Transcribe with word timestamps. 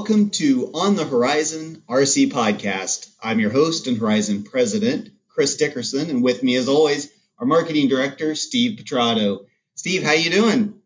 Welcome 0.00 0.30
to 0.30 0.70
On 0.72 0.96
the 0.96 1.04
Horizon 1.04 1.82
RC 1.86 2.30
Podcast. 2.30 3.10
I'm 3.22 3.38
your 3.38 3.50
host 3.50 3.86
and 3.86 3.98
Horizon 3.98 4.44
President, 4.44 5.10
Chris 5.28 5.58
Dickerson, 5.58 6.08
and 6.08 6.22
with 6.22 6.42
me, 6.42 6.56
as 6.56 6.70
always, 6.70 7.12
our 7.38 7.46
Marketing 7.46 7.86
Director, 7.86 8.34
Steve 8.34 8.78
Petrato. 8.78 9.40
Steve, 9.74 10.02
how 10.02 10.12
you 10.12 10.30
doing? 10.30 10.80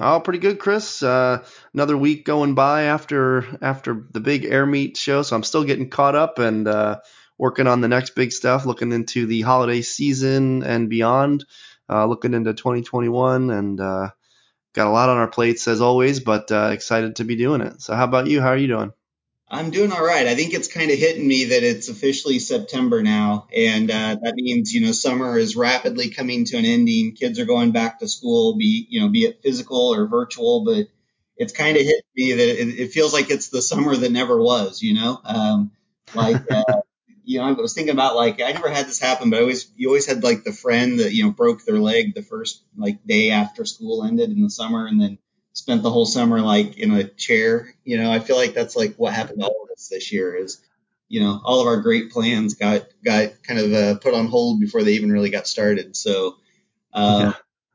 Oh, 0.00 0.18
pretty 0.18 0.40
good, 0.40 0.58
Chris. 0.58 1.00
Uh, 1.00 1.44
another 1.74 1.96
week 1.96 2.24
going 2.24 2.56
by 2.56 2.82
after 2.82 3.44
after 3.62 4.04
the 4.10 4.18
big 4.18 4.44
air 4.44 4.66
meet 4.66 4.96
show, 4.96 5.22
so 5.22 5.36
I'm 5.36 5.44
still 5.44 5.62
getting 5.62 5.88
caught 5.88 6.16
up 6.16 6.40
and 6.40 6.66
uh, 6.66 6.98
working 7.38 7.68
on 7.68 7.82
the 7.82 7.88
next 7.88 8.16
big 8.16 8.32
stuff, 8.32 8.66
looking 8.66 8.90
into 8.90 9.26
the 9.26 9.42
holiday 9.42 9.80
season 9.80 10.64
and 10.64 10.90
beyond, 10.90 11.44
uh, 11.88 12.04
looking 12.06 12.34
into 12.34 12.52
2021, 12.52 13.48
and 13.48 13.80
uh, 13.80 14.10
got 14.76 14.86
a 14.86 14.90
lot 14.90 15.08
on 15.08 15.16
our 15.16 15.26
plates 15.26 15.66
as 15.66 15.80
always, 15.80 16.20
but 16.20 16.52
uh, 16.52 16.70
excited 16.72 17.16
to 17.16 17.24
be 17.24 17.34
doing 17.34 17.62
it. 17.62 17.82
So, 17.82 17.94
how 17.94 18.04
about 18.04 18.28
you? 18.28 18.40
How 18.40 18.48
are 18.48 18.56
you 18.56 18.68
doing? 18.68 18.92
I'm 19.48 19.70
doing 19.70 19.92
all 19.92 20.04
right. 20.04 20.26
I 20.26 20.34
think 20.34 20.54
it's 20.54 20.68
kind 20.68 20.90
of 20.90 20.98
hitting 20.98 21.26
me 21.26 21.44
that 21.46 21.62
it's 21.62 21.88
officially 21.88 22.40
September 22.40 23.02
now, 23.02 23.46
and 23.54 23.90
uh, 23.90 24.16
that 24.20 24.34
means 24.34 24.72
you 24.72 24.82
know 24.84 24.92
summer 24.92 25.38
is 25.38 25.56
rapidly 25.56 26.10
coming 26.10 26.44
to 26.46 26.56
an 26.56 26.64
ending. 26.64 27.14
Kids 27.14 27.38
are 27.38 27.44
going 27.46 27.72
back 27.72 28.00
to 28.00 28.08
school, 28.08 28.56
be 28.56 28.86
you 28.90 29.00
know 29.00 29.08
be 29.08 29.24
it 29.24 29.42
physical 29.42 29.94
or 29.94 30.06
virtual, 30.06 30.64
but 30.64 30.88
it's 31.36 31.52
kind 31.52 31.76
of 31.76 31.82
hit 31.84 32.04
me 32.16 32.32
that 32.32 32.60
it, 32.60 32.80
it, 32.80 32.92
feels 32.92 33.12
like 33.12 33.30
it's 33.30 33.48
the 33.48 33.62
summer 33.62 33.94
that 33.94 34.10
never 34.10 34.40
was. 34.40 34.82
You 34.82 34.94
know, 34.94 35.20
um, 35.24 35.70
like 36.14 36.50
uh, 36.50 36.64
you 37.26 37.40
know, 37.40 37.44
I 37.44 37.52
was 37.52 37.74
thinking 37.74 37.92
about 37.92 38.14
like 38.14 38.40
I 38.40 38.52
never 38.52 38.70
had 38.70 38.86
this 38.86 39.00
happen, 39.00 39.30
but 39.30 39.38
I 39.38 39.40
always 39.40 39.68
you 39.76 39.88
always 39.88 40.06
had 40.06 40.22
like 40.22 40.44
the 40.44 40.52
friend 40.52 41.00
that 41.00 41.12
you 41.12 41.24
know 41.24 41.32
broke 41.32 41.64
their 41.64 41.78
leg 41.78 42.14
the 42.14 42.22
first 42.22 42.62
like 42.76 43.04
day 43.04 43.32
after 43.32 43.64
school 43.64 44.04
ended 44.04 44.30
in 44.30 44.42
the 44.42 44.48
summer, 44.48 44.86
and 44.86 45.00
then 45.00 45.18
spent 45.52 45.82
the 45.82 45.90
whole 45.90 46.06
summer 46.06 46.40
like 46.40 46.78
in 46.78 46.92
a 46.92 47.02
chair. 47.02 47.74
You 47.84 47.98
know, 47.98 48.12
I 48.12 48.20
feel 48.20 48.36
like 48.36 48.54
that's 48.54 48.76
like 48.76 48.94
what 48.94 49.12
happened 49.12 49.40
to 49.40 49.46
all 49.46 49.64
of 49.64 49.70
us 49.72 49.88
this 49.88 50.12
year 50.12 50.36
is, 50.36 50.62
you 51.08 51.20
know, 51.20 51.40
all 51.44 51.60
of 51.60 51.66
our 51.66 51.80
great 51.80 52.12
plans 52.12 52.54
got 52.54 52.86
got 53.04 53.42
kind 53.42 53.58
of 53.58 53.72
uh, 53.72 53.98
put 53.98 54.14
on 54.14 54.28
hold 54.28 54.60
before 54.60 54.84
they 54.84 54.92
even 54.92 55.10
really 55.10 55.30
got 55.30 55.48
started. 55.48 55.96
So, 55.96 56.36
uh, 56.92 57.18
yeah. 57.20 57.32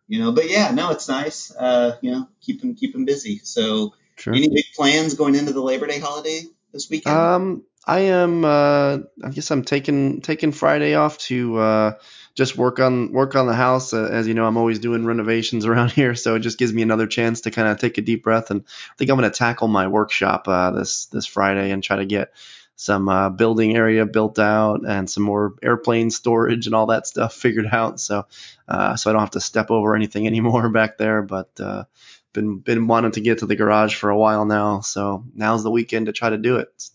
you 0.07 0.23
know, 0.23 0.31
but 0.31 0.49
yeah, 0.49 0.71
no, 0.71 0.91
it's 0.91 1.09
nice. 1.09 1.53
Uh, 1.53 1.97
you 1.99 2.11
know, 2.11 2.29
keep 2.39 2.61
them 2.61 2.73
keep 2.75 2.93
them 2.93 3.03
busy. 3.03 3.41
So, 3.43 3.95
True. 4.15 4.33
any 4.33 4.47
big 4.47 4.65
plans 4.77 5.15
going 5.15 5.35
into 5.35 5.51
the 5.51 5.61
Labor 5.61 5.87
Day 5.87 5.99
holiday 5.99 6.43
this 6.71 6.89
weekend? 6.89 7.17
Um, 7.17 7.63
I 7.85 7.99
am. 8.01 8.45
Uh, 8.45 8.99
I 9.23 9.29
guess 9.31 9.49
I'm 9.49 9.63
taking 9.63 10.21
taking 10.21 10.51
Friday 10.51 10.93
off 10.93 11.17
to 11.19 11.57
uh, 11.57 11.93
just 12.35 12.55
work 12.55 12.79
on 12.79 13.11
work 13.11 13.35
on 13.35 13.47
the 13.47 13.55
house. 13.55 13.93
Uh, 13.93 14.05
as 14.05 14.27
you 14.27 14.35
know, 14.35 14.45
I'm 14.45 14.57
always 14.57 14.79
doing 14.79 15.05
renovations 15.05 15.65
around 15.67 15.91
here, 15.91 16.13
so 16.13 16.35
it 16.35 16.39
just 16.41 16.59
gives 16.59 16.73
me 16.73 16.83
another 16.83 17.07
chance 17.07 17.41
to 17.41 17.51
kind 17.51 17.67
of 17.67 17.79
take 17.79 17.97
a 17.97 18.01
deep 18.01 18.23
breath. 18.23 18.51
And 18.51 18.61
I 18.61 18.95
think 18.97 19.09
I'm 19.09 19.17
going 19.17 19.29
to 19.29 19.37
tackle 19.37 19.67
my 19.67 19.87
workshop 19.87 20.47
uh, 20.47 20.71
this 20.71 21.05
this 21.07 21.25
Friday 21.25 21.71
and 21.71 21.83
try 21.83 21.97
to 21.97 22.05
get 22.05 22.33
some 22.75 23.09
uh, 23.09 23.29
building 23.29 23.75
area 23.75 24.05
built 24.05 24.39
out 24.39 24.81
and 24.87 25.09
some 25.09 25.23
more 25.23 25.55
airplane 25.61 26.09
storage 26.09 26.65
and 26.67 26.75
all 26.75 26.87
that 26.87 27.07
stuff 27.07 27.33
figured 27.41 27.67
out. 27.71 27.99
So 27.99 28.27
uh, 28.67 28.95
so 28.95 29.09
I 29.09 29.13
don't 29.13 29.21
have 29.21 29.31
to 29.31 29.41
step 29.41 29.71
over 29.71 29.95
anything 29.95 30.27
anymore 30.31 30.69
back 30.69 30.99
there. 30.99 31.23
But 31.23 31.49
uh, 31.59 31.85
been 32.31 32.59
been 32.59 32.85
wanting 32.85 33.13
to 33.13 33.21
get 33.21 33.39
to 33.39 33.47
the 33.47 33.55
garage 33.55 33.95
for 33.95 34.11
a 34.11 34.17
while 34.17 34.45
now, 34.45 34.81
so 34.81 35.25
now's 35.33 35.63
the 35.63 35.71
weekend 35.71 36.05
to 36.05 36.11
try 36.11 36.29
to 36.29 36.37
do 36.37 36.57
it. 36.57 36.91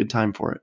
Good 0.00 0.08
time 0.08 0.32
for 0.32 0.52
it. 0.52 0.62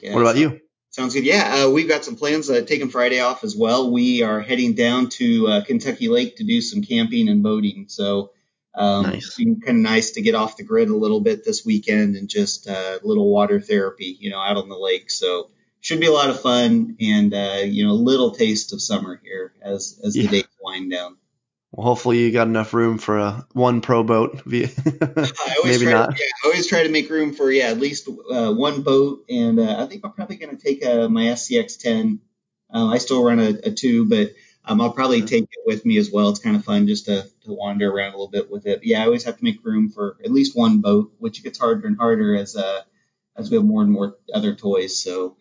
Yeah, 0.00 0.14
what 0.14 0.22
about 0.22 0.38
you? 0.38 0.58
Sounds 0.88 1.12
good. 1.12 1.24
Yeah, 1.24 1.66
uh, 1.66 1.70
we've 1.70 1.86
got 1.86 2.02
some 2.02 2.16
plans. 2.16 2.48
Uh, 2.48 2.62
taking 2.66 2.88
Friday 2.88 3.20
off 3.20 3.44
as 3.44 3.54
well. 3.54 3.92
We 3.92 4.22
are 4.22 4.40
heading 4.40 4.72
down 4.72 5.10
to 5.10 5.48
uh, 5.48 5.64
Kentucky 5.64 6.08
Lake 6.08 6.36
to 6.36 6.44
do 6.44 6.62
some 6.62 6.82
camping 6.82 7.28
and 7.28 7.42
boating. 7.42 7.84
So 7.88 8.32
um, 8.74 9.02
nice. 9.02 9.26
it's 9.26 9.34
been 9.36 9.60
kind 9.60 9.76
of 9.76 9.82
nice 9.82 10.12
to 10.12 10.22
get 10.22 10.34
off 10.34 10.56
the 10.56 10.62
grid 10.62 10.88
a 10.88 10.96
little 10.96 11.20
bit 11.20 11.44
this 11.44 11.62
weekend 11.62 12.16
and 12.16 12.26
just 12.26 12.66
uh, 12.66 12.98
a 13.02 13.06
little 13.06 13.30
water 13.30 13.60
therapy, 13.60 14.16
you 14.18 14.30
know, 14.30 14.40
out 14.40 14.56
on 14.56 14.70
the 14.70 14.78
lake. 14.78 15.10
So 15.10 15.50
should 15.80 16.00
be 16.00 16.06
a 16.06 16.12
lot 16.12 16.30
of 16.30 16.40
fun 16.40 16.96
and 17.00 17.34
uh, 17.34 17.60
you 17.64 17.86
know 17.86 17.92
a 17.92 18.04
little 18.08 18.30
taste 18.30 18.72
of 18.72 18.80
summer 18.80 19.20
here 19.22 19.52
as 19.60 20.00
as 20.02 20.14
the 20.14 20.22
yeah. 20.22 20.30
days 20.30 20.48
wind 20.62 20.90
down. 20.90 21.18
Well, 21.72 21.86
hopefully 21.86 22.18
you 22.18 22.32
got 22.32 22.48
enough 22.48 22.74
room 22.74 22.98
for 22.98 23.18
a 23.18 23.46
one 23.52 23.80
pro 23.80 24.02
boat. 24.02 24.42
Maybe 24.46 24.74
not. 24.74 26.18
Yeah, 26.18 26.26
I 26.44 26.46
always 26.46 26.66
try 26.66 26.82
to 26.82 26.88
make 26.88 27.08
room 27.08 27.32
for 27.32 27.50
yeah 27.50 27.66
at 27.66 27.78
least 27.78 28.08
uh, 28.08 28.52
one 28.52 28.82
boat, 28.82 29.24
and 29.28 29.60
uh, 29.60 29.76
I 29.78 29.86
think 29.86 30.04
I'm 30.04 30.12
probably 30.12 30.36
going 30.36 30.56
to 30.56 30.62
take 30.62 30.84
uh, 30.84 31.08
my 31.08 31.26
SCX10. 31.26 32.18
Um, 32.72 32.88
I 32.90 32.98
still 32.98 33.22
run 33.22 33.38
a, 33.38 33.48
a 33.64 33.70
two, 33.70 34.08
but 34.08 34.32
um, 34.64 34.80
I'll 34.80 34.92
probably 34.92 35.22
take 35.22 35.44
it 35.44 35.62
with 35.64 35.84
me 35.84 35.96
as 35.96 36.10
well. 36.10 36.28
It's 36.28 36.40
kind 36.40 36.56
of 36.56 36.64
fun 36.64 36.86
just 36.86 37.06
to, 37.06 37.22
to 37.44 37.52
wander 37.52 37.90
around 37.90 38.14
a 38.14 38.16
little 38.16 38.28
bit 38.28 38.50
with 38.50 38.66
it. 38.66 38.80
But 38.80 38.86
Yeah, 38.86 39.02
I 39.02 39.06
always 39.06 39.24
have 39.24 39.38
to 39.38 39.44
make 39.44 39.64
room 39.64 39.90
for 39.90 40.16
at 40.24 40.30
least 40.30 40.56
one 40.56 40.80
boat, 40.80 41.12
which 41.18 41.42
gets 41.42 41.58
harder 41.58 41.86
and 41.86 41.96
harder 41.96 42.36
as 42.36 42.56
uh, 42.56 42.82
as 43.36 43.50
we 43.50 43.56
have 43.56 43.64
more 43.64 43.82
and 43.82 43.90
more 43.90 44.16
other 44.34 44.54
toys. 44.54 45.00
So 45.00 45.36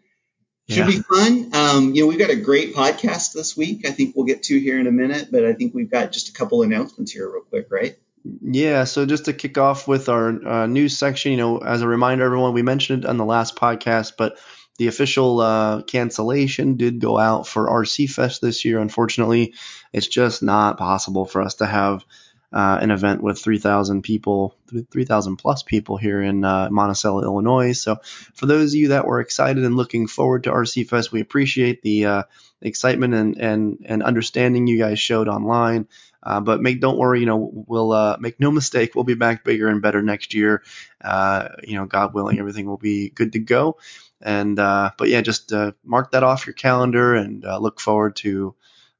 should 0.70 0.78
yeah. 0.78 0.86
be 0.86 1.00
fun. 1.00 1.50
Um, 1.54 1.96
you 1.96 2.04
know, 2.04 2.08
we've 2.08 2.20
got 2.20 2.30
a 2.30 2.36
great 2.36 2.76
podcast 2.76 3.34
this 3.34 3.58
week. 3.58 3.88
I 3.88 3.92
think 3.92 4.16
we'll 4.16 4.26
get 4.26 4.44
to 4.44 4.60
here 4.60 4.80
in 4.80 4.86
a 4.86 4.92
minute, 4.92 5.30
but 5.32 5.44
I 5.44 5.54
think 5.54 5.74
we've 5.74 5.90
got 5.90 6.12
just 6.12 6.30
a 6.30 6.34
couple 6.34 6.62
announcements 6.62 7.12
here, 7.12 7.30
real 7.30 7.42
quick, 7.42 7.68
right? 7.72 7.98
Yeah. 8.42 8.84
So 8.84 9.06
just 9.06 9.26
to 9.26 9.34
kick 9.34 9.58
off 9.58 9.88
with 9.88 10.10
our 10.10 10.30
uh, 10.48 10.68
news 10.68 10.96
section, 10.96 11.32
you 11.32 11.38
know, 11.38 11.58
as 11.58 11.82
a 11.82 11.88
reminder, 11.88 12.24
everyone, 12.24 12.54
we 12.54 12.62
mentioned 12.62 13.04
it 13.04 13.10
on 13.10 13.18
the 13.18 13.26
last 13.26 13.56
podcast, 13.56 14.14
but 14.18 14.38
the 14.78 14.88
official 14.88 15.40
uh, 15.40 15.82
cancellation 15.82 16.78
did 16.78 17.00
go 17.00 17.18
out 17.18 17.48
for 17.48 17.68
RC 17.68 18.10
Fest 18.10 18.42
this 18.42 18.64
year. 18.64 18.80
Unfortunately, 18.80 19.56
it's 19.92 20.08
just 20.08 20.44
not 20.44 20.78
possible 20.78 21.26
for 21.26 21.42
us 21.42 21.56
to 21.56 21.66
have 21.66 22.06
uh, 22.52 22.80
an 22.82 22.90
event 22.90 23.22
with 23.22 23.40
3,000 23.40 24.02
people, 24.02 24.56
3,000 24.92 25.38
plus 25.38 25.62
people 25.62 25.98
here 25.98 26.22
in 26.22 26.44
uh, 26.44 26.68
Monticello, 26.72 27.22
Illinois. 27.22 27.74
So, 27.74 27.98
for 28.34 28.48
those 28.48 28.74
of 28.74 28.80
you 28.80 28.88
that 28.90 29.06
were 29.06 29.20
excited 29.20 29.64
and 29.64 29.76
looking 29.76 30.08
forward 30.08 30.44
to 30.44 30.52
RC 30.52 30.88
Fest, 30.88 31.12
we 31.12 31.22
appreciate 31.22 31.84
the 31.84 32.06
uh, 32.06 32.24
excitement 32.62 33.14
and, 33.14 33.38
and 33.38 33.86
and 33.86 34.04
understanding 34.04 34.66
you 34.66 34.80
guys 34.80 35.00
showed 35.00 35.28
online. 35.28 35.88
Uh, 36.24 36.42
but 36.42 36.60
make 36.60 36.82
don't 36.82 36.98
worry, 36.98 37.20
you 37.20 37.28
know 37.28 37.52
we'll 37.54 37.92
uh, 37.92 38.18
make 38.20 38.40
no 38.40 38.50
mistake, 38.60 38.96
we'll 38.96 39.04
be 39.04 39.14
back 39.14 39.44
bigger 39.44 39.68
and 39.68 39.82
better 39.84 40.02
next 40.02 40.34
year. 40.34 40.64
Uh, 41.02 41.50
you 41.64 41.76
know, 41.76 41.86
God 41.86 42.16
willing, 42.16 42.40
everything 42.40 42.66
will 42.66 42.78
be 42.78 43.10
good 43.10 43.34
to 43.34 43.40
go. 43.40 43.78
And 44.22 44.56
but 44.56 45.08
yeah, 45.08 45.22
just 45.22 45.54
mark 45.84 46.12
that 46.12 46.24
off 46.24 46.48
your 46.48 46.56
calendar 46.56 47.14
and 47.14 47.44
look 47.44 47.80
forward 47.80 48.16
to 48.18 48.56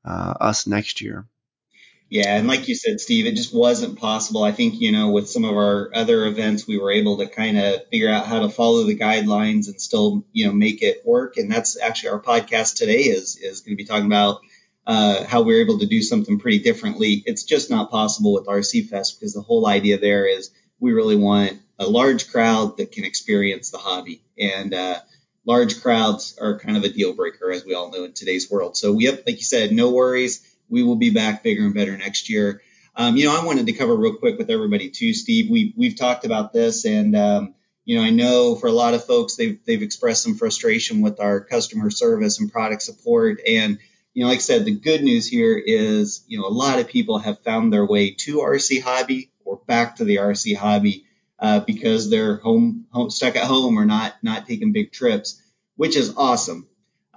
us 0.06 0.68
next 0.68 1.02
year. 1.02 1.26
Yeah, 2.10 2.36
and 2.38 2.48
like 2.48 2.68
you 2.68 2.74
said, 2.74 3.00
Steve, 3.00 3.28
it 3.28 3.36
just 3.36 3.54
wasn't 3.54 4.00
possible. 4.00 4.44
I 4.44 4.52
think, 4.52 4.82
you 4.82 4.92
know, 4.92 5.12
with 5.12 5.30
some 5.30 5.46
of 5.46 5.56
our 5.56 5.92
other 5.94 6.26
events, 6.26 6.66
we 6.66 6.80
were 6.80 6.92
able 6.92 7.18
to 7.20 7.28
kind 7.28 7.60
of 7.60 7.88
figure 7.92 8.10
out 8.10 8.26
how 8.26 8.40
to 8.40 8.50
follow 8.50 8.84
the 8.84 8.98
guidelines 8.98 9.68
and 9.68 9.80
still, 9.80 10.26
you 10.32 10.48
know, 10.48 10.52
make 10.52 10.82
it 10.82 11.04
work. 11.06 11.38
And 11.38 11.52
that's 11.52 11.80
actually 11.80 12.10
our 12.10 12.20
podcast 12.22 12.78
today 12.78 13.02
is 13.04 13.38
is 13.38 13.62
going 13.62 13.74
to 13.78 13.84
be 13.84 13.86
talking 13.86 14.08
about 14.08 14.40
uh, 14.88 15.24
how 15.26 15.44
we're 15.44 15.62
able 15.62 15.78
to 15.80 15.86
do 15.86 16.02
something 16.02 16.40
pretty 16.40 16.60
differently. 16.60 17.22
It's 17.28 17.44
just 17.44 17.70
not 17.70 17.92
possible 17.92 18.34
with 18.34 18.48
RC 18.48 18.82
Fest 18.82 19.20
because 19.20 19.34
the 19.36 19.42
whole 19.42 19.68
idea 19.68 20.00
there 20.00 20.26
is 20.26 20.50
we 20.80 20.94
really 20.94 21.16
want 21.16 21.60
a 21.78 21.86
large 21.88 22.32
crowd 22.32 22.78
that 22.78 22.92
can 22.92 23.04
experience 23.04 23.70
the 23.70 23.78
hobby. 23.78 24.24
And 24.36 24.74
uh, 24.74 25.00
large 25.46 25.80
crowds 25.82 26.38
are 26.42 26.58
kind 26.58 26.76
of 26.76 26.84
a 26.84 26.90
deal 26.90 27.14
breaker, 27.14 27.52
as 27.52 27.64
we 27.66 27.76
all 27.76 27.92
know 27.92 28.04
in 28.06 28.14
today's 28.14 28.50
world. 28.50 28.78
So, 28.78 28.98
yep, 28.98 29.24
like 29.28 29.38
you 29.38 29.44
said, 29.44 29.72
no 29.72 29.92
worries 29.92 30.42
we 30.70 30.84
will 30.84 30.96
be 30.96 31.10
back 31.10 31.44
bigger 31.44 31.66
and 31.66 31.74
better 31.74 31.98
next 31.98 32.30
year. 32.30 32.62
Um, 32.96 33.16
you 33.18 33.26
know, 33.26 33.40
I 33.40 33.46
wanted 33.46 33.68
to 33.68 33.74
cover 33.74 33.96
real 33.96 34.16
quick 34.16 34.38
with 34.38 34.50
everybody 34.50 34.90
too, 34.90 35.14
Steve. 35.14 35.50
We 35.50 35.74
we've 35.78 35.96
talked 35.96 36.26
about 36.26 36.54
this, 36.54 36.86
and 36.86 37.16
um, 37.16 37.56
you 37.86 37.98
know, 37.98 38.04
I 38.04 38.10
know 38.12 38.56
for 38.56 38.68
a 38.68 38.72
lot 38.72 38.94
of 38.94 39.06
folks, 39.06 39.36
they've 39.36 39.60
they've 39.66 39.82
expressed 39.82 40.24
some 40.24 40.36
frustration 40.36 41.02
with 41.02 41.20
our 41.20 41.40
customer 41.40 41.90
service 41.90 42.40
and 42.40 42.52
product 42.52 42.82
support. 42.82 43.40
And 43.48 43.80
you 44.14 44.24
know, 44.24 44.30
like 44.30 44.38
I 44.38 44.42
said, 44.42 44.66
the 44.66 44.76
good 44.76 45.02
news 45.04 45.28
here 45.28 45.58
is, 45.58 46.24
you 46.28 46.40
know, 46.40 46.48
a 46.48 46.50
lot 46.50 46.80
of 46.80 46.88
people 46.88 47.20
have 47.20 47.40
found 47.40 47.72
their 47.72 47.86
way 47.86 48.12
to 48.12 48.38
RC 48.38 48.82
Hobby 48.82 49.32
or 49.46 49.62
back 49.66 49.96
to 49.96 50.04
the 50.04 50.18
RC 50.18 50.56
Hobby 50.56 51.06
uh, 51.40 51.62
because 51.62 52.10
they're 52.10 52.38
home, 52.38 52.86
home 52.92 53.10
stuck 53.10 53.36
at 53.36 53.46
home 53.46 53.78
or 53.80 53.86
not 53.86 54.16
not 54.22 54.48
taking 54.48 54.72
big 54.72 54.92
trips, 54.92 55.42
which 55.76 55.96
is 55.96 56.14
awesome. 56.18 56.68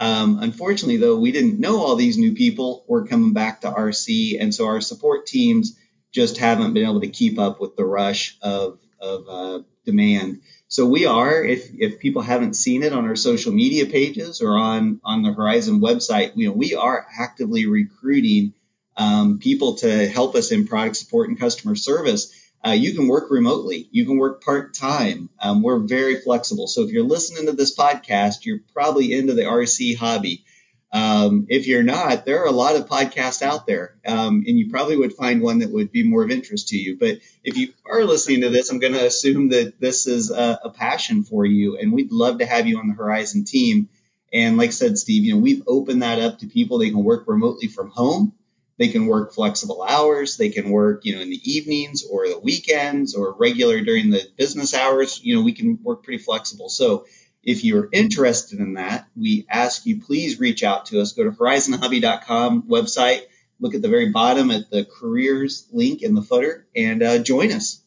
Um, 0.02 0.40
unfortunately, 0.40 0.96
though, 0.96 1.16
we 1.16 1.30
didn't 1.30 1.60
know 1.60 1.80
all 1.80 1.94
these 1.94 2.18
new 2.18 2.32
people 2.34 2.84
were 2.88 3.06
coming 3.06 3.34
back 3.34 3.60
to 3.60 3.70
RC, 3.70 4.36
and 4.40 4.52
so 4.52 4.66
our 4.66 4.80
support 4.80 5.26
teams 5.26 5.78
just 6.10 6.38
haven't 6.38 6.74
been 6.74 6.82
able 6.82 7.02
to 7.02 7.08
keep 7.08 7.38
up 7.38 7.60
with 7.60 7.76
the 7.76 7.84
rush 7.84 8.36
of, 8.42 8.80
of 9.00 9.28
uh, 9.28 9.60
demand. 9.86 10.40
So 10.66 10.86
we 10.86 11.06
are, 11.06 11.44
if, 11.44 11.70
if 11.78 12.00
people 12.00 12.20
haven't 12.20 12.54
seen 12.54 12.82
it 12.82 12.92
on 12.92 13.04
our 13.04 13.14
social 13.14 13.52
media 13.52 13.86
pages 13.86 14.40
or 14.40 14.58
on, 14.58 15.00
on 15.04 15.22
the 15.22 15.32
Horizon 15.32 15.80
website, 15.80 16.32
you 16.34 16.48
know, 16.48 16.52
we 16.52 16.74
are 16.74 17.06
actively 17.16 17.66
recruiting 17.66 18.54
um, 18.96 19.38
people 19.38 19.76
to 19.76 20.08
help 20.08 20.34
us 20.34 20.50
in 20.50 20.66
product 20.66 20.96
support 20.96 21.28
and 21.28 21.38
customer 21.38 21.76
service 21.76 22.34
uh, 22.64 22.70
you 22.70 22.94
can 22.94 23.08
work 23.08 23.30
remotely. 23.30 23.88
You 23.90 24.06
can 24.06 24.18
work 24.18 24.42
part 24.42 24.74
time. 24.74 25.28
Um, 25.40 25.62
we're 25.62 25.80
very 25.80 26.20
flexible. 26.20 26.68
So 26.68 26.82
if 26.82 26.90
you're 26.90 27.02
listening 27.02 27.46
to 27.46 27.52
this 27.52 27.76
podcast, 27.76 28.44
you're 28.44 28.60
probably 28.72 29.12
into 29.12 29.34
the 29.34 29.42
RC 29.42 29.96
hobby. 29.96 30.44
Um, 30.92 31.46
if 31.48 31.66
you're 31.66 31.82
not, 31.82 32.26
there 32.26 32.42
are 32.42 32.46
a 32.46 32.52
lot 32.52 32.76
of 32.76 32.86
podcasts 32.86 33.40
out 33.40 33.66
there, 33.66 33.96
um, 34.06 34.44
and 34.46 34.58
you 34.58 34.68
probably 34.70 34.96
would 34.98 35.14
find 35.14 35.40
one 35.40 35.60
that 35.60 35.72
would 35.72 35.90
be 35.90 36.06
more 36.06 36.22
of 36.22 36.30
interest 36.30 36.68
to 36.68 36.76
you. 36.76 36.98
But 36.98 37.20
if 37.42 37.56
you 37.56 37.72
are 37.86 38.04
listening 38.04 38.42
to 38.42 38.50
this, 38.50 38.68
I'm 38.68 38.78
going 38.78 38.92
to 38.92 39.06
assume 39.06 39.48
that 39.50 39.80
this 39.80 40.06
is 40.06 40.30
a, 40.30 40.60
a, 40.64 40.70
passion 40.70 41.24
for 41.24 41.46
you, 41.46 41.78
and 41.78 41.94
we'd 41.94 42.12
love 42.12 42.40
to 42.40 42.46
have 42.46 42.66
you 42.66 42.78
on 42.78 42.88
the 42.88 42.94
Horizon 42.94 43.44
team. 43.44 43.88
And 44.34 44.58
like 44.58 44.68
I 44.68 44.72
said, 44.72 44.98
Steve, 44.98 45.24
you 45.24 45.32
know, 45.32 45.40
we've 45.40 45.62
opened 45.66 46.02
that 46.02 46.18
up 46.18 46.40
to 46.40 46.46
people. 46.46 46.76
They 46.76 46.90
can 46.90 47.02
work 47.02 47.24
remotely 47.26 47.68
from 47.68 47.88
home. 47.88 48.34
They 48.82 48.88
can 48.88 49.06
work 49.06 49.32
flexible 49.32 49.80
hours. 49.80 50.36
They 50.36 50.48
can 50.48 50.68
work, 50.70 51.04
you 51.04 51.14
know, 51.14 51.22
in 51.22 51.30
the 51.30 51.40
evenings 51.44 52.02
or 52.04 52.26
the 52.26 52.40
weekends 52.40 53.14
or 53.14 53.32
regular 53.32 53.80
during 53.80 54.10
the 54.10 54.26
business 54.36 54.74
hours. 54.74 55.20
You 55.22 55.36
know, 55.36 55.42
we 55.42 55.52
can 55.52 55.78
work 55.84 56.02
pretty 56.02 56.20
flexible. 56.20 56.68
So 56.68 57.06
if 57.44 57.62
you're 57.62 57.88
interested 57.92 58.58
in 58.58 58.74
that, 58.74 59.06
we 59.16 59.46
ask 59.48 59.86
you 59.86 60.00
please 60.00 60.40
reach 60.40 60.64
out 60.64 60.86
to 60.86 61.00
us. 61.00 61.12
Go 61.12 61.22
to 61.22 61.30
horizonhobby.com 61.30 62.64
website, 62.64 63.20
look 63.60 63.76
at 63.76 63.82
the 63.82 63.88
very 63.88 64.10
bottom 64.10 64.50
at 64.50 64.68
the 64.68 64.84
careers 64.84 65.68
link 65.70 66.02
in 66.02 66.16
the 66.16 66.22
footer, 66.22 66.66
and 66.74 67.04
uh, 67.04 67.18
join 67.18 67.52
us. 67.52 67.82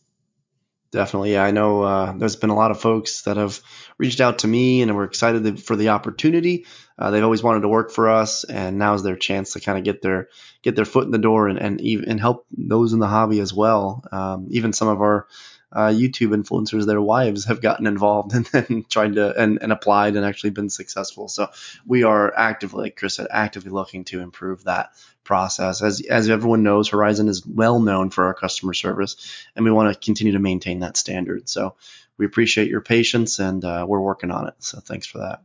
Definitely. 0.95 1.33
Yeah, 1.33 1.43
I 1.43 1.51
know 1.51 1.83
uh, 1.83 2.13
there's 2.13 2.37
been 2.37 2.51
a 2.51 2.55
lot 2.55 2.71
of 2.71 2.79
folks 2.79 3.23
that 3.23 3.35
have 3.35 3.59
reached 3.97 4.21
out 4.21 4.39
to 4.39 4.47
me 4.47 4.81
and 4.81 4.95
we're 4.95 5.03
excited 5.03 5.61
for 5.61 5.75
the 5.75 5.89
opportunity. 5.89 6.65
Uh, 6.97 7.11
they've 7.11 7.23
always 7.23 7.43
wanted 7.43 7.61
to 7.61 7.67
work 7.67 7.91
for 7.91 8.09
us, 8.09 8.45
and 8.45 8.77
now 8.77 8.93
is 8.93 9.03
their 9.03 9.17
chance 9.17 9.53
to 9.53 9.59
kind 9.59 9.77
of 9.77 9.83
get 9.83 10.01
their 10.01 10.29
get 10.65 10.75
their 10.75 10.83
foot 10.83 11.05
in 11.05 11.11
the 11.11 11.17
door 11.17 11.47
and 11.47 11.59
and, 11.59 11.79
even, 11.79 12.09
and 12.09 12.19
help 12.19 12.45
those 12.51 12.91
in 12.91 12.99
the 12.99 13.07
hobby 13.07 13.39
as 13.39 13.53
well. 13.53 14.03
Um, 14.11 14.47
even 14.49 14.73
some 14.73 14.89
of 14.89 14.99
our 14.99 15.27
uh, 15.71 15.89
YouTube 15.89 16.33
influencers, 16.33 16.85
their 16.85 17.01
wives 17.01 17.45
have 17.45 17.61
gotten 17.61 17.85
involved 17.85 18.33
and, 18.35 18.49
and 18.53 18.89
tried 18.89 19.15
to 19.15 19.39
and, 19.39 19.59
and 19.61 19.71
applied 19.71 20.15
and 20.15 20.25
actually 20.25 20.49
been 20.49 20.69
successful. 20.69 21.27
So 21.27 21.49
we 21.85 22.03
are 22.03 22.33
actively, 22.35 22.83
like 22.83 22.95
Chris 22.95 23.15
said, 23.15 23.27
actively 23.29 23.71
looking 23.71 24.05
to 24.05 24.21
improve 24.21 24.63
that 24.63 24.91
process. 25.23 25.81
As 25.81 26.01
as 26.01 26.29
everyone 26.29 26.63
knows, 26.63 26.89
Horizon 26.89 27.27
is 27.27 27.45
well 27.45 27.79
known 27.79 28.09
for 28.09 28.25
our 28.25 28.33
customer 28.33 28.73
service, 28.73 29.15
and 29.55 29.63
we 29.63 29.71
want 29.71 29.93
to 29.93 29.99
continue 30.03 30.33
to 30.33 30.39
maintain 30.39 30.79
that 30.79 30.97
standard. 30.97 31.47
So 31.47 31.75
we 32.17 32.25
appreciate 32.25 32.69
your 32.69 32.81
patience, 32.81 33.39
and 33.39 33.63
uh, 33.63 33.85
we're 33.87 33.99
working 33.99 34.31
on 34.31 34.47
it. 34.47 34.55
So 34.59 34.79
thanks 34.79 35.05
for 35.05 35.19
that. 35.19 35.41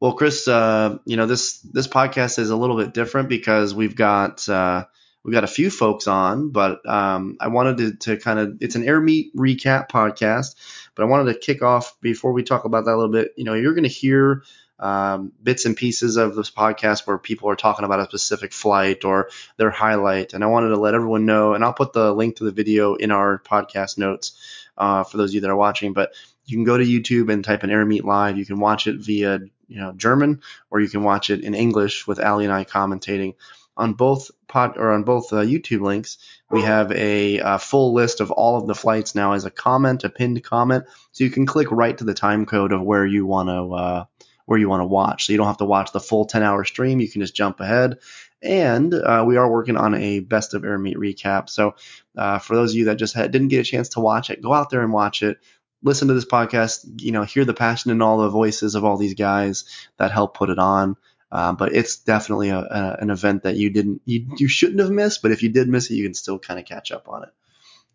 Well, 0.00 0.12
Chris, 0.12 0.46
uh, 0.48 0.98
you 1.06 1.16
know 1.16 1.26
this 1.26 1.60
this 1.60 1.88
podcast 1.88 2.38
is 2.38 2.50
a 2.50 2.56
little 2.56 2.76
bit 2.76 2.92
different 2.92 3.28
because 3.28 3.74
we've 3.74 3.96
got 3.96 4.48
uh, 4.48 4.84
We've 5.24 5.32
got 5.32 5.44
a 5.44 5.48
few 5.48 5.70
folks 5.70 6.06
on, 6.06 6.50
but 6.50 6.86
um, 6.86 7.38
I 7.40 7.48
wanted 7.48 7.78
to, 7.78 7.96
to 7.96 8.16
kind 8.18 8.38
of 8.38 8.58
it's 8.60 8.74
an 8.74 8.86
air 8.86 9.00
meet 9.00 9.34
recap 9.34 9.88
podcast, 9.88 10.54
but 10.94 11.02
I 11.02 11.06
wanted 11.06 11.32
to 11.32 11.38
kick 11.38 11.62
off 11.62 11.98
before 12.02 12.34
we 12.34 12.42
talk 12.42 12.66
about 12.66 12.84
that 12.84 12.94
a 12.94 12.96
little 12.96 13.10
bit. 13.10 13.32
You 13.38 13.44
know, 13.44 13.54
you're 13.54 13.72
going 13.72 13.84
to 13.84 13.88
hear 13.88 14.42
um, 14.78 15.32
bits 15.42 15.64
and 15.64 15.74
pieces 15.74 16.18
of 16.18 16.34
this 16.34 16.50
podcast 16.50 17.06
where 17.06 17.16
people 17.16 17.48
are 17.48 17.56
talking 17.56 17.86
about 17.86 18.00
a 18.00 18.04
specific 18.04 18.52
flight 18.52 19.06
or 19.06 19.30
their 19.56 19.70
highlight, 19.70 20.34
and 20.34 20.44
I 20.44 20.48
wanted 20.48 20.68
to 20.68 20.76
let 20.76 20.92
everyone 20.92 21.24
know. 21.24 21.54
And 21.54 21.64
I'll 21.64 21.72
put 21.72 21.94
the 21.94 22.12
link 22.12 22.36
to 22.36 22.44
the 22.44 22.52
video 22.52 22.94
in 22.94 23.10
our 23.10 23.38
podcast 23.38 23.96
notes 23.96 24.38
uh, 24.76 25.04
for 25.04 25.16
those 25.16 25.30
of 25.30 25.36
you 25.36 25.40
that 25.40 25.50
are 25.50 25.56
watching, 25.56 25.94
but. 25.94 26.12
You 26.46 26.58
can 26.58 26.64
go 26.64 26.76
to 26.76 26.84
YouTube 26.84 27.32
and 27.32 27.42
type 27.42 27.64
in 27.64 27.70
Air 27.70 27.86
Meet 27.86 28.04
Live. 28.04 28.36
You 28.36 28.44
can 28.44 28.60
watch 28.60 28.86
it 28.86 28.96
via 28.96 29.40
you 29.68 29.80
know 29.80 29.92
German, 29.92 30.42
or 30.70 30.80
you 30.80 30.88
can 30.88 31.02
watch 31.02 31.30
it 31.30 31.42
in 31.42 31.54
English 31.54 32.06
with 32.06 32.20
Ali 32.20 32.44
and 32.44 32.52
I 32.52 32.64
commentating 32.64 33.34
on 33.76 33.94
both 33.94 34.30
pod 34.46 34.76
or 34.76 34.92
on 34.92 35.02
both 35.02 35.32
uh, 35.32 35.36
YouTube 35.36 35.80
links, 35.80 36.18
we 36.50 36.62
have 36.62 36.92
a, 36.92 37.38
a, 37.38 37.58
full 37.58 37.92
list 37.92 38.20
of 38.20 38.30
all 38.30 38.56
of 38.56 38.68
the 38.68 38.74
flights 38.74 39.14
now 39.14 39.32
as 39.32 39.44
a 39.44 39.50
comment, 39.50 40.04
a 40.04 40.08
pinned 40.08 40.42
comment, 40.44 40.84
so 41.10 41.24
you 41.24 41.30
can 41.30 41.46
click 41.46 41.70
right 41.72 41.98
to 41.98 42.04
the 42.04 42.14
time 42.14 42.46
code 42.46 42.72
of 42.72 42.82
where 42.82 43.04
you 43.04 43.26
want 43.26 43.48
to 43.48 43.74
uh, 43.74 44.04
where 44.46 44.58
you 44.58 44.68
want 44.68 44.82
to 44.82 44.86
watch. 44.86 45.26
So 45.26 45.32
you 45.32 45.38
don't 45.38 45.46
have 45.46 45.58
to 45.58 45.64
watch 45.64 45.92
the 45.92 46.00
full 46.00 46.26
10 46.26 46.42
hour 46.42 46.64
stream. 46.64 47.00
You 47.00 47.08
can 47.08 47.20
just 47.20 47.34
jump 47.34 47.60
ahead. 47.60 47.98
And 48.42 48.92
uh, 48.92 49.24
we 49.26 49.38
are 49.38 49.50
working 49.50 49.78
on 49.78 49.94
a 49.94 50.20
best 50.20 50.52
of 50.52 50.64
air 50.64 50.78
meet 50.78 50.98
recap. 50.98 51.48
So 51.48 51.76
uh, 52.16 52.38
for 52.38 52.54
those 52.54 52.72
of 52.72 52.76
you 52.76 52.84
that 52.86 52.96
just 52.96 53.14
had, 53.14 53.30
didn't 53.30 53.48
get 53.48 53.60
a 53.60 53.64
chance 53.64 53.90
to 53.90 54.00
watch 54.00 54.28
it, 54.28 54.42
go 54.42 54.52
out 54.52 54.68
there 54.68 54.82
and 54.82 54.92
watch 54.92 55.22
it 55.22 55.38
listen 55.84 56.08
to 56.08 56.14
this 56.14 56.24
podcast, 56.24 57.00
you 57.00 57.12
know, 57.12 57.22
hear 57.22 57.44
the 57.44 57.54
passion 57.54 57.92
in 57.92 58.02
all 58.02 58.18
the 58.18 58.30
voices 58.30 58.74
of 58.74 58.84
all 58.84 58.96
these 58.96 59.14
guys 59.14 59.64
that 59.98 60.10
help 60.10 60.36
put 60.36 60.50
it 60.50 60.58
on. 60.58 60.96
Uh, 61.30 61.52
but 61.52 61.74
it's 61.74 61.96
definitely 61.98 62.48
a, 62.48 62.58
a, 62.58 62.96
an 63.00 63.10
event 63.10 63.42
that 63.42 63.56
you 63.56 63.70
didn't 63.70 64.00
you, 64.04 64.26
you 64.38 64.48
shouldn't 64.48 64.80
have 64.80 64.90
missed. 64.90 65.20
But 65.22 65.30
if 65.30 65.42
you 65.42 65.50
did 65.50 65.68
miss 65.68 65.90
it, 65.90 65.94
you 65.94 66.04
can 66.04 66.14
still 66.14 66.38
kind 66.38 66.58
of 66.58 66.66
catch 66.66 66.90
up 66.90 67.08
on 67.08 67.24
it. 67.24 67.30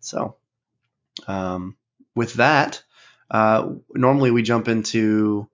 So 0.00 0.36
um, 1.26 1.76
with 2.14 2.34
that, 2.34 2.82
uh, 3.30 3.70
normally 3.94 4.30
we 4.30 4.42
jump 4.42 4.68
into 4.68 5.48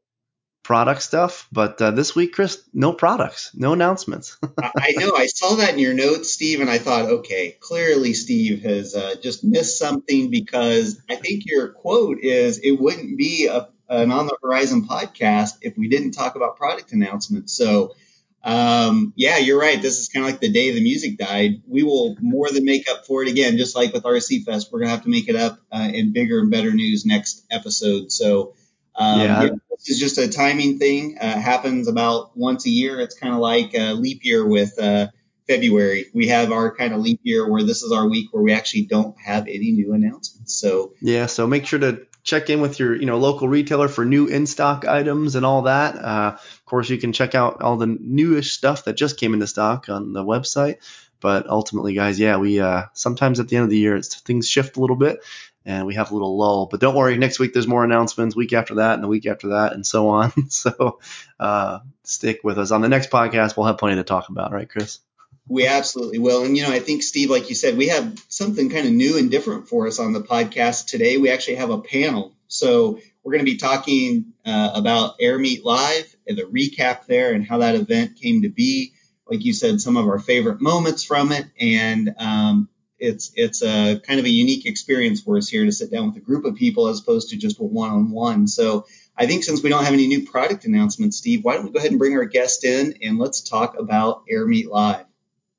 product 0.67 1.01
stuff, 1.01 1.47
but 1.53 1.81
uh, 1.81 1.93
this 1.93 2.17
week, 2.17 2.33
Chris, 2.33 2.61
no 2.75 2.93
products, 2.93 3.53
no 3.55 3.73
announcements. 3.73 4.37
I 4.59 4.95
know. 4.97 5.15
I 5.17 5.27
saw 5.27 5.55
that 5.55 5.75
in 5.75 5.79
your 5.79 5.95
notes, 5.95 6.33
Steve, 6.33 6.61
and 6.61 6.69
I 6.69 6.79
thought, 6.79 7.07
okay, 7.07 7.57
clearly 7.61 8.15
Steve 8.15 8.63
has 8.63 8.97
uh, 8.97 9.15
just 9.23 9.45
missed 9.45 9.79
something 9.79 10.29
because 10.29 11.01
I 11.09 11.15
think 11.15 11.45
your 11.47 11.69
quote 11.69 12.19
is, 12.21 12.59
"It 12.59 12.73
wouldn't 12.73 13.17
be 13.17 13.47
a 13.47 13.69
an 13.89 14.11
On 14.11 14.27
the 14.27 14.37
Horizon 14.43 14.89
podcast 14.89 15.59
if 15.61 15.79
we 15.79 15.89
didn't 15.89 16.11
talk 16.11 16.35
about 16.35 16.57
product 16.57 16.91
announcements. 16.91 17.57
So, 17.57 17.95
um, 18.43 19.13
yeah, 19.15 19.39
you're 19.39 19.61
right. 19.61 19.81
This 19.81 20.01
is 20.01 20.09
kind 20.09 20.27
of 20.27 20.33
like 20.33 20.41
the 20.41 20.51
day 20.51 20.73
the 20.73 20.83
music 20.83 21.19
died. 21.19 21.63
We 21.69 21.85
will 21.85 22.17
more 22.21 22.51
than 22.51 22.65
make 22.65 22.91
up 22.91 23.07
for 23.07 23.23
it 23.23 23.29
again, 23.29 23.57
just 23.57 23.77
like 23.77 23.93
with 23.93 24.03
RC 24.03 24.45
Fest. 24.45 24.73
We're 24.73 24.81
going 24.81 24.89
to 24.89 24.95
have 24.97 25.05
to 25.05 25.11
make 25.11 25.29
it 25.29 25.37
up 25.37 25.61
uh, 25.71 25.89
in 25.93 26.13
bigger 26.13 26.41
and 26.41 26.51
better 26.51 26.73
news 26.73 27.07
next 27.07 27.45
episode. 27.51 28.11
So, 28.11 28.55
um, 28.96 29.20
yeah. 29.20 29.43
yeah. 29.43 29.48
this 29.70 29.90
is 29.90 29.98
just 29.98 30.19
a 30.19 30.28
timing 30.28 30.78
thing. 30.78 31.19
Uh, 31.20 31.38
happens 31.38 31.88
about 31.88 32.37
once 32.37 32.66
a 32.66 32.70
year. 32.70 33.00
It's 33.00 33.14
kind 33.14 33.34
of 33.34 33.40
like 33.40 33.75
a 33.75 33.93
leap 33.93 34.25
year 34.25 34.46
with 34.46 34.78
uh, 34.78 35.08
February. 35.46 36.06
We 36.14 36.28
have 36.28 36.50
our 36.50 36.75
kind 36.75 36.93
of 36.93 37.00
leap 37.00 37.20
year 37.22 37.48
where 37.50 37.62
this 37.62 37.82
is 37.82 37.93
our 37.93 38.08
week 38.08 38.32
where 38.32 38.43
we 38.43 38.52
actually 38.52 38.87
don't 38.87 39.19
have 39.19 39.44
any 39.48 39.72
new 39.72 39.93
announcements. 39.93 40.54
So 40.54 40.94
yeah, 41.00 41.26
so 41.26 41.46
make 41.46 41.66
sure 41.66 41.78
to 41.78 42.06
check 42.22 42.50
in 42.50 42.60
with 42.60 42.78
your 42.78 42.96
you 42.96 43.06
know 43.06 43.19
local 43.19 43.48
retailer 43.48 43.88
for 43.88 44.04
new 44.04 44.26
in 44.26 44.46
stock 44.46 44.87
items 44.87 45.37
and 45.37 45.46
all 45.46 45.62
that. 45.62 45.96
Uh, 45.96 46.32
of 46.37 46.64
course, 46.64 46.90
you 46.90 46.98
can 46.98 47.12
check 47.12 47.34
out 47.34 47.62
all 47.62 47.76
the 47.76 47.87
newish 47.87 48.52
stuff 48.52 48.84
that 48.84 48.96
just 48.96 49.19
came 49.19 49.34
into 49.34 49.46
stock 49.46 49.88
on 49.88 50.12
the 50.12 50.25
website. 50.25 50.78
But 51.20 51.48
ultimately, 51.48 51.94
guys, 51.94 52.20
yeah, 52.20 52.37
we 52.37 52.60
uh, 52.60 52.84
sometimes 52.93 53.40
at 53.40 53.48
the 53.48 53.56
end 53.56 53.64
of 53.64 53.70
the 53.70 53.78
year 53.78 54.00
things 54.02 54.48
shift 54.48 54.76
a 54.76 54.81
little 54.81 54.96
bit 54.96 55.20
and 55.67 55.85
we 55.85 55.97
have 55.97 56.11
a 56.11 56.15
little 56.15 56.39
lull. 56.39 56.67
But 56.71 56.81
don't 56.81 56.95
worry, 56.95 57.19
next 57.19 57.41
week 57.41 57.53
there's 57.53 57.67
more 57.67 57.85
announcements. 57.85 58.37
Week 58.37 58.53
after 58.53 58.77
that, 58.77 58.94
and 58.94 59.03
the 59.03 59.08
week 59.08 59.27
after 59.27 59.49
that, 59.49 59.73
and 59.73 59.85
so 59.85 60.08
on. 60.08 60.32
so 60.51 61.01
uh, 61.39 61.81
stick 62.05 62.41
with 62.44 62.58
us 62.58 62.70
on 62.70 62.81
the 62.81 62.89
next 62.89 63.11
podcast. 63.11 63.56
We'll 63.56 63.67
have 63.67 63.77
plenty 63.77 63.96
to 63.96 64.05
talk 64.05 64.29
about, 64.29 64.53
right, 64.53 64.69
Chris? 64.69 65.01
We 65.49 65.67
absolutely 65.67 66.19
will. 66.19 66.44
And, 66.44 66.56
you 66.56 66.63
know, 66.63 66.73
I 66.73 66.81
think, 66.81 67.03
Steve, 67.03 67.31
like 67.31 67.49
you 67.49 67.55
said, 67.55 67.77
we 67.77 67.89
have 67.89 68.17
something 68.29 68.70
kind 68.70 68.87
of 68.87 68.93
new 68.93 69.19
and 69.19 69.31
different 69.31 69.69
for 69.69 69.87
us 69.87 69.99
on 69.99 70.13
the 70.13 70.23
podcast 70.23 70.87
today. 70.87 71.19
We 71.19 71.31
actually 71.31 71.56
have 71.56 71.70
a 71.70 71.81
panel. 71.81 72.35
So 72.49 73.01
we're 73.23 73.32
going 73.32 73.44
to 73.44 73.51
be 73.51 73.56
talking 73.56 74.32
uh, 74.44 74.70
about 74.75 75.17
Air 75.20 75.39
Meet 75.39 75.65
Live 75.65 76.15
and 76.27 76.39
the 76.39 76.44
recap 76.44 77.06
there 77.06 77.32
and 77.32 77.44
how 77.44 77.58
that 77.58 77.75
event 77.75 78.17
came 78.20 78.43
to 78.43 78.49
be. 78.49 78.93
Like 79.29 79.44
you 79.44 79.53
said, 79.53 79.81
some 79.81 79.96
of 79.96 80.06
our 80.06 80.20
favorite 80.20 80.61
moments 80.61 81.03
from 81.03 81.32
it. 81.32 81.46
And 81.61 82.15
um, 82.19 82.69
it's 82.98 83.32
it's 83.34 83.62
a 83.62 84.00
kind 84.00 84.19
of 84.19 84.26
a 84.26 84.31
unique 84.31 84.67
experience 84.67 85.20
for 85.20 85.36
us 85.36 85.48
here 85.48 85.65
to 85.65 85.72
sit 85.72 85.91
down 85.91 86.08
with 86.08 86.17
a 86.17 86.20
group 86.20 86.44
of 86.44 86.55
people 86.55 86.88
as 86.88 87.00
opposed 87.00 87.31
to 87.31 87.36
just 87.36 87.60
a 87.60 87.62
one-on-one. 87.62 88.48
So 88.48 88.86
I 89.17 89.26
think 89.26 89.44
since 89.44 89.62
we 89.62 89.69
don't 89.69 89.84
have 89.84 89.94
any 89.94 90.06
new 90.06 90.26
product 90.26 90.65
announcements, 90.65 91.17
Steve, 91.19 91.44
why 91.44 91.55
don't 91.55 91.65
we 91.67 91.70
go 91.70 91.79
ahead 91.79 91.91
and 91.91 91.98
bring 91.98 92.17
our 92.17 92.24
guest 92.24 92.65
in 92.65 92.98
and 93.03 93.19
let's 93.19 93.41
talk 93.43 93.79
about 93.79 94.22
Air 94.29 94.46
Meet 94.46 94.69
Live. 94.69 95.06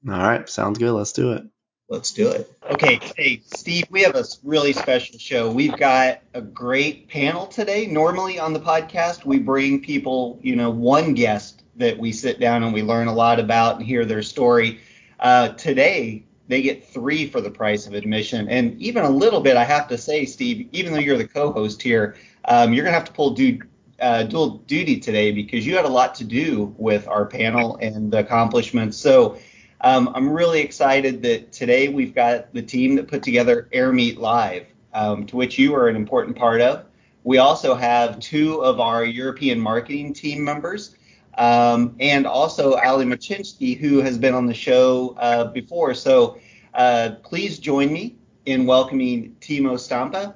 All 0.08 0.14
right, 0.14 0.48
sounds 0.48 0.78
good. 0.78 0.92
Let's 0.92 1.12
do 1.12 1.34
it. 1.34 1.44
Let's 1.90 2.12
do 2.12 2.28
it. 2.30 2.52
Okay, 2.70 3.00
hey, 3.16 3.42
Steve, 3.46 3.86
we 3.90 4.02
have 4.02 4.16
a 4.16 4.26
really 4.44 4.74
special 4.74 5.18
show. 5.20 5.50
We've 5.50 5.78
got 5.78 6.20
a 6.34 6.42
great 6.42 7.08
panel 7.08 7.48
today. 7.48 7.88
Normally 7.88 8.40
on 8.40 8.52
the 8.52 8.60
podcast, 8.60 9.24
we 9.24 9.40
bring 9.40 9.82
people, 9.82 10.38
you 10.44 10.58
know, 10.58 10.70
one 10.70 11.14
guest 11.14 11.64
that 11.78 11.98
we 11.98 12.12
sit 12.12 12.42
down 12.42 12.64
and 12.64 12.74
we 12.74 12.84
learn 12.84 13.08
a 13.08 13.14
lot 13.14 13.40
about 13.40 13.78
and 13.78 13.86
hear 13.86 14.04
their 14.04 14.22
story. 14.22 14.82
Uh, 15.18 15.50
today, 15.50 16.27
they 16.48 16.62
get 16.62 16.88
three 16.88 17.28
for 17.28 17.42
the 17.42 17.52
price 17.52 17.88
of 17.88 17.94
admission. 17.94 18.48
And 18.50 18.80
even 18.82 19.04
a 19.04 19.10
little 19.10 19.42
bit, 19.42 19.58
I 19.58 19.64
have 19.64 19.88
to 19.90 19.98
say, 19.98 20.26
Steve, 20.26 20.70
even 20.72 20.94
though 20.94 21.00
you're 21.00 21.18
the 21.18 21.28
co 21.28 21.52
host 21.52 21.82
here, 21.82 22.16
um, 22.46 22.74
you're 22.74 22.84
going 22.84 22.94
to 22.94 23.00
have 23.00 23.08
to 23.08 23.14
pull 23.14 23.32
du- 23.32 23.62
uh, 24.00 24.24
dual 24.24 24.60
duty 24.68 25.00
today 25.00 25.32
because 25.32 25.66
you 25.66 25.76
had 25.76 25.86
a 25.86 25.90
lot 25.90 26.16
to 26.16 26.24
do 26.24 26.74
with 26.78 27.08
our 27.08 27.26
panel 27.26 27.78
and 27.82 28.12
the 28.12 28.20
accomplishments. 28.20 28.98
So, 28.98 29.38
um, 29.82 30.12
I'm 30.16 30.30
really 30.30 30.62
excited 30.62 31.22
that 31.24 31.52
today 31.52 31.88
we've 31.88 32.16
got 32.16 32.54
the 32.54 32.62
team 32.64 32.96
that 32.96 33.08
put 33.08 33.22
together 33.22 33.70
Air 33.72 33.94
Meet 33.94 34.18
Live, 34.18 34.66
um, 34.94 35.26
to 35.28 35.36
which 35.36 35.60
you 35.60 35.76
are 35.76 35.88
an 35.88 35.96
important 35.96 36.36
part 36.36 36.62
of. 36.62 36.86
We 37.24 37.38
also 37.38 37.76
have 37.76 38.20
two 38.20 38.64
of 38.64 38.80
our 38.80 39.06
European 39.06 39.60
marketing 39.60 40.14
team 40.14 40.44
members, 40.44 40.96
um, 41.38 41.96
and 42.00 42.26
also 42.26 42.74
Ali 42.74 43.06
Machinchy, 43.06 43.76
who 43.76 44.00
has 44.00 44.18
been 44.18 44.34
on 44.34 44.46
the 44.46 44.54
show 44.54 45.16
uh, 45.18 45.46
before. 45.46 45.94
So 45.94 46.40
uh, 46.74 47.12
please 47.24 47.60
join 47.60 47.94
me 47.94 48.18
in 48.46 48.66
welcoming 48.66 49.36
Timo 49.40 49.80
Stampa, 49.80 50.36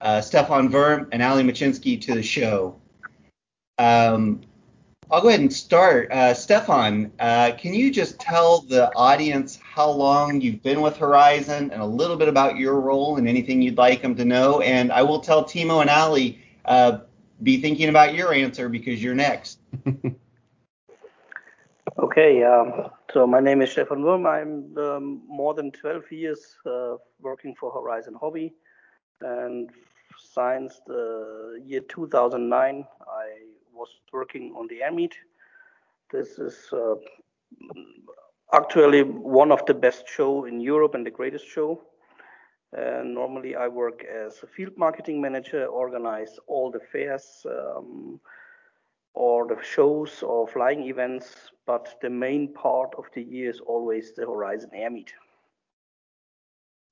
uh, 0.00 0.20
Stefan 0.20 0.70
Wurm, 0.70 1.08
and 1.12 1.22
Ali 1.22 1.42
Machinchy 1.42 1.96
to 1.96 2.14
the 2.14 2.22
show. 2.22 2.76
Um, 3.78 4.42
I'll 5.10 5.22
go 5.22 5.28
ahead 5.28 5.40
and 5.40 5.52
start. 5.52 6.12
Uh, 6.12 6.34
Stefan, 6.34 7.10
uh, 7.18 7.52
can 7.58 7.72
you 7.72 7.90
just 7.90 8.20
tell 8.20 8.60
the 8.60 8.94
audience 8.94 9.58
how 9.62 9.90
long 9.90 10.40
you've 10.40 10.62
been 10.62 10.82
with 10.82 10.98
Horizon 10.98 11.70
and 11.70 11.80
a 11.80 11.86
little 11.86 12.16
bit 12.16 12.28
about 12.28 12.56
your 12.56 12.78
role 12.78 13.16
and 13.16 13.26
anything 13.26 13.62
you'd 13.62 13.78
like 13.78 14.02
them 14.02 14.14
to 14.16 14.24
know? 14.26 14.60
And 14.60 14.92
I 14.92 15.02
will 15.02 15.20
tell 15.20 15.44
Timo 15.44 15.80
and 15.80 15.88
Ali, 15.88 16.42
uh, 16.66 16.98
be 17.42 17.60
thinking 17.60 17.88
about 17.88 18.14
your 18.14 18.34
answer 18.34 18.68
because 18.68 19.02
you're 19.02 19.14
next. 19.14 19.60
okay, 21.98 22.42
um, 22.44 22.90
so 23.12 23.26
my 23.26 23.40
name 23.40 23.62
is 23.62 23.72
Stefan 23.72 24.02
Wurm. 24.02 24.26
I'm 24.26 24.76
um, 24.78 25.22
more 25.26 25.54
than 25.54 25.70
12 25.72 26.12
years 26.12 26.56
uh, 26.66 26.96
working 27.20 27.54
for 27.58 27.72
Horizon 27.72 28.14
Hobby. 28.20 28.54
And 29.20 29.70
since 30.34 30.80
the 30.86 31.60
year 31.64 31.80
2009, 31.88 32.86
I 33.00 33.28
was 33.72 33.88
working 34.12 34.54
on 34.56 34.68
the 34.68 34.80
AirMeet. 34.84 35.12
This 36.12 36.38
is 36.38 36.56
uh, 36.72 36.94
actually 38.52 39.02
one 39.02 39.52
of 39.52 39.64
the 39.66 39.74
best 39.74 40.08
show 40.08 40.44
in 40.44 40.60
Europe 40.60 40.94
and 40.94 41.04
the 41.04 41.10
greatest 41.10 41.46
show. 41.46 41.82
And 42.72 43.14
normally 43.14 43.56
I 43.56 43.68
work 43.68 44.04
as 44.04 44.42
a 44.42 44.46
field 44.46 44.76
marketing 44.76 45.20
manager, 45.20 45.66
organize 45.66 46.38
all 46.46 46.70
the 46.70 46.80
fairs 46.92 47.46
um, 47.46 48.20
or 49.18 49.48
the 49.48 49.60
shows 49.64 50.22
or 50.22 50.46
flying 50.46 50.84
events, 50.84 51.50
but 51.66 51.98
the 52.00 52.08
main 52.08 52.54
part 52.54 52.94
of 52.96 53.04
the 53.14 53.22
year 53.22 53.50
is 53.50 53.58
always 53.58 54.12
the 54.12 54.24
Horizon 54.24 54.70
AirMeet. 54.72 55.08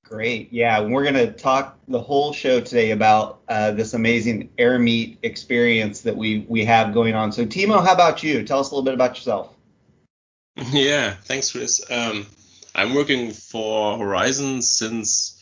Great. 0.03 0.51
Yeah, 0.51 0.81
we're 0.81 1.03
going 1.03 1.15
to 1.15 1.31
talk 1.31 1.79
the 1.87 2.01
whole 2.01 2.33
show 2.33 2.59
today 2.59 2.91
about 2.91 3.39
uh, 3.47 3.71
this 3.71 3.93
amazing 3.93 4.49
AirMeet 4.57 5.19
experience 5.23 6.01
that 6.01 6.17
we 6.17 6.45
we 6.49 6.65
have 6.65 6.93
going 6.93 7.15
on. 7.15 7.31
So, 7.31 7.45
Timo, 7.45 7.81
how 7.85 7.93
about 7.93 8.23
you? 8.23 8.43
Tell 8.43 8.59
us 8.59 8.71
a 8.71 8.75
little 8.75 8.83
bit 8.85 8.93
about 8.93 9.15
yourself. 9.15 9.53
Yeah, 10.71 11.13
thanks, 11.23 11.51
Chris. 11.51 11.81
Um, 11.89 12.25
I'm 12.75 12.93
working 12.93 13.31
for 13.31 13.97
Horizon 13.97 14.61
since 14.61 15.39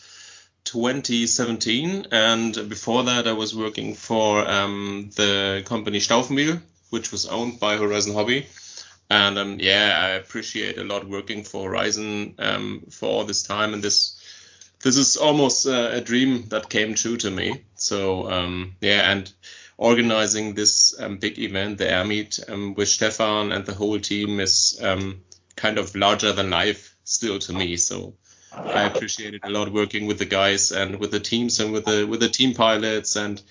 2017, 0.65 2.07
and 2.11 2.53
before 2.69 3.03
that, 3.03 3.27
I 3.27 3.31
was 3.31 3.55
working 3.55 3.95
for 3.95 4.47
um, 4.47 5.09
the 5.15 5.63
company 5.65 5.99
Staufenbiel, 5.99 6.61
which 6.89 7.11
was 7.11 7.25
owned 7.25 7.59
by 7.59 7.77
Horizon 7.77 8.13
Hobby. 8.13 8.47
And 9.09 9.37
um, 9.37 9.57
yeah, 9.59 9.99
I 10.01 10.09
appreciate 10.09 10.77
a 10.77 10.83
lot 10.83 11.07
working 11.07 11.43
for 11.43 11.69
Horizon 11.69 12.35
um, 12.39 12.83
for 12.89 13.07
all 13.07 13.23
this 13.25 13.43
time 13.43 13.73
and 13.73 13.83
this 13.83 14.15
this 14.81 14.97
is 14.97 15.17
almost 15.17 15.65
uh, 15.65 15.89
a 15.93 16.01
dream 16.01 16.45
that 16.49 16.69
came 16.69 16.93
true 16.93 17.17
to 17.17 17.31
me. 17.31 17.61
So 17.73 18.29
um, 18.31 18.75
yeah, 18.81 19.11
and 19.11 19.31
organizing 19.77 20.53
this 20.53 20.93
um, 20.99 21.17
big 21.17 21.39
event, 21.39 21.79
the 21.79 21.91
Air 21.91 22.05
Meet, 22.05 22.39
um, 22.47 22.75
with 22.75 22.89
Stefan 22.89 23.51
and 23.51 23.65
the 23.65 23.73
whole 23.73 23.99
team 23.99 24.39
is 24.39 24.79
um, 24.83 25.21
kind 25.55 25.77
of 25.77 25.95
larger 25.95 26.33
than 26.33 26.49
life 26.49 26.95
still 27.03 27.39
to 27.39 27.53
me. 27.53 27.77
So 27.77 28.13
I 28.53 28.83
appreciate 28.83 29.33
it 29.33 29.41
a 29.43 29.49
lot 29.49 29.71
working 29.71 30.05
with 30.05 30.19
the 30.19 30.25
guys 30.25 30.71
and 30.71 30.99
with 30.99 31.11
the 31.11 31.19
teams 31.19 31.59
and 31.59 31.73
with 31.73 31.85
the 31.85 32.05
with 32.05 32.19
the 32.19 32.29
team 32.29 32.53
pilots 32.53 33.15
and 33.15 33.41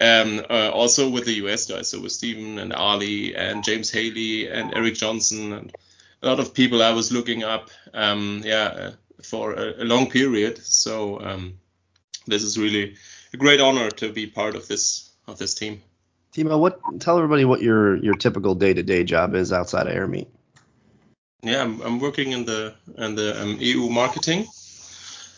um, 0.00 0.44
uh, 0.50 0.70
also 0.70 1.08
with 1.08 1.24
the 1.24 1.34
US 1.44 1.66
guys. 1.66 1.90
So 1.90 2.00
with 2.00 2.12
Stephen 2.12 2.58
and 2.58 2.72
Ali 2.72 3.34
and 3.34 3.64
James 3.64 3.90
Haley 3.90 4.48
and 4.48 4.74
Eric 4.74 4.94
Johnson 4.94 5.52
and 5.52 5.72
a 6.22 6.26
lot 6.26 6.40
of 6.40 6.54
people 6.54 6.82
I 6.82 6.92
was 6.92 7.12
looking 7.12 7.44
up. 7.44 7.70
Um, 7.94 8.42
yeah, 8.44 8.64
uh, 8.64 8.90
for 9.22 9.52
a, 9.52 9.82
a 9.82 9.84
long 9.84 10.10
period. 10.10 10.58
So 10.64 11.20
um, 11.20 11.58
this 12.26 12.42
is 12.42 12.58
really 12.58 12.96
a 13.32 13.36
great 13.36 13.60
honor 13.60 13.90
to 13.90 14.12
be 14.12 14.26
part 14.26 14.54
of 14.54 14.68
this 14.68 15.10
of 15.26 15.38
this 15.38 15.54
team. 15.54 15.82
Timo, 16.32 16.58
what 16.58 16.80
tell 17.00 17.16
everybody 17.16 17.44
what 17.44 17.62
your 17.62 17.96
your 17.96 18.14
typical 18.14 18.54
day 18.54 18.74
to 18.74 18.82
day 18.82 19.04
job 19.04 19.34
is 19.34 19.52
outside 19.52 19.86
of 19.86 19.94
AirMeet. 19.94 20.28
Yeah, 21.42 21.62
I'm, 21.62 21.80
I'm 21.80 21.98
working 21.98 22.32
in 22.32 22.44
the 22.44 22.74
in 22.98 23.14
the 23.14 23.40
um, 23.42 23.56
EU 23.60 23.88
marketing. 23.88 24.46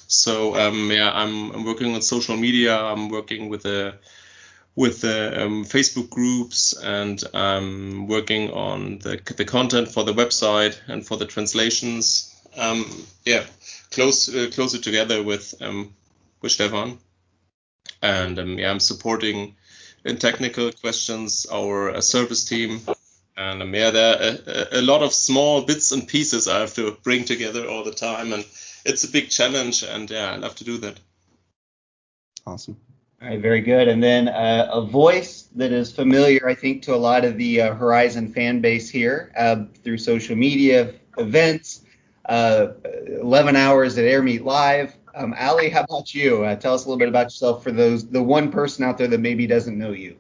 So 0.08 0.56
um, 0.56 0.90
yeah, 0.90 1.10
I'm, 1.12 1.50
I'm 1.52 1.64
working 1.64 1.94
on 1.94 2.00
social 2.00 2.36
media. 2.36 2.74
I'm 2.74 3.10
working 3.10 3.50
with 3.50 3.62
the 3.62 3.94
with 4.78 5.00
the 5.00 5.42
um, 5.42 5.64
Facebook 5.64 6.08
groups 6.08 6.73
and 6.73 7.20
I'm 7.35 8.06
working 8.06 8.52
on 8.52 9.00
the 9.00 9.20
the 9.37 9.44
content 9.44 9.88
for 9.88 10.04
the 10.04 10.14
website 10.14 10.78
and 10.87 11.04
for 11.04 11.16
the 11.16 11.26
translations. 11.26 12.32
Um, 12.56 12.85
yeah, 13.25 13.44
close 13.90 14.32
uh, 14.32 14.50
closer 14.52 14.78
together 14.78 15.20
with 15.20 15.52
um, 15.61 15.94
with 16.40 16.52
Stefan, 16.52 16.99
and 18.02 18.38
um, 18.38 18.56
yeah, 18.56 18.70
I'm 18.70 18.78
supporting 18.78 19.56
in 20.04 20.18
technical 20.18 20.70
questions 20.70 21.47
our 21.52 21.97
uh, 21.97 22.00
service 22.00 22.44
team, 22.44 22.80
and 23.37 23.62
um, 23.62 23.75
yeah, 23.75 23.90
there 23.90 24.14
are 24.14 24.38
a, 24.47 24.78
a, 24.78 24.82
lot 24.82 25.02
of 25.02 25.12
small 25.12 25.62
bits 25.62 25.90
and 25.90 26.06
pieces 26.06 26.47
I 26.47 26.61
have 26.61 26.75
to 26.75 26.97
bring 27.02 27.25
together 27.25 27.68
all 27.68 27.82
the 27.82 27.99
time, 28.08 28.32
and 28.32 28.44
it's 28.85 29.02
a 29.02 29.11
big 29.11 29.28
challenge, 29.28 29.82
and 29.82 30.08
yeah, 30.08 30.30
I 30.35 30.37
love 30.37 30.54
to 30.56 30.64
do 30.64 30.78
that. 30.78 31.00
Awesome. 32.47 32.76
All 33.20 33.28
right, 33.28 33.40
very 33.40 33.60
good. 33.60 33.88
And 33.88 34.00
then 34.00 34.28
uh, 34.28 34.70
a 34.72 34.80
voice 34.80 35.48
that 35.56 35.72
is 35.72 35.90
familiar, 35.90 36.48
I 36.48 36.54
think, 36.54 36.82
to 36.82 36.94
a 36.94 36.96
lot 36.96 37.25
of 37.25 37.37
the 37.37 37.62
uh, 37.62 37.75
Horizon 37.75 38.32
fan 38.32 38.60
base 38.60 38.88
here 38.88 39.32
uh, 39.37 39.64
through 39.82 39.98
social 39.98 40.37
media 40.37 40.94
events 41.18 41.82
uh, 42.28 42.68
11 43.20 43.56
hours 43.56 43.98
at 43.98 44.04
AirMeet 44.04 44.44
Live. 44.44 44.96
Um, 45.16 45.34
Ali, 45.37 45.68
how 45.68 45.82
about 45.82 46.14
you? 46.14 46.44
Uh, 46.44 46.54
tell 46.54 46.75
us 46.75 46.84
a 46.84 46.88
little 46.88 46.98
bit 46.98 47.08
about 47.08 47.26
yourself 47.26 47.64
for 47.64 47.72
those 47.72 48.08
the 48.08 48.22
one 48.22 48.52
person 48.52 48.84
out 48.84 48.98
there 48.98 49.08
that 49.08 49.18
maybe 49.18 49.48
doesn't 49.48 49.76
know 49.76 49.90
you. 49.90 50.16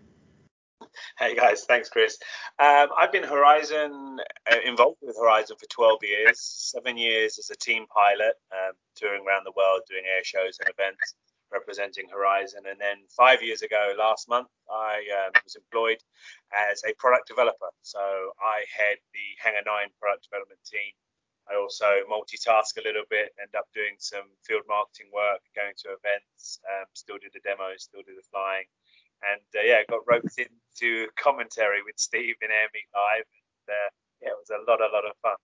Hey 1.16 1.36
guys, 1.36 1.64
thanks 1.64 1.88
Chris. 1.88 2.18
Um, 2.58 2.88
I've 2.98 3.12
been 3.12 3.22
Horizon 3.22 4.18
uh, 4.50 4.56
involved 4.64 4.96
with 5.02 5.16
Horizon 5.16 5.56
for 5.60 5.66
12 5.66 6.00
years, 6.02 6.40
seven 6.40 6.96
years 6.96 7.38
as 7.38 7.50
a 7.50 7.56
team 7.56 7.86
pilot, 7.86 8.34
um, 8.50 8.72
touring 8.96 9.24
around 9.24 9.44
the 9.44 9.52
world 9.56 9.82
doing 9.88 10.02
air 10.04 10.24
shows 10.24 10.58
and 10.58 10.68
events 10.68 11.14
representing 11.52 12.06
Horizon. 12.08 12.62
And 12.68 12.80
then 12.80 13.04
five 13.08 13.42
years 13.42 13.62
ago, 13.62 13.94
last 13.98 14.28
month, 14.28 14.48
I 14.70 15.04
um, 15.24 15.32
was 15.44 15.56
employed 15.56 15.98
as 16.52 16.82
a 16.84 16.94
product 16.98 17.28
developer. 17.28 17.70
So 17.82 18.00
I 18.40 18.64
head 18.70 18.98
the 19.12 19.26
Hangar 19.42 19.64
9 19.64 19.88
product 20.00 20.28
development 20.28 20.60
team 20.64 20.92
I 21.48 21.56
also 21.56 22.04
multitask 22.12 22.76
a 22.76 22.84
little 22.84 23.08
bit, 23.08 23.32
end 23.40 23.56
up 23.56 23.64
doing 23.72 23.96
some 23.98 24.28
field 24.44 24.68
marketing 24.68 25.08
work, 25.12 25.40
going 25.56 25.72
to 25.84 25.96
events, 25.96 26.60
um, 26.68 26.84
still 26.92 27.16
do 27.16 27.32
the 27.32 27.40
demos, 27.40 27.88
still 27.88 28.04
do 28.04 28.12
the 28.12 28.28
flying. 28.28 28.68
And 29.24 29.40
uh, 29.56 29.64
yeah, 29.64 29.80
got 29.88 30.04
roped 30.04 30.36
into 30.36 31.08
commentary 31.16 31.80
with 31.82 31.96
Steve 31.96 32.36
in 32.44 32.52
AirMeet 32.52 32.92
Live. 32.92 33.24
And 33.32 33.64
uh, 33.72 33.90
yeah, 34.20 34.36
it 34.36 34.38
was 34.38 34.52
a 34.52 34.60
lot, 34.68 34.84
a 34.84 34.92
lot 34.92 35.08
of 35.08 35.16
fun. 35.24 35.40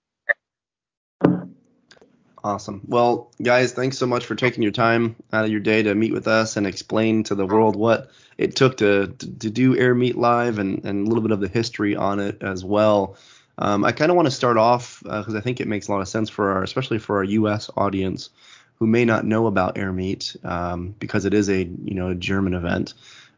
Awesome. 2.44 2.82
Well, 2.86 3.30
guys, 3.42 3.72
thanks 3.72 3.96
so 3.96 4.06
much 4.06 4.26
for 4.26 4.34
taking 4.34 4.62
your 4.62 4.70
time 4.70 5.16
out 5.32 5.46
of 5.46 5.50
your 5.50 5.60
day 5.60 5.82
to 5.82 5.94
meet 5.94 6.12
with 6.12 6.28
us 6.28 6.58
and 6.58 6.66
explain 6.66 7.22
to 7.24 7.34
the 7.34 7.46
world 7.46 7.74
what 7.74 8.10
it 8.36 8.54
took 8.54 8.76
to, 8.76 9.06
to, 9.06 9.38
to 9.38 9.50
do 9.50 9.74
AirMeet 9.74 10.14
Live 10.16 10.58
and, 10.58 10.84
and 10.84 11.06
a 11.06 11.08
little 11.08 11.22
bit 11.22 11.30
of 11.30 11.40
the 11.40 11.48
history 11.48 11.96
on 11.96 12.20
it 12.20 12.42
as 12.42 12.62
well. 12.62 13.16
Um, 13.56 13.82
I 13.82 13.92
kind 13.92 14.10
of 14.10 14.16
want 14.16 14.26
to 14.26 14.30
start 14.30 14.58
off 14.58 15.00
because 15.02 15.34
uh, 15.34 15.38
I 15.38 15.40
think 15.40 15.58
it 15.58 15.68
makes 15.68 15.88
a 15.88 15.92
lot 15.92 16.02
of 16.02 16.08
sense 16.08 16.28
for 16.28 16.52
our, 16.52 16.62
especially 16.62 16.98
for 16.98 17.16
our 17.16 17.24
U.S. 17.24 17.70
audience 17.78 18.28
who 18.74 18.86
may 18.86 19.06
not 19.06 19.24
know 19.24 19.46
about 19.46 19.76
AirMeet 19.76 20.44
um, 20.44 20.94
because 20.98 21.24
it 21.24 21.32
is 21.32 21.48
a 21.48 21.62
you 21.62 21.94
know 21.94 22.10
a 22.10 22.14
German 22.14 22.52
event 22.52 22.92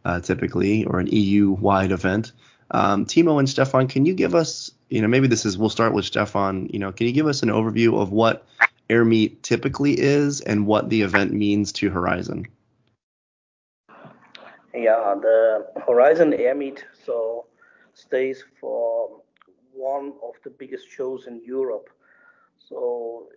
uh, 0.04 0.18
typically 0.18 0.84
or 0.84 0.98
an 0.98 1.06
EU-wide 1.06 1.92
event. 1.92 2.32
Um, 2.72 3.06
Timo 3.06 3.38
and 3.38 3.48
Stefan, 3.48 3.86
can 3.86 4.04
you 4.04 4.14
give 4.14 4.34
us 4.34 4.72
you 4.88 5.00
know 5.00 5.06
maybe 5.06 5.28
this 5.28 5.46
is 5.46 5.56
we'll 5.56 5.68
start 5.68 5.92
with 5.92 6.06
Stefan. 6.06 6.70
You 6.72 6.80
know, 6.80 6.90
can 6.90 7.06
you 7.06 7.12
give 7.12 7.28
us 7.28 7.44
an 7.44 7.50
overview 7.50 8.00
of 8.00 8.10
what 8.10 8.44
AirMeet 8.88 9.42
typically 9.42 9.98
is 9.98 10.40
and 10.40 10.66
what 10.66 10.88
the 10.90 11.02
event 11.02 11.32
means 11.32 11.72
to 11.72 11.90
Horizon? 11.90 12.46
Yeah, 14.74 15.14
the 15.20 15.66
Horizon 15.86 16.32
AirMeet 16.32 16.80
so 17.04 17.46
stays 17.94 18.44
for 18.60 19.22
one 19.72 20.12
of 20.22 20.34
the 20.44 20.50
biggest 20.50 20.90
shows 20.90 21.26
in 21.26 21.42
Europe. 21.44 21.88
So 22.58 23.28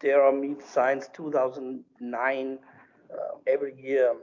there 0.00 0.22
are 0.22 0.32
meet 0.32 0.62
signs 0.62 1.08
2009 1.14 2.58
uh, 3.10 3.16
every 3.46 3.74
year. 3.80 4.14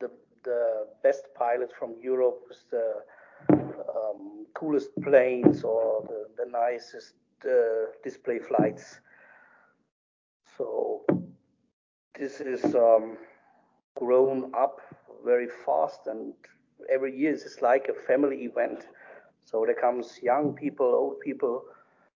The 0.00 0.10
the 0.42 0.86
best 1.02 1.24
pilots 1.34 1.72
from 1.78 1.94
Europe 2.02 2.42
with 2.48 2.70
the 2.70 3.02
um, 3.94 4.46
coolest 4.54 4.90
planes 5.02 5.62
or 5.62 6.02
the, 6.08 6.44
the 6.44 6.50
nicest 6.50 7.14
uh, 7.44 7.92
display 8.02 8.38
flights. 8.38 9.00
So 10.56 11.04
this 12.18 12.40
is 12.40 12.64
um, 12.74 13.16
grown 13.96 14.52
up 14.54 14.80
very 15.24 15.48
fast 15.64 16.06
and 16.06 16.34
every 16.92 17.16
year 17.16 17.32
it's 17.32 17.62
like 17.62 17.88
a 17.88 18.06
family 18.06 18.44
event 18.44 18.86
so 19.44 19.64
there 19.66 19.74
comes 19.74 20.18
young 20.22 20.54
people, 20.54 20.86
old 20.86 21.20
people, 21.20 21.64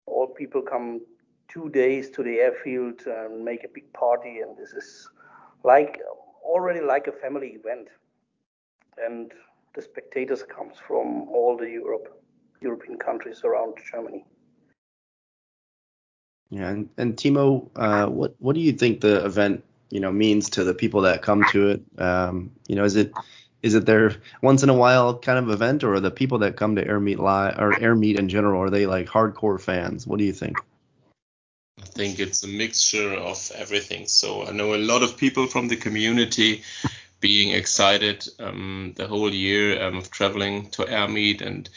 all 0.06 0.28
people 0.28 0.62
come 0.62 1.02
two 1.48 1.68
days 1.68 2.10
to 2.10 2.22
the 2.22 2.40
airfield 2.40 3.02
and 3.06 3.44
make 3.44 3.64
a 3.64 3.68
big 3.68 3.92
party, 3.92 4.40
and 4.40 4.56
this 4.56 4.72
is 4.72 5.08
like 5.64 6.00
already 6.42 6.80
like 6.80 7.06
a 7.06 7.12
family 7.12 7.48
event. 7.48 7.88
And 8.96 9.32
the 9.74 9.82
spectators 9.82 10.42
comes 10.42 10.76
from 10.86 11.28
all 11.28 11.56
the 11.56 11.70
Europe. 11.70 12.14
European 12.60 12.98
countries 12.98 13.42
around 13.44 13.74
Germany. 13.92 14.24
Yeah, 16.50 16.68
and, 16.70 16.88
and 16.96 17.16
Timo, 17.16 17.68
uh, 17.76 18.06
what 18.06 18.34
what 18.38 18.54
do 18.54 18.60
you 18.60 18.72
think 18.72 19.00
the 19.00 19.24
event 19.24 19.64
you 19.90 20.00
know 20.00 20.10
means 20.10 20.50
to 20.50 20.64
the 20.64 20.74
people 20.74 21.02
that 21.02 21.22
come 21.22 21.44
to 21.46 21.68
it? 21.68 21.82
Um, 21.98 22.50
you 22.66 22.76
know, 22.76 22.84
is 22.84 22.96
it 22.96 23.12
is 23.62 23.74
it 23.74 23.86
their 23.86 24.14
once 24.40 24.62
in 24.62 24.70
a 24.70 24.74
while 24.74 25.18
kind 25.18 25.38
of 25.38 25.50
event, 25.50 25.84
or 25.84 26.00
the 26.00 26.10
people 26.10 26.38
that 26.38 26.56
come 26.56 26.76
to 26.76 26.86
Air 26.86 27.00
Meet 27.00 27.18
Live 27.18 27.58
or 27.58 27.78
Air 27.78 27.94
Meet 27.94 28.18
in 28.18 28.28
general 28.28 28.62
are 28.62 28.70
they 28.70 28.86
like 28.86 29.06
hardcore 29.06 29.60
fans? 29.60 30.06
What 30.06 30.18
do 30.18 30.24
you 30.24 30.32
think? 30.32 30.62
I 31.80 31.84
think 31.84 32.18
it's 32.18 32.42
a 32.42 32.48
mixture 32.48 33.12
of 33.12 33.52
everything. 33.54 34.06
So 34.06 34.46
I 34.46 34.52
know 34.52 34.74
a 34.74 34.76
lot 34.76 35.02
of 35.02 35.16
people 35.16 35.46
from 35.46 35.68
the 35.68 35.76
community 35.76 36.62
being 37.20 37.52
excited 37.52 38.26
um, 38.38 38.94
the 38.96 39.06
whole 39.06 39.32
year 39.32 39.82
um, 39.82 39.96
of 39.96 40.10
traveling 40.10 40.70
to 40.70 40.88
Air 40.88 41.08
Meet 41.08 41.42
and 41.42 41.68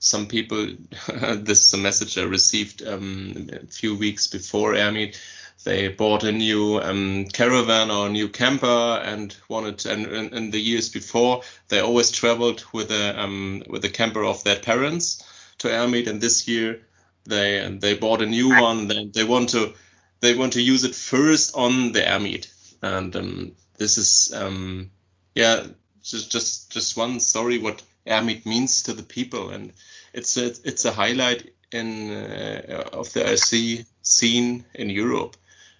some 0.00 0.26
people, 0.26 0.66
this 1.36 1.68
is 1.68 1.74
a 1.74 1.78
message 1.78 2.18
I 2.18 2.22
received 2.22 2.82
um, 2.82 3.48
a 3.52 3.66
few 3.66 3.94
weeks 3.94 4.26
before 4.26 4.74
Air 4.74 4.90
Meet. 4.90 5.20
They 5.62 5.88
bought 5.88 6.24
a 6.24 6.32
new 6.32 6.80
um, 6.80 7.26
caravan 7.26 7.90
or 7.90 8.06
a 8.06 8.10
new 8.10 8.30
camper 8.30 8.66
and 9.04 9.36
wanted, 9.50 9.84
and 9.84 10.06
in 10.32 10.50
the 10.50 10.58
years 10.58 10.88
before, 10.88 11.42
they 11.68 11.80
always 11.80 12.10
traveled 12.10 12.64
with 12.72 12.90
a 12.90 13.22
um, 13.22 13.62
with 13.68 13.84
a 13.84 13.90
camper 13.90 14.24
of 14.24 14.42
their 14.42 14.58
parents 14.58 15.22
to 15.58 15.70
Air 15.70 15.86
Meet, 15.86 16.08
and 16.08 16.18
this 16.18 16.48
year 16.48 16.80
they 17.26 17.76
they 17.78 17.94
bought 17.94 18.22
a 18.22 18.26
new 18.26 18.48
one. 18.48 18.88
They, 18.88 19.04
they 19.04 19.24
want 19.24 19.50
to 19.50 19.74
they 20.20 20.34
want 20.34 20.54
to 20.54 20.62
use 20.62 20.84
it 20.84 20.94
first 20.94 21.54
on 21.54 21.92
the 21.92 22.08
Air 22.08 22.20
Meet, 22.20 22.50
and 22.80 23.14
um, 23.14 23.52
this 23.76 23.98
is 23.98 24.32
um, 24.34 24.90
yeah 25.34 25.66
just 26.02 26.32
just 26.32 26.72
just 26.72 26.96
one 26.96 27.20
story 27.20 27.58
what 27.58 27.82
Air 28.06 28.22
Meet 28.22 28.46
means 28.46 28.82
to 28.84 28.92
the 28.92 29.02
people, 29.02 29.50
and 29.50 29.72
it's 30.12 30.36
a 30.36 30.46
it's 30.64 30.84
a 30.84 30.92
highlight 30.92 31.52
in 31.72 32.10
uh, 32.10 32.88
of 32.92 33.12
the 33.12 33.20
RC 33.20 33.84
scene 34.02 34.64
in 34.74 34.90
Europe, 34.90 35.36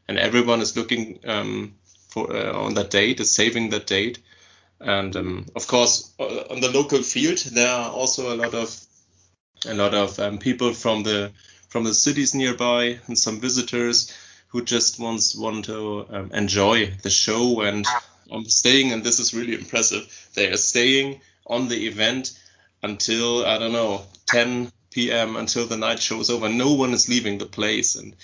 and 0.09 0.19
everyone 0.19 0.61
is 0.61 0.77
looking 0.77 1.21
um, 1.25 1.75
for 2.09 2.35
uh, 2.35 2.53
on 2.53 2.75
that 2.75 2.91
date, 2.91 3.21
is 3.21 3.31
saving 3.31 3.71
that 3.71 3.87
date, 3.87 4.19
and 4.81 5.17
um, 5.17 5.47
of 5.57 5.67
course 5.67 6.13
uh, 6.21 6.45
on 6.51 6.61
the 6.61 6.71
local 6.71 7.03
field 7.03 7.39
there 7.39 7.71
are 7.71 7.91
also 7.91 8.35
a 8.35 8.37
lot 8.37 8.55
of 8.55 8.87
a 9.67 9.75
lot 9.75 9.95
of 9.95 10.19
um, 10.19 10.39
people 10.39 10.73
from 10.73 11.03
the 11.03 11.33
from 11.69 11.85
the 11.85 11.95
cities 11.95 12.35
nearby 12.35 12.99
and 13.07 13.19
some 13.19 13.41
visitors 13.41 14.13
who 14.49 14.63
just 14.63 14.99
wants 14.99 15.37
want 15.37 15.65
to 15.67 16.07
um, 16.11 16.31
enjoy 16.35 16.91
the 17.03 17.11
show 17.11 17.61
and 17.61 17.87
um, 18.31 18.45
staying. 18.45 18.93
And 18.93 19.05
this 19.05 19.21
is 19.21 19.33
really 19.33 19.55
impressive. 19.55 20.29
They 20.35 20.49
are 20.49 20.57
staying 20.57 21.21
on 21.51 21.69
the 21.69 21.87
event 21.87 22.39
until 22.83 23.45
I 23.45 23.59
don't 23.59 23.73
know 23.73 24.07
10 24.27 24.73
p.m. 24.91 25.37
until 25.37 25.67
the 25.67 25.77
night 25.77 26.01
show 26.01 26.21
is 26.21 26.31
over. 26.31 26.49
No 26.49 26.73
one 26.73 26.93
is 26.93 27.09
leaving 27.09 27.39
the 27.39 27.47
place, 27.47 27.97
and 27.97 28.17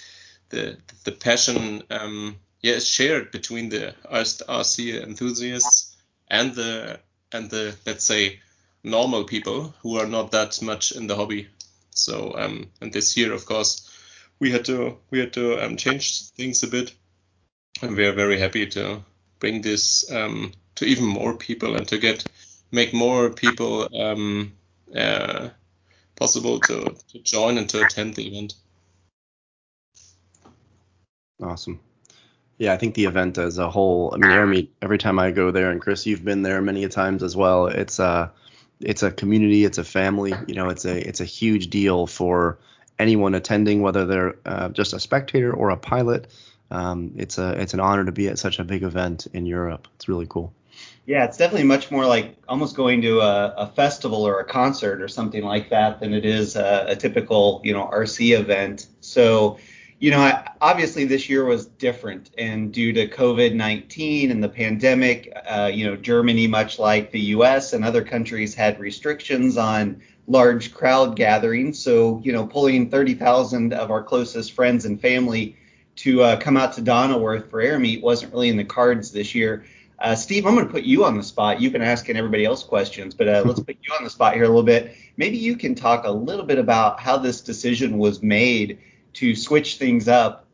the 0.48 0.78
the 1.04 1.12
passion 1.12 1.82
um, 1.90 2.36
yeah 2.62 2.74
is 2.74 2.88
shared 2.88 3.30
between 3.30 3.68
the 3.68 3.94
RC 4.10 5.02
enthusiasts 5.02 5.96
and 6.28 6.54
the 6.54 7.00
and 7.32 7.50
the 7.50 7.76
let's 7.84 8.04
say 8.04 8.40
normal 8.82 9.24
people 9.24 9.74
who 9.82 9.98
are 9.98 10.06
not 10.06 10.30
that 10.30 10.62
much 10.62 10.92
in 10.92 11.06
the 11.06 11.16
hobby. 11.16 11.48
So 11.90 12.34
um, 12.36 12.70
and 12.80 12.92
this 12.92 13.16
year, 13.16 13.32
of 13.32 13.46
course, 13.46 13.90
we 14.38 14.50
had 14.50 14.64
to 14.66 14.98
we 15.10 15.18
had 15.20 15.32
to 15.34 15.64
um, 15.64 15.76
change 15.76 16.30
things 16.30 16.62
a 16.62 16.68
bit, 16.68 16.92
and 17.82 17.96
we 17.96 18.06
are 18.06 18.12
very 18.12 18.38
happy 18.38 18.66
to 18.66 19.02
bring 19.38 19.62
this 19.62 20.10
um, 20.10 20.52
to 20.76 20.84
even 20.84 21.04
more 21.04 21.36
people 21.36 21.76
and 21.76 21.86
to 21.88 21.98
get 21.98 22.24
make 22.70 22.92
more 22.92 23.30
people 23.30 23.88
um, 23.98 24.52
uh, 24.94 25.50
possible 26.16 26.60
to, 26.60 26.96
to 27.12 27.18
join 27.20 27.58
and 27.58 27.68
to 27.70 27.84
attend 27.84 28.14
the 28.14 28.26
event. 28.26 28.54
Awesome. 31.42 31.80
Yeah, 32.58 32.72
I 32.72 32.78
think 32.78 32.94
the 32.94 33.04
event 33.04 33.36
as 33.36 33.58
a 33.58 33.68
whole. 33.68 34.12
I 34.14 34.16
mean, 34.16 34.30
Air 34.30 34.66
Every 34.80 34.98
time 34.98 35.18
I 35.18 35.30
go 35.30 35.50
there, 35.50 35.70
and 35.70 35.80
Chris, 35.80 36.06
you've 36.06 36.24
been 36.24 36.42
there 36.42 36.62
many 36.62 36.88
times 36.88 37.22
as 37.22 37.36
well. 37.36 37.66
It's 37.66 37.98
a, 37.98 38.32
it's 38.80 39.02
a 39.02 39.10
community. 39.10 39.64
It's 39.64 39.76
a 39.76 39.84
family. 39.84 40.32
You 40.46 40.54
know, 40.54 40.70
it's 40.70 40.86
a, 40.86 40.96
it's 40.96 41.20
a 41.20 41.26
huge 41.26 41.68
deal 41.68 42.06
for 42.06 42.58
anyone 42.98 43.34
attending, 43.34 43.82
whether 43.82 44.06
they're 44.06 44.36
uh, 44.46 44.70
just 44.70 44.94
a 44.94 45.00
spectator 45.00 45.52
or 45.52 45.68
a 45.68 45.76
pilot. 45.76 46.28
Um, 46.70 47.12
it's 47.16 47.36
a, 47.36 47.60
it's 47.60 47.74
an 47.74 47.80
honor 47.80 48.06
to 48.06 48.12
be 48.12 48.28
at 48.28 48.38
such 48.38 48.58
a 48.58 48.64
big 48.64 48.82
event 48.82 49.26
in 49.34 49.44
Europe. 49.44 49.86
It's 49.96 50.08
really 50.08 50.26
cool. 50.26 50.54
Yeah, 51.06 51.24
it's 51.24 51.36
definitely 51.36 51.68
much 51.68 51.92
more 51.92 52.04
like 52.04 52.36
almost 52.48 52.74
going 52.74 53.00
to 53.02 53.20
a, 53.20 53.54
a 53.58 53.66
festival 53.68 54.26
or 54.26 54.40
a 54.40 54.44
concert 54.44 55.00
or 55.00 55.06
something 55.06 55.44
like 55.44 55.70
that 55.70 56.00
than 56.00 56.12
it 56.12 56.24
is 56.24 56.56
a, 56.56 56.86
a 56.88 56.96
typical, 56.96 57.60
you 57.62 57.72
know, 57.72 57.88
RC 57.92 58.36
event. 58.36 58.88
So, 59.00 59.58
you 60.00 60.10
know, 60.10 60.18
I, 60.18 60.50
obviously 60.60 61.04
this 61.04 61.28
year 61.28 61.44
was 61.44 61.66
different, 61.66 62.30
and 62.36 62.72
due 62.72 62.92
to 62.92 63.06
COVID-19 63.06 64.32
and 64.32 64.42
the 64.42 64.48
pandemic, 64.48 65.32
uh, 65.48 65.70
you 65.72 65.86
know, 65.86 65.94
Germany, 65.94 66.48
much 66.48 66.80
like 66.80 67.12
the 67.12 67.20
U.S. 67.20 67.72
and 67.72 67.84
other 67.84 68.02
countries, 68.02 68.56
had 68.56 68.80
restrictions 68.80 69.56
on 69.56 70.02
large 70.26 70.74
crowd 70.74 71.14
gatherings. 71.14 71.78
So, 71.78 72.20
you 72.24 72.32
know, 72.32 72.44
pulling 72.44 72.90
30,000 72.90 73.72
of 73.72 73.92
our 73.92 74.02
closest 74.02 74.52
friends 74.52 74.84
and 74.84 75.00
family 75.00 75.56
to 75.96 76.22
uh, 76.22 76.36
come 76.40 76.56
out 76.56 76.72
to 76.74 76.82
Donauwörth 76.82 77.48
for 77.48 77.60
Air 77.60 77.78
Meet 77.78 78.02
wasn't 78.02 78.32
really 78.32 78.48
in 78.48 78.56
the 78.56 78.64
cards 78.64 79.12
this 79.12 79.34
year. 79.34 79.64
Uh, 79.98 80.14
Steve, 80.14 80.46
I'm 80.46 80.54
going 80.54 80.66
to 80.66 80.72
put 80.72 80.82
you 80.82 81.04
on 81.04 81.16
the 81.16 81.22
spot. 81.22 81.60
You've 81.60 81.72
been 81.72 81.82
asking 81.82 82.16
everybody 82.16 82.44
else 82.44 82.62
questions, 82.62 83.14
but 83.14 83.28
uh, 83.28 83.42
let's 83.46 83.60
put 83.66 83.76
you 83.82 83.94
on 83.94 84.04
the 84.04 84.10
spot 84.10 84.34
here 84.34 84.44
a 84.44 84.48
little 84.48 84.62
bit. 84.62 84.94
Maybe 85.16 85.38
you 85.38 85.56
can 85.56 85.74
talk 85.74 86.04
a 86.04 86.10
little 86.10 86.44
bit 86.44 86.58
about 86.58 87.00
how 87.00 87.16
this 87.16 87.40
decision 87.40 87.98
was 87.98 88.22
made 88.22 88.78
to 89.14 89.34
switch 89.34 89.78
things 89.78 90.08
up, 90.08 90.46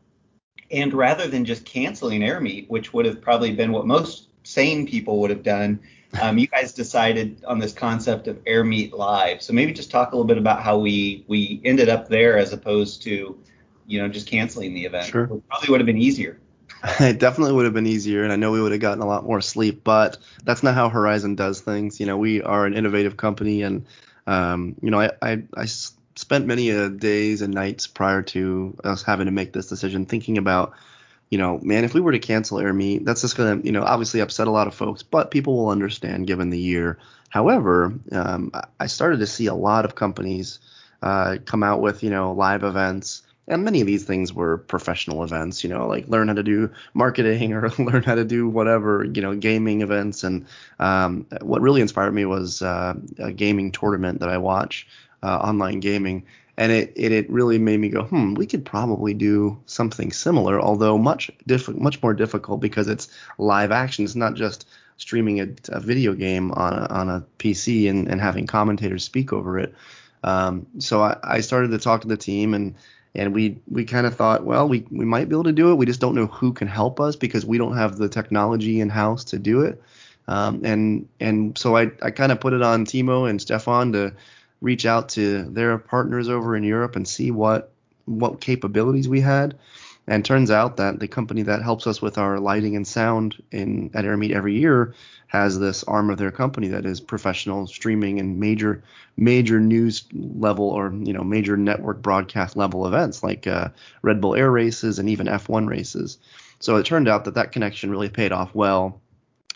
and 0.71 0.93
rather 0.93 1.27
than 1.27 1.43
just 1.43 1.65
canceling 1.65 2.23
Air 2.23 2.39
Meet, 2.39 2.69
which 2.69 2.93
would 2.93 3.05
have 3.05 3.21
probably 3.21 3.51
been 3.51 3.71
what 3.73 3.85
most 3.85 4.29
sane 4.43 4.87
people 4.87 5.19
would 5.19 5.29
have 5.29 5.43
done, 5.43 5.79
um, 6.21 6.37
you 6.37 6.47
guys 6.47 6.73
decided 6.73 7.43
on 7.45 7.59
this 7.59 7.73
concept 7.73 8.27
of 8.27 8.39
Air 8.45 8.63
Meet 8.63 8.93
Live. 8.93 9.41
So 9.41 9.51
maybe 9.51 9.73
just 9.73 9.91
talk 9.91 10.13
a 10.13 10.15
little 10.15 10.27
bit 10.27 10.37
about 10.37 10.61
how 10.61 10.77
we 10.77 11.25
we 11.27 11.59
ended 11.65 11.89
up 11.89 12.07
there 12.07 12.37
as 12.37 12.53
opposed 12.53 13.01
to, 13.03 13.37
you 13.87 14.01
know, 14.01 14.07
just 14.07 14.27
canceling 14.27 14.73
the 14.73 14.85
event. 14.85 15.07
Sure. 15.07 15.23
It 15.23 15.49
probably 15.49 15.69
would 15.69 15.81
have 15.81 15.87
been 15.87 15.97
easier. 15.97 16.39
it 16.99 17.19
definitely 17.19 17.53
would 17.53 17.65
have 17.65 17.73
been 17.73 17.87
easier, 17.87 18.23
and 18.23 18.33
I 18.33 18.35
know 18.35 18.51
we 18.51 18.61
would 18.61 18.73
have 18.73 18.81
gotten 18.81 19.01
a 19.01 19.07
lot 19.07 19.23
more 19.25 19.39
sleep. 19.39 19.83
But 19.83 20.17
that's 20.43 20.63
not 20.63 20.75
how 20.75 20.89
Horizon 20.89 21.35
does 21.35 21.61
things. 21.61 21.99
You 21.99 22.05
know, 22.05 22.17
we 22.17 22.41
are 22.41 22.65
an 22.65 22.73
innovative 22.73 23.15
company, 23.15 23.61
and 23.61 23.85
um, 24.27 24.75
you 24.81 24.91
know, 24.91 24.99
I, 24.99 25.11
I, 25.21 25.43
I 25.55 25.65
spent 25.65 26.45
many 26.45 26.71
uh, 26.71 26.89
days 26.89 27.41
and 27.41 27.53
nights 27.53 27.87
prior 27.87 28.21
to 28.21 28.77
us 28.83 29.03
having 29.03 29.25
to 29.27 29.31
make 29.31 29.53
this 29.53 29.67
decision, 29.67 30.05
thinking 30.05 30.37
about, 30.37 30.73
you 31.29 31.37
know, 31.37 31.59
man, 31.63 31.85
if 31.85 31.93
we 31.93 32.01
were 32.01 32.11
to 32.11 32.19
cancel 32.19 32.59
Air 32.59 32.73
Meet, 32.73 33.05
that's 33.05 33.21
just 33.21 33.37
gonna, 33.37 33.61
you 33.63 33.71
know, 33.71 33.83
obviously 33.83 34.19
upset 34.19 34.47
a 34.47 34.51
lot 34.51 34.67
of 34.67 34.75
folks, 34.75 35.03
but 35.03 35.31
people 35.31 35.55
will 35.55 35.69
understand 35.69 36.27
given 36.27 36.49
the 36.49 36.59
year. 36.59 36.99
However, 37.29 37.93
um, 38.11 38.51
I 38.79 38.87
started 38.87 39.19
to 39.19 39.27
see 39.27 39.47
a 39.47 39.55
lot 39.55 39.85
of 39.85 39.95
companies 39.95 40.59
uh, 41.01 41.37
come 41.45 41.63
out 41.63 41.81
with, 41.81 42.03
you 42.03 42.09
know, 42.09 42.33
live 42.33 42.63
events 42.63 43.23
and 43.47 43.63
many 43.63 43.81
of 43.81 43.87
these 43.87 44.05
things 44.05 44.33
were 44.33 44.57
professional 44.57 45.23
events, 45.23 45.63
you 45.63 45.69
know, 45.69 45.87
like 45.87 46.07
learn 46.07 46.29
how 46.29 46.33
to 46.33 46.43
do 46.43 46.69
marketing 46.93 47.53
or 47.53 47.69
learn 47.79 48.03
how 48.03 48.15
to 48.15 48.23
do 48.23 48.47
whatever, 48.47 49.03
you 49.03 49.21
know, 49.21 49.35
gaming 49.35 49.81
events. 49.81 50.23
And 50.23 50.45
um, 50.79 51.25
what 51.41 51.61
really 51.61 51.81
inspired 51.81 52.13
me 52.13 52.25
was 52.25 52.61
uh, 52.61 52.93
a 53.19 53.31
gaming 53.31 53.71
tournament 53.71 54.19
that 54.21 54.29
I 54.29 54.37
watch, 54.37 54.87
uh, 55.21 55.37
online 55.37 55.79
gaming, 55.79 56.23
and 56.55 56.71
it, 56.71 56.93
it 56.95 57.11
it 57.11 57.29
really 57.29 57.57
made 57.57 57.79
me 57.79 57.89
go, 57.89 58.03
hmm, 58.03 58.35
we 58.35 58.45
could 58.45 58.63
probably 58.63 59.13
do 59.13 59.59
something 59.65 60.11
similar, 60.11 60.61
although 60.61 60.97
much 60.97 61.31
diff- 61.47 61.75
much 61.75 62.01
more 62.03 62.13
difficult 62.13 62.61
because 62.61 62.87
it's 62.87 63.09
live 63.37 63.71
action. 63.71 64.05
It's 64.05 64.15
not 64.15 64.35
just 64.35 64.67
streaming 64.97 65.41
a, 65.41 65.47
a 65.69 65.79
video 65.79 66.13
game 66.13 66.51
on 66.51 66.73
a, 66.73 66.85
on 66.93 67.09
a 67.09 67.25
PC 67.39 67.89
and, 67.89 68.07
and 68.07 68.21
having 68.21 68.45
commentators 68.45 69.03
speak 69.03 69.33
over 69.33 69.57
it. 69.57 69.73
Um, 70.23 70.67
so 70.77 71.01
I, 71.01 71.17
I 71.23 71.39
started 71.41 71.71
to 71.71 71.79
talk 71.79 72.01
to 72.01 72.07
the 72.07 72.15
team 72.15 72.53
and 72.53 72.75
and 73.15 73.33
we 73.33 73.59
we 73.69 73.85
kind 73.85 74.07
of 74.07 74.15
thought, 74.15 74.43
well, 74.43 74.67
we 74.67 74.85
we 74.89 75.05
might 75.05 75.29
be 75.29 75.35
able 75.35 75.43
to 75.45 75.51
do 75.51 75.71
it. 75.71 75.75
We 75.75 75.85
just 75.85 75.99
don't 75.99 76.15
know 76.15 76.27
who 76.27 76.53
can 76.53 76.67
help 76.67 76.99
us 76.99 77.15
because 77.15 77.45
we 77.45 77.57
don't 77.57 77.77
have 77.77 77.97
the 77.97 78.09
technology 78.09 78.79
in 78.79 78.89
house 78.89 79.25
to 79.25 79.39
do 79.39 79.61
it. 79.61 79.81
Um, 80.27 80.61
and 80.63 81.07
and 81.19 81.57
so 81.57 81.75
I 81.77 81.91
I 82.01 82.11
kind 82.11 82.31
of 82.31 82.39
put 82.39 82.53
it 82.53 82.61
on 82.61 82.85
Timo 82.85 83.29
and 83.29 83.41
Stefan 83.41 83.93
to 83.93 84.13
reach 84.61 84.85
out 84.85 85.09
to 85.09 85.43
their 85.43 85.77
partners 85.77 86.29
over 86.29 86.55
in 86.55 86.63
Europe 86.63 86.95
and 86.95 87.07
see 87.07 87.31
what 87.31 87.71
what 88.05 88.41
capabilities 88.41 89.07
we 89.07 89.21
had. 89.21 89.57
And 90.05 90.25
turns 90.25 90.51
out 90.51 90.77
that 90.77 90.99
the 90.99 91.07
company 91.07 91.43
that 91.43 91.61
helps 91.61 91.87
us 91.87 92.01
with 92.01 92.17
our 92.17 92.39
lighting 92.39 92.75
and 92.75 92.85
sound 92.85 93.41
in 93.51 93.89
at 93.93 94.03
Air 94.03 94.17
Meet 94.17 94.31
every 94.31 94.59
year 94.59 94.93
has 95.27 95.57
this 95.57 95.83
arm 95.85 96.09
of 96.09 96.17
their 96.17 96.31
company 96.31 96.67
that 96.69 96.85
is 96.85 96.99
professional 96.99 97.67
streaming 97.67 98.19
and 98.19 98.39
major 98.39 98.83
major 99.15 99.59
news 99.59 100.03
level 100.13 100.69
or 100.69 100.93
you 100.93 101.13
know 101.13 101.23
major 101.23 101.55
network 101.55 102.01
broadcast 102.01 102.57
level 102.57 102.85
events 102.85 103.23
like 103.23 103.47
uh, 103.47 103.69
Red 104.01 104.19
Bull 104.19 104.35
Air 104.35 104.51
races 104.51 104.99
and 104.99 105.09
even 105.09 105.27
F1 105.27 105.67
races. 105.69 106.17
So 106.59 106.75
it 106.75 106.85
turned 106.85 107.07
out 107.07 107.25
that 107.25 107.35
that 107.35 107.51
connection 107.53 107.89
really 107.89 108.09
paid 108.09 108.31
off 108.31 108.53
well. 108.53 109.01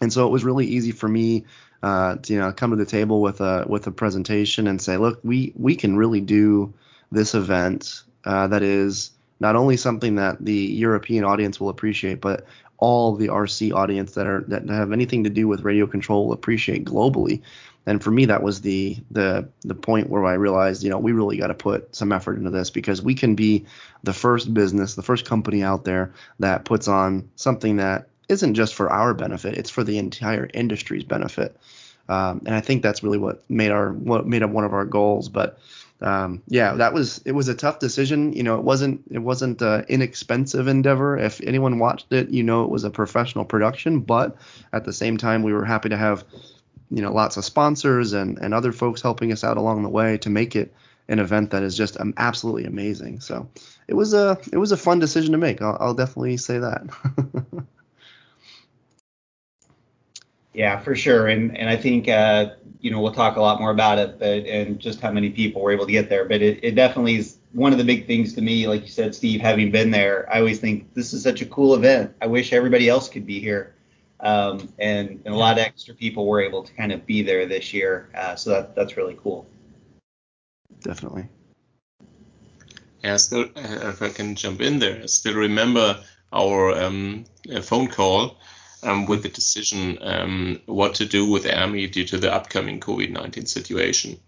And 0.01 0.13
so 0.13 0.27
it 0.27 0.31
was 0.31 0.43
really 0.43 0.65
easy 0.67 0.91
for 0.91 1.07
me 1.09 1.45
uh, 1.83 2.15
to 2.15 2.33
you 2.33 2.39
know 2.39 2.53
come 2.53 2.71
to 2.71 2.77
the 2.77 2.85
table 2.85 3.21
with 3.21 3.41
a 3.41 3.65
with 3.67 3.85
a 3.87 3.91
presentation 3.91 4.67
and 4.67 4.81
say, 4.81 4.95
look, 4.95 5.19
we 5.23 5.51
we 5.55 5.75
can 5.75 5.97
really 5.97 6.21
do 6.21 6.73
this 7.11 7.35
event 7.35 8.03
uh, 8.25 8.47
that 8.47 8.63
is 8.63 9.11
not 9.39 9.55
only 9.55 9.77
something 9.77 10.15
that 10.15 10.43
the 10.43 10.53
European 10.53 11.23
audience 11.23 11.59
will 11.59 11.69
appreciate, 11.69 12.21
but 12.21 12.45
all 12.77 13.15
the 13.15 13.27
RC 13.27 13.73
audience 13.73 14.13
that 14.13 14.27
are 14.27 14.41
that 14.47 14.67
have 14.69 14.91
anything 14.91 15.23
to 15.23 15.29
do 15.29 15.47
with 15.47 15.61
radio 15.61 15.87
control 15.87 16.27
will 16.27 16.33
appreciate 16.33 16.85
globally. 16.85 17.41
And 17.85 18.03
for 18.03 18.11
me, 18.11 18.25
that 18.25 18.43
was 18.43 18.61
the 18.61 18.97
the 19.11 19.47
the 19.61 19.73
point 19.75 20.09
where 20.09 20.25
I 20.25 20.33
realized, 20.33 20.83
you 20.83 20.89
know, 20.89 20.99
we 20.99 21.13
really 21.13 21.37
got 21.37 21.47
to 21.47 21.53
put 21.53 21.95
some 21.95 22.11
effort 22.11 22.37
into 22.37 22.49
this 22.49 22.69
because 22.69 23.01
we 23.01 23.15
can 23.15 23.33
be 23.33 23.65
the 24.03 24.13
first 24.13 24.53
business, 24.53 24.95
the 24.95 25.01
first 25.03 25.25
company 25.25 25.63
out 25.63 25.85
there 25.85 26.13
that 26.39 26.65
puts 26.65 26.87
on 26.87 27.29
something 27.35 27.77
that 27.77 28.09
isn't 28.29 28.55
just 28.55 28.75
for 28.75 28.89
our 28.89 29.13
benefit; 29.13 29.57
it's 29.57 29.69
for 29.69 29.83
the 29.83 29.97
entire 29.97 30.49
industry's 30.53 31.03
benefit. 31.03 31.55
Um, 32.09 32.41
and 32.45 32.55
I 32.55 32.61
think 32.61 32.83
that's 32.83 33.03
really 33.03 33.17
what 33.17 33.49
made 33.49 33.71
our 33.71 33.91
what 33.93 34.27
made 34.27 34.43
up 34.43 34.51
one 34.51 34.65
of 34.65 34.73
our 34.73 34.85
goals. 34.85 35.29
But 35.29 35.57
um, 36.01 36.43
yeah, 36.47 36.73
that 36.75 36.93
was 36.93 37.21
it 37.25 37.31
was 37.31 37.47
a 37.47 37.55
tough 37.55 37.79
decision. 37.79 38.33
You 38.33 38.43
know, 38.43 38.55
it 38.55 38.63
wasn't 38.63 39.01
it 39.09 39.19
wasn't 39.19 39.61
an 39.61 39.85
inexpensive 39.89 40.67
endeavor. 40.67 41.17
If 41.17 41.41
anyone 41.41 41.79
watched 41.79 42.11
it, 42.13 42.29
you 42.29 42.43
know 42.43 42.63
it 42.63 42.69
was 42.69 42.83
a 42.83 42.89
professional 42.89 43.45
production. 43.45 44.01
But 44.01 44.35
at 44.73 44.85
the 44.85 44.93
same 44.93 45.17
time, 45.17 45.43
we 45.43 45.53
were 45.53 45.65
happy 45.65 45.89
to 45.89 45.97
have 45.97 46.23
you 46.91 47.01
know 47.01 47.11
lots 47.11 47.37
of 47.37 47.45
sponsors 47.45 48.13
and 48.13 48.37
and 48.39 48.53
other 48.53 48.71
folks 48.71 49.01
helping 49.01 49.31
us 49.31 49.43
out 49.43 49.57
along 49.57 49.83
the 49.83 49.89
way 49.89 50.17
to 50.19 50.29
make 50.29 50.55
it 50.55 50.73
an 51.09 51.19
event 51.19 51.51
that 51.51 51.63
is 51.63 51.75
just 51.75 51.99
um, 51.99 52.13
absolutely 52.17 52.65
amazing. 52.65 53.19
So 53.19 53.49
it 53.87 53.95
was 53.95 54.13
a 54.13 54.37
it 54.51 54.57
was 54.57 54.71
a 54.71 54.77
fun 54.77 54.99
decision 54.99 55.31
to 55.31 55.37
make. 55.37 55.61
I'll, 55.61 55.77
I'll 55.79 55.93
definitely 55.95 56.37
say 56.37 56.59
that. 56.59 56.83
yeah, 60.57 60.79
for 60.79 60.95
sure. 60.95 61.27
And 61.27 61.55
and 61.57 61.69
I 61.69 61.77
think 61.77 62.09
uh, 62.09 62.49
you 62.81 62.91
know 62.91 62.99
we'll 62.99 63.13
talk 63.13 63.37
a 63.37 63.41
lot 63.41 63.61
more 63.61 63.71
about 63.71 63.99
it, 63.99 64.19
but 64.19 64.45
and 64.45 64.79
just 64.79 64.99
how 64.99 65.11
many 65.11 65.29
people 65.29 65.61
were 65.61 65.71
able 65.71 65.85
to 65.85 65.91
get 65.91 66.09
there. 66.09 66.25
But 66.25 66.41
it, 66.41 66.59
it 66.63 66.75
definitely 66.75 67.15
is 67.15 67.37
one 67.53 67.71
of 67.71 67.77
the 67.77 67.85
big 67.85 68.07
things 68.07 68.33
to 68.33 68.41
me. 68.41 68.67
Like 68.67 68.81
you 68.81 68.89
said, 68.89 69.15
Steve, 69.15 69.39
having 69.39 69.71
been 69.71 69.91
there, 69.91 70.27
I 70.33 70.39
always 70.39 70.59
think 70.59 70.93
this 70.95 71.13
is 71.13 71.23
such 71.23 71.41
a 71.41 71.45
cool 71.45 71.75
event. 71.75 72.13
I 72.21 72.27
wish 72.27 72.51
everybody 72.51 72.89
else 72.89 73.07
could 73.07 73.25
be 73.25 73.39
here 73.39 73.75
um, 74.19 74.73
and, 74.79 75.21
and, 75.25 75.33
a 75.33 75.37
lot 75.37 75.57
of 75.57 75.63
extra 75.63 75.93
people 75.93 76.25
were 76.25 76.41
able 76.41 76.63
to 76.63 76.73
kind 76.73 76.91
of 76.91 77.05
be 77.05 77.21
there 77.21 77.45
this 77.45 77.73
year. 77.73 78.09
Uh, 78.15 78.35
so 78.35 78.49
that, 78.49 78.75
that's 78.75 78.97
really 78.97 79.17
cool. 79.21 79.47
Definitely. 80.81 81.27
Yeah, 83.03 83.17
still, 83.17 83.45
uh, 83.55 83.89
if 83.89 84.01
I 84.01 84.09
can 84.09 84.35
jump 84.35 84.61
in 84.61 84.79
there, 84.79 85.01
I 85.03 85.05
still 85.05 85.35
remember 85.35 85.99
our 86.33 86.81
um, 86.81 87.25
phone 87.61 87.87
call 87.87 88.37
um, 88.83 89.05
with 89.05 89.23
the 89.23 89.29
decision 89.29 89.97
um, 90.01 90.61
what 90.65 90.95
to 90.95 91.05
do 91.05 91.29
with 91.29 91.45
AirMeet 91.45 91.91
due 91.91 92.05
to 92.05 92.17
the 92.17 92.33
upcoming 92.33 92.79
COVID 92.79 93.11
19 93.11 93.45
situation. 93.45 94.19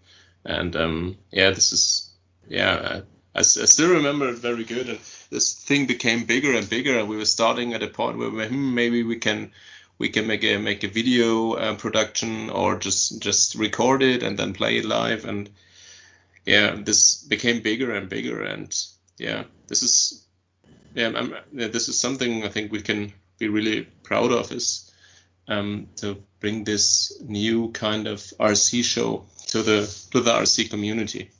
And 0.45 0.75
um, 0.75 1.17
yeah, 1.31 1.51
this 1.51 1.73
is, 1.73 2.09
yeah, 2.47 3.01
I, 3.35 3.39
I, 3.39 3.41
still 3.41 3.93
remember 3.93 4.29
it 4.29 4.37
very 4.37 4.63
good. 4.63 4.89
And 4.89 4.99
this 5.29 5.53
thing 5.53 5.85
became 5.85 6.25
bigger 6.25 6.53
and 6.53 6.69
bigger. 6.69 6.97
And 6.97 7.09
we 7.09 7.17
were 7.17 7.25
starting 7.25 7.73
at 7.73 7.83
a 7.83 7.87
point 7.87 8.17
where 8.17 8.47
hmm, 8.47 8.73
maybe 8.73 9.03
we 9.03 9.17
can 9.17 9.51
we 9.99 10.09
can 10.09 10.25
make 10.25 10.43
a 10.43 10.57
make 10.57 10.83
a 10.83 10.87
video 10.87 11.53
uh, 11.53 11.75
production 11.75 12.49
or 12.49 12.79
just 12.79 13.21
just 13.21 13.55
record 13.55 14.01
it 14.01 14.23
and 14.23 14.39
then 14.39 14.53
play 14.53 14.77
it 14.77 14.85
live 14.85 15.25
and 15.25 15.49
yeah 16.45 16.75
this 16.75 17.21
became 17.23 17.61
bigger 17.61 17.93
and 17.93 18.09
bigger 18.09 18.41
and 18.41 18.75
yeah 19.17 19.43
this 19.67 19.83
is 19.83 20.25
yeah, 20.95 21.11
I'm, 21.13 21.35
yeah 21.51 21.67
this 21.67 21.89
is 21.89 21.99
something 21.99 22.43
I 22.43 22.47
think 22.47 22.71
we 22.71 22.81
can 22.81 23.13
be 23.39 23.47
really 23.47 23.87
proud 24.03 24.31
of 24.31 24.51
is 24.51 24.91
um, 25.47 25.87
to 25.97 26.21
bring 26.39 26.63
this 26.63 27.21
new 27.21 27.71
kind 27.71 28.07
of 28.07 28.19
RC 28.39 28.83
show 28.83 29.25
to 29.47 29.63
the 29.63 29.81
to 30.11 30.19
the 30.21 30.31
RC 30.31 30.69
community. 30.69 31.31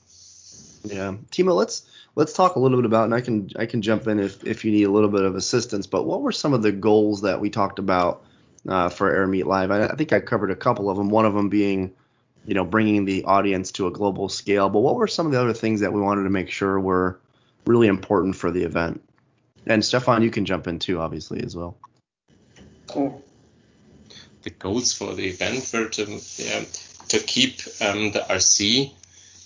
Yeah, 0.84 1.16
Timo, 1.32 1.56
let's 1.56 1.90
let's 2.16 2.34
talk 2.34 2.56
a 2.56 2.60
little 2.60 2.78
bit 2.78 2.86
about, 2.86 3.06
and 3.06 3.14
I 3.14 3.22
can 3.22 3.50
I 3.58 3.66
can 3.66 3.82
jump 3.82 4.08
in 4.08 4.20
if 4.20 4.44
if 4.46 4.66
you 4.66 4.72
need 4.72 4.84
a 4.84 4.92
little 4.92 5.10
bit 5.10 5.24
of 5.24 5.36
assistance. 5.36 5.88
But 5.88 6.06
what 6.06 6.22
were 6.22 6.32
some 6.32 6.54
of 6.54 6.64
the 6.64 6.72
goals 6.72 7.22
that 7.22 7.40
we 7.40 7.50
talked 7.50 7.80
about 7.80 8.24
uh, 8.68 8.90
for 8.90 9.14
AirMeet 9.14 9.46
Live. 9.46 9.72
I, 9.72 9.86
I, 9.86 9.96
think 9.96 10.14
I 10.14 10.20
covered 10.20 10.52
a 10.52 10.56
couple 10.56 10.90
of 10.90 10.98
them. 10.98 11.10
One 11.10 11.26
of 11.26 11.34
them 11.34 11.50
being, 11.50 11.94
you 12.46 12.54
know, 12.54 12.66
bringing 12.66 13.06
the 13.06 13.24
audience 13.24 13.72
to 13.74 13.88
a 13.88 13.92
global 13.92 14.30
scale. 14.30 14.70
But 14.70 14.80
what 14.80 14.96
were 14.96 15.08
some 15.08 15.26
of 15.26 15.32
the 15.32 15.40
other 15.40 15.54
things 15.54 15.82
that 15.82 15.94
we 15.94 16.02
wanted 16.02 16.24
to 16.24 16.30
make 16.30 16.50
sure 16.50 16.80
were 16.80 17.20
really 17.66 17.88
important 17.88 18.36
for 18.36 18.52
the 18.52 18.64
event? 18.64 19.02
And 19.66 19.84
Stefan, 19.84 20.24
you 20.24 20.32
can 20.32 20.46
jump 20.46 20.68
in 20.68 20.80
too, 20.80 21.00
obviously, 21.00 21.44
as 21.44 21.56
well. 21.56 21.78
Cool. 22.90 23.24
The 24.44 24.50
goals 24.52 24.94
for 24.94 25.14
the 25.14 25.28
event 25.28 25.70
were 25.74 25.90
to 25.90 26.20
yeah, 26.38 26.64
to 27.10 27.20
keep 27.20 27.62
um, 27.82 28.12
the 28.12 28.26
RC 28.30 28.94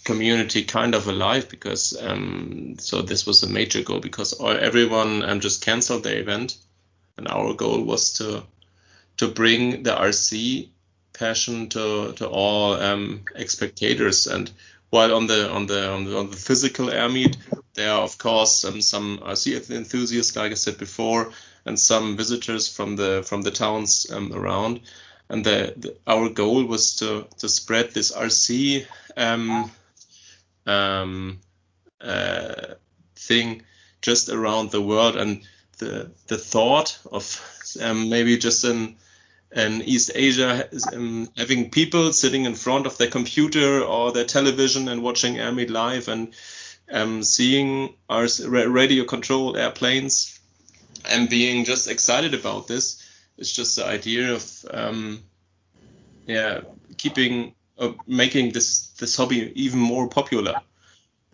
community 0.04 0.64
kind 0.64 0.96
of 0.96 1.08
alive 1.08 1.50
because 1.50 1.98
um, 2.02 2.76
so 2.80 3.02
this 3.02 3.26
was 3.26 3.42
a 3.44 3.50
major 3.50 3.82
goal 3.82 4.00
because 4.00 4.40
everyone 4.42 5.24
um, 5.24 5.40
just 5.40 5.64
canceled 5.64 6.04
the 6.04 6.18
event 6.18 6.58
and 7.18 7.28
our 7.28 7.54
goal 7.54 7.84
was 7.84 8.14
to 8.14 8.44
to 9.18 9.28
bring 9.28 9.84
the 9.84 9.92
RC 9.92 10.70
passion 11.14 11.70
to 11.70 12.14
to 12.14 12.28
all 12.28 12.74
um, 12.74 13.24
spectators. 13.48 14.28
And 14.28 14.52
while 14.90 15.16
on 15.16 15.28
the 15.28 15.52
on 15.52 15.68
the 15.68 15.90
on 15.90 16.06
the, 16.06 16.18
on 16.18 16.30
the 16.30 16.38
physical 16.38 16.88
AirMeet, 16.88 17.38
there 17.76 17.92
are 17.92 18.02
of 18.02 18.18
course 18.18 18.66
um, 18.66 18.82
some 18.82 19.20
RC 19.20 19.70
enthusiasts, 19.72 20.36
like 20.36 20.52
I 20.52 20.56
said 20.56 20.78
before, 20.78 21.32
and 21.66 21.80
some 21.80 22.18
visitors 22.18 22.68
from 22.68 22.96
the 22.96 23.24
from 23.26 23.42
the 23.42 23.52
towns 23.52 24.08
um, 24.12 24.34
around. 24.34 24.82
And 25.30 25.46
the, 25.46 25.74
the, 25.78 25.98
our 26.06 26.30
goal 26.30 26.66
was 26.66 26.98
to 26.98 27.28
to 27.40 27.50
spread 27.50 27.92
this 27.92 28.12
RC 28.12 28.86
um, 29.18 29.72
um, 30.66 31.40
uh, 32.02 32.76
thing 33.16 33.64
just 34.02 34.30
around 34.30 34.72
the 34.72 34.82
world 34.82 35.16
and 35.16 35.44
the 35.78 36.12
the 36.28 36.38
thought 36.38 37.00
of 37.12 37.26
um, 37.82 38.10
maybe 38.10 38.38
just 38.38 38.64
an 38.64 38.98
in 39.56 39.82
East 39.84 40.12
Asia, 40.16 40.68
um, 40.94 41.30
having 41.38 41.70
people 41.70 42.12
sitting 42.12 42.46
in 42.46 42.56
front 42.56 42.88
of 42.88 42.98
their 42.98 43.10
computer 43.10 43.84
or 43.84 44.12
their 44.12 44.26
television 44.26 44.88
and 44.88 45.04
watching 45.04 45.36
AirMeet 45.36 45.70
live 45.70 46.08
and 46.08 46.34
um, 46.92 47.24
seeing 47.24 47.94
our 48.10 48.28
radio 48.48 49.06
controlled 49.06 49.58
airplanes 49.58 50.33
and 51.06 51.30
being 51.30 51.66
just 51.66 51.88
excited 51.88 52.34
about 52.34 52.68
this. 52.68 53.02
It's 53.38 53.52
just 53.52 53.76
the 53.76 53.86
idea 53.86 54.34
of, 54.34 54.66
um, 54.72 55.24
yeah, 56.26 56.62
keeping, 56.98 57.56
uh, 57.78 57.94
making 58.08 58.52
this 58.52 58.90
this 59.00 59.16
hobby 59.16 59.52
even 59.56 59.80
more 59.80 60.08
popular. 60.08 60.62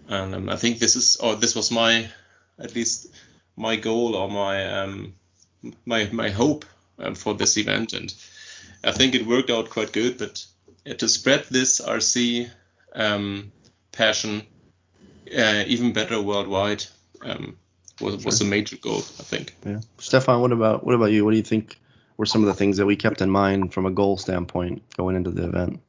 And 0.08 0.34
um, 0.34 0.50
I 0.50 0.56
think 0.56 0.80
this 0.80 0.96
is, 0.96 1.18
or 1.18 1.36
this 1.36 1.56
was 1.56 1.72
my, 1.72 2.10
at 2.58 2.74
least 2.74 3.08
my 3.56 3.76
goal 3.76 4.16
or 4.16 4.30
my 4.30 4.82
um, 4.82 5.14
my 5.86 6.10
my 6.12 6.30
hope 6.30 6.66
um, 6.98 7.16
for 7.16 7.34
this 7.34 7.58
event, 7.58 7.94
and 7.94 8.14
I 8.84 8.92
think 8.92 9.14
it 9.14 9.28
worked 9.28 9.50
out 9.50 9.70
quite 9.70 9.92
good. 9.92 10.18
But 10.18 10.46
uh, 10.90 10.94
to 10.94 11.08
spread 11.08 11.46
this 11.52 11.82
RC 11.82 12.50
um, 12.96 13.52
passion 13.92 14.44
uh, 15.38 15.64
even 15.68 15.94
better 15.94 16.22
worldwide 16.22 16.86
um, 17.22 17.58
was, 18.02 18.24
was 18.26 18.42
a 18.42 18.46
major 18.46 18.78
goal, 18.78 18.98
I 18.98 19.24
think. 19.24 19.56
Yeah, 19.66 19.82
Stefan, 19.98 20.42
what 20.42 20.52
about 20.52 20.86
what 20.86 20.96
about 20.96 21.12
you? 21.12 21.26
What 21.26 21.32
do 21.32 21.38
you 21.38 21.44
think 21.44 21.78
were 22.18 22.26
some 22.26 22.42
of 22.42 22.48
the 22.48 22.54
things 22.54 22.78
that 22.78 22.86
we 22.86 22.96
kept 22.96 23.22
in 23.22 23.30
mind 23.30 23.74
from 23.74 23.86
a 23.86 23.92
goal 23.92 24.18
standpoint 24.18 24.82
going 24.98 25.16
into 25.16 25.32
the 25.32 25.46
event? 25.46 25.80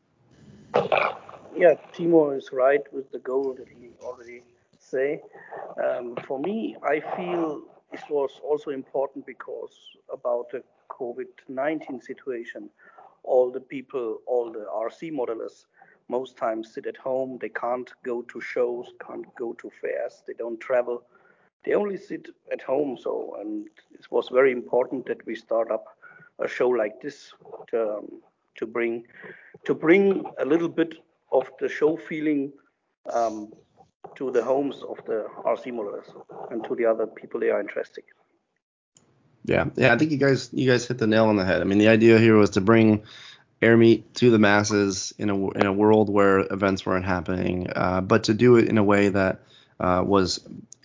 Yeah, 1.56 1.74
Timo 1.92 2.36
is 2.36 2.50
right 2.52 2.80
with 2.92 3.10
the 3.10 3.18
goal 3.18 3.54
that 3.58 3.68
he 3.68 3.90
already 4.02 4.42
say. 4.78 5.20
Um, 5.84 6.16
for 6.26 6.38
me, 6.38 6.76
I 6.82 7.00
feel 7.16 7.62
this 7.92 8.02
was 8.08 8.30
also 8.42 8.70
important 8.70 9.26
because 9.26 9.74
about 10.12 10.50
the 10.50 10.62
COVID-19 10.88 12.02
situation, 12.02 12.70
all 13.24 13.50
the 13.50 13.60
people, 13.60 14.20
all 14.26 14.52
the 14.52 14.66
RC 14.72 15.12
modelers, 15.12 15.66
most 16.08 16.36
times 16.36 16.72
sit 16.72 16.86
at 16.86 16.96
home. 16.96 17.38
They 17.40 17.48
can't 17.48 17.90
go 18.02 18.22
to 18.22 18.40
shows, 18.40 18.86
can't 19.06 19.26
go 19.36 19.52
to 19.54 19.70
fairs. 19.80 20.22
They 20.26 20.34
don't 20.34 20.60
travel. 20.60 21.02
They 21.64 21.74
only 21.74 21.96
sit 21.96 22.28
at 22.52 22.62
home. 22.62 22.96
So, 23.00 23.36
and 23.40 23.66
it 23.92 24.10
was 24.10 24.28
very 24.30 24.52
important 24.52 25.06
that 25.06 25.24
we 25.26 25.34
start 25.34 25.70
up 25.70 25.84
a 26.38 26.48
show 26.48 26.68
like 26.68 27.00
this 27.00 27.32
to, 27.70 27.98
um, 27.98 28.22
to 28.56 28.66
bring 28.66 29.04
to 29.64 29.74
bring 29.74 30.24
a 30.38 30.44
little 30.44 30.68
bit 30.68 30.94
of 31.32 31.50
the 31.60 31.68
show 31.68 31.96
feeling 31.96 32.52
um, 33.12 33.52
to 34.14 34.30
the 34.30 34.42
homes 34.42 34.82
of 34.88 35.04
the 35.06 35.26
RC 35.44 35.66
modelers 35.66 36.10
and 36.50 36.64
to 36.64 36.74
the 36.74 36.86
other 36.86 37.06
people 37.06 37.40
they 37.40 37.50
are 37.50 37.60
interested. 37.60 38.04
Yeah, 39.44 39.66
yeah, 39.76 39.92
I 39.94 39.98
think 39.98 40.10
you 40.10 40.18
guys 40.18 40.50
you 40.52 40.70
guys 40.70 40.86
hit 40.86 40.98
the 40.98 41.06
nail 41.06 41.26
on 41.26 41.36
the 41.36 41.44
head. 41.44 41.60
I 41.60 41.64
mean, 41.64 41.78
the 41.78 41.88
idea 41.88 42.18
here 42.18 42.36
was 42.36 42.50
to 42.50 42.60
bring 42.60 43.02
AirMeet 43.62 44.04
to 44.14 44.30
the 44.30 44.38
masses 44.38 45.12
in 45.18 45.30
a 45.30 45.50
in 45.50 45.66
a 45.66 45.72
world 45.72 46.10
where 46.10 46.40
events 46.40 46.84
weren't 46.84 47.04
happening, 47.04 47.68
uh, 47.74 48.00
but 48.00 48.24
to 48.24 48.34
do 48.34 48.56
it 48.56 48.68
in 48.68 48.78
a 48.78 48.84
way 48.84 49.08
that 49.08 49.40
uh, 49.78 50.02
was 50.06 50.40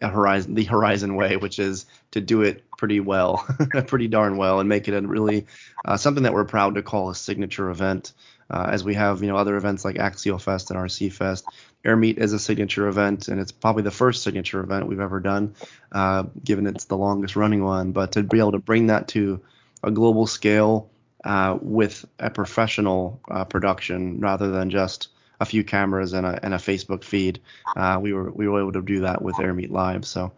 a 0.06 0.10
horizon 0.10 0.54
the 0.54 0.64
horizon 0.64 1.16
way, 1.16 1.38
which 1.38 1.60
is 1.60 1.86
to 2.12 2.22
do 2.22 2.42
it 2.42 2.64
pretty 2.78 3.00
well, 3.00 3.46
pretty 3.88 4.08
darn 4.08 4.38
well, 4.38 4.60
and 4.60 4.70
make 4.70 4.88
it 4.88 4.94
a 4.94 5.06
really 5.06 5.48
uh, 5.84 5.98
something 5.98 6.24
that 6.24 6.34
we're 6.34 6.46
proud 6.46 6.76
to 6.76 6.82
call 6.82 7.10
a 7.10 7.16
signature 7.16 7.70
event. 7.70 8.14
Uh, 8.48 8.70
as 8.72 8.84
we 8.84 8.94
have, 8.94 9.24
you 9.24 9.28
know, 9.28 9.38
other 9.38 9.58
events 9.58 9.84
like 9.84 9.98
Axial 9.98 10.38
Fest 10.38 10.70
and 10.70 10.80
RC 10.80 11.12
Fest. 11.12 11.46
Air 11.84 11.96
Meet 11.96 12.20
is 12.20 12.32
a 12.32 12.38
signature 12.38 12.88
event, 12.88 13.28
and 13.28 13.40
it's 13.40 13.52
probably 13.52 13.82
the 13.82 13.90
first 13.90 14.22
signature 14.22 14.60
event 14.60 14.88
we've 14.88 15.00
ever 15.00 15.20
done, 15.20 15.56
uh, 15.92 16.26
given 16.44 16.68
it's 16.68 16.86
the 16.86 16.96
longest 16.96 17.36
running 17.36 17.64
one. 17.64 17.92
But 17.92 18.12
to 18.12 18.22
be 18.22 18.38
able 18.38 18.52
to 18.52 18.60
bring 18.60 18.88
that 18.88 19.08
to 19.10 19.42
a 19.82 19.90
global 19.90 20.28
scale 20.28 20.92
uh, 21.24 21.58
with 21.60 22.06
a 22.20 22.30
professional 22.30 23.20
uh, 23.32 23.46
production 23.46 24.20
rather 24.20 24.52
than 24.52 24.70
just 24.70 25.08
a 25.40 25.46
few 25.46 25.64
cameras 25.64 26.14
and 26.14 26.26
a, 26.26 26.40
and 26.44 26.54
a 26.54 26.58
Facebook 26.58 27.04
feed. 27.04 27.40
Uh, 27.76 28.00
we 28.02 28.14
were 28.14 28.32
we 28.32 28.48
were 28.48 28.60
able 28.60 28.74
to 28.74 28.82
do 28.82 29.02
that 29.02 29.22
with 29.22 29.40
Air 29.40 29.54
Meet 29.54 29.72
Live, 29.72 30.06
so 30.06 30.32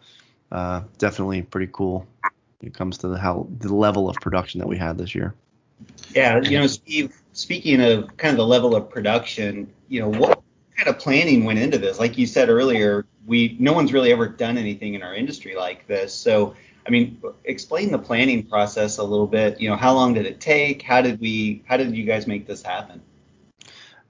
uh, 0.52 0.82
definitely 0.98 1.42
pretty 1.42 1.70
cool 1.72 2.08
when 2.60 2.72
it 2.72 2.74
comes 2.74 3.00
to 3.00 3.08
the 3.08 3.18
how 3.18 3.48
the 3.60 3.74
level 3.74 4.10
of 4.10 4.16
production 4.18 4.60
that 4.60 4.68
we 4.68 4.78
had 4.78 4.98
this 4.98 5.14
year. 5.14 5.34
Yeah, 6.14 6.42
you 6.42 6.58
know, 6.58 6.68
Steve. 6.68 7.16
Speaking 7.34 7.82
of 7.82 8.18
kind 8.18 8.32
of 8.32 8.38
the 8.38 8.48
level 8.48 8.76
of 8.76 8.90
production, 8.90 9.72
you 9.88 10.02
know, 10.02 10.10
what 10.10 10.42
kind 10.76 10.90
of 10.90 10.98
planning 10.98 11.44
went 11.44 11.60
into 11.60 11.78
this? 11.78 12.00
Like 12.00 12.18
you 12.18 12.26
said 12.26 12.50
earlier, 12.50 13.06
we 13.26 13.56
no 13.60 13.74
one's 13.74 13.94
really 13.94 14.12
ever 14.12 14.28
done 14.28 14.58
anything 14.58 14.96
in 14.96 15.04
our 15.04 15.14
industry 15.14 15.56
like 15.56 15.86
this. 15.88 16.14
So, 16.14 16.56
I 16.88 16.90
mean, 16.90 17.22
explain 17.44 17.92
the 17.92 18.00
planning 18.00 18.44
process 18.44 18.98
a 18.98 19.04
little 19.04 19.28
bit. 19.28 19.62
You 19.62 19.70
know, 19.70 19.76
how 19.76 19.94
long 19.94 20.14
did 20.14 20.26
it 20.26 20.40
take? 20.40 20.82
How 20.82 21.02
did 21.02 21.20
we? 21.20 21.64
How 21.68 21.78
did 21.78 21.96
you 21.96 22.06
guys 22.06 22.26
make 22.26 22.48
this 22.48 22.64
happen? 22.64 23.02